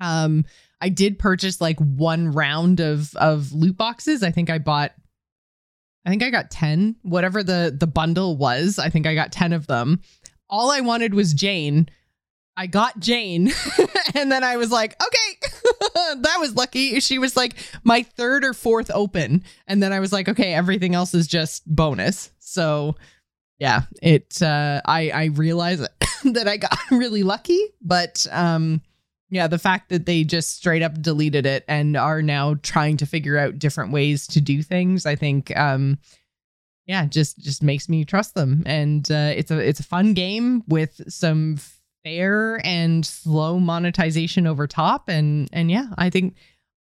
[0.00, 0.44] um,
[0.80, 4.22] I did purchase like one round of of loot boxes.
[4.22, 4.92] I think I bought
[6.06, 8.78] I think I got 10, whatever the the bundle was.
[8.78, 10.00] I think I got 10 of them.
[10.48, 11.88] All I wanted was Jane.
[12.56, 13.52] I got Jane
[14.14, 15.48] and then I was like, okay,
[16.20, 17.00] that was lucky.
[17.00, 17.54] She was like
[17.84, 19.44] my third or fourth open.
[19.66, 22.30] And then I was like, okay, everything else is just bonus.
[22.38, 22.96] So
[23.58, 25.80] yeah, it uh I I realize
[26.24, 28.80] that I got really lucky, but um
[29.30, 33.06] yeah, the fact that they just straight up deleted it and are now trying to
[33.06, 35.98] figure out different ways to do things, I think um
[36.86, 38.62] yeah, just just makes me trust them.
[38.66, 41.58] And uh it's a it's a fun game with some
[42.04, 46.34] fair and slow monetization over top and and yeah, I think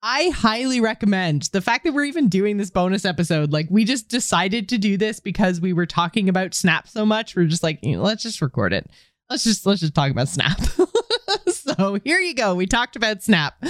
[0.02, 3.52] I highly recommend the fact that we're even doing this bonus episode.
[3.52, 7.34] Like, we just decided to do this because we were talking about Snap so much.
[7.34, 8.88] We're just like, know, let's just record it.
[9.28, 10.60] Let's just let's just talk about Snap.
[11.76, 12.54] so here you go.
[12.54, 13.62] We talked about Snap.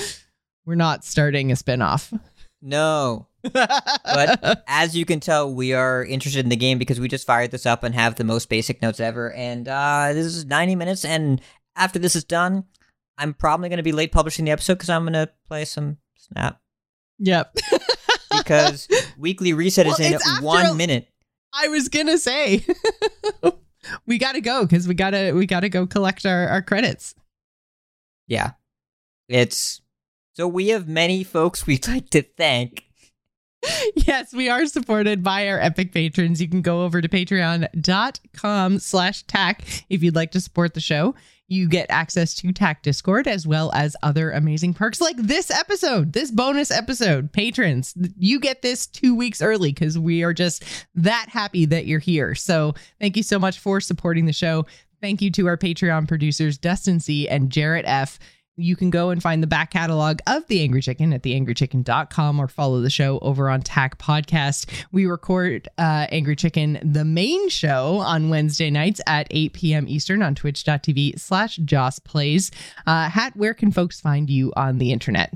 [0.65, 2.19] We're not starting a spinoff.
[2.61, 3.29] No.
[3.43, 7.51] but as you can tell, we are interested in the game because we just fired
[7.51, 9.33] this up and have the most basic notes ever.
[9.33, 11.05] And uh, this is 90 minutes.
[11.05, 11.41] And
[11.77, 12.65] after this is done,
[13.19, 15.99] I'm probably going to be late publishing the episode because I'm going to play some
[16.17, 16.61] Snap.
[17.19, 17.57] Yep.
[18.37, 21.09] because Weekly Reset is in one a- minute.
[21.53, 22.65] I was gonna say
[24.07, 27.15] we gotta go because we gotta we gotta go collect our, our credits.
[28.27, 28.53] Yeah.
[29.29, 29.81] It's.
[30.35, 32.85] So we have many folks we'd like to thank.
[33.97, 36.41] yes, we are supported by our epic patrons.
[36.41, 41.15] You can go over to patreon.com slash TAC if you'd like to support the show.
[41.49, 46.13] You get access to TAC Discord as well as other amazing perks like this episode,
[46.13, 47.33] this bonus episode.
[47.33, 50.65] Patrons, you get this two weeks early because we are just
[50.97, 52.35] that happy that you're here.
[52.35, 54.67] So thank you so much for supporting the show.
[55.07, 57.29] Thank you to our Patreon producers, Dustin C.
[57.29, 58.19] and Jarrett F.
[58.57, 62.49] You can go and find the back catalog of The Angry Chicken at theangrychicken.com or
[62.49, 64.69] follow the show over on TAC Podcast.
[64.91, 69.87] We record uh, Angry Chicken, the main show, on Wednesday nights at 8 p.m.
[69.87, 72.51] Eastern on twitch.tv slash Joce Plays.
[72.85, 75.33] Uh, Hat, where can folks find you on the internet?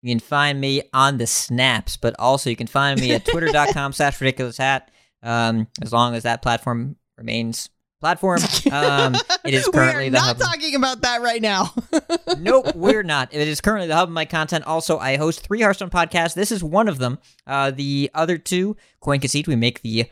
[0.00, 3.92] You can find me on the snaps, but also you can find me at twitter.com
[3.92, 4.90] slash ridiculous hat.
[5.22, 7.68] Um, as long as that platform remains
[8.00, 8.40] platform.
[8.70, 9.14] Um,
[9.44, 10.38] it is currently we are the not hub.
[10.38, 11.72] talking about that right now.
[12.38, 13.32] nope, we're not.
[13.32, 14.64] It is currently the hub of my content.
[14.66, 16.34] Also, I host three Hearthstone podcasts.
[16.34, 17.18] This is one of them.
[17.46, 20.10] Uh, the other two, Coin Concede, we make the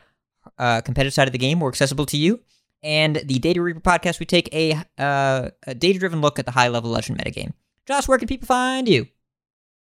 [0.59, 2.41] uh, competitive side of the game more accessible to you.
[2.83, 6.53] And the Data Reaper podcast, we take a, uh, a data driven look at the
[6.53, 7.53] high level legend metagame.
[7.85, 9.07] Josh, where can people find you?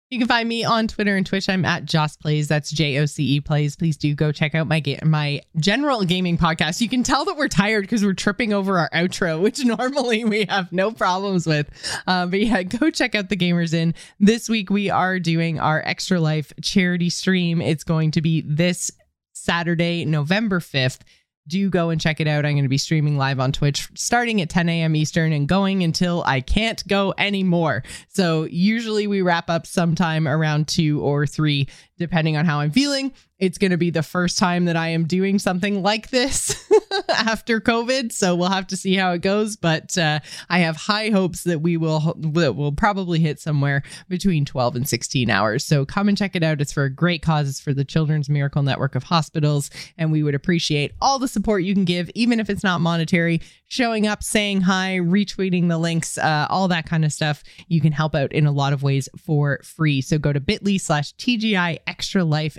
[0.10, 1.48] You can find me on Twitter and Twitch.
[1.48, 2.48] I'm at Joce Plays.
[2.48, 3.76] That's J O C E Plays.
[3.76, 6.82] Please do go check out my ga- my general gaming podcast.
[6.82, 10.46] You can tell that we're tired because we're tripping over our outro, which normally we
[10.46, 11.70] have no problems with.
[12.08, 13.94] Uh, but yeah, go check out the Gamers Inn.
[14.20, 17.62] This week we are doing our Extra Life charity stream.
[17.62, 18.90] It's going to be this
[19.34, 21.02] Saturday, November 5th
[21.48, 22.46] do go and check it out.
[22.46, 24.96] I'm going to be streaming live on Twitch starting at 10 a.m.
[24.96, 27.84] Eastern and going until I can't go anymore.
[28.08, 31.68] So usually we wrap up sometime around two or three,
[31.98, 33.14] depending on how I'm feeling.
[33.40, 36.70] It's going to be the first time that I am doing something like this
[37.10, 38.12] after COVID.
[38.12, 39.56] So we'll have to see how it goes.
[39.56, 44.46] But uh, I have high hopes that we will that will probably hit somewhere between
[44.46, 45.66] 12 and 16 hours.
[45.66, 46.60] So come and check it out.
[46.60, 47.50] It's for a great cause.
[47.50, 49.70] It's for the Children's Miracle Network of Hospitals.
[49.98, 53.42] And we would appreciate all the support you can give, even if it's not monetary,
[53.70, 57.44] showing up, saying hi, retweeting the links, uh, all that kind of stuff.
[57.68, 60.02] You can help out in a lot of ways for free.
[60.02, 62.58] So go to bit.ly slash TGI Extra Life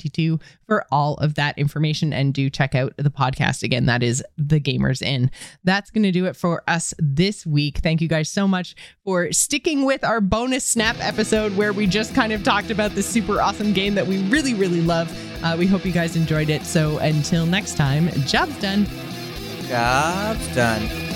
[0.00, 3.62] 2022 for all of that information and do check out the podcast.
[3.62, 5.30] Again, that is The Gamers Inn.
[5.64, 7.78] That's going to do it for us this week.
[7.78, 8.74] Thank you guys so much
[9.04, 13.06] for sticking with our bonus snap episode where we just kind of talked about this
[13.06, 15.10] super awesome game that we really, really love.
[15.42, 16.64] Uh, we hope you guys enjoyed it.
[16.64, 18.86] So until next time, job's done.
[19.68, 21.09] Job's done.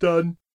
[0.00, 0.39] Done.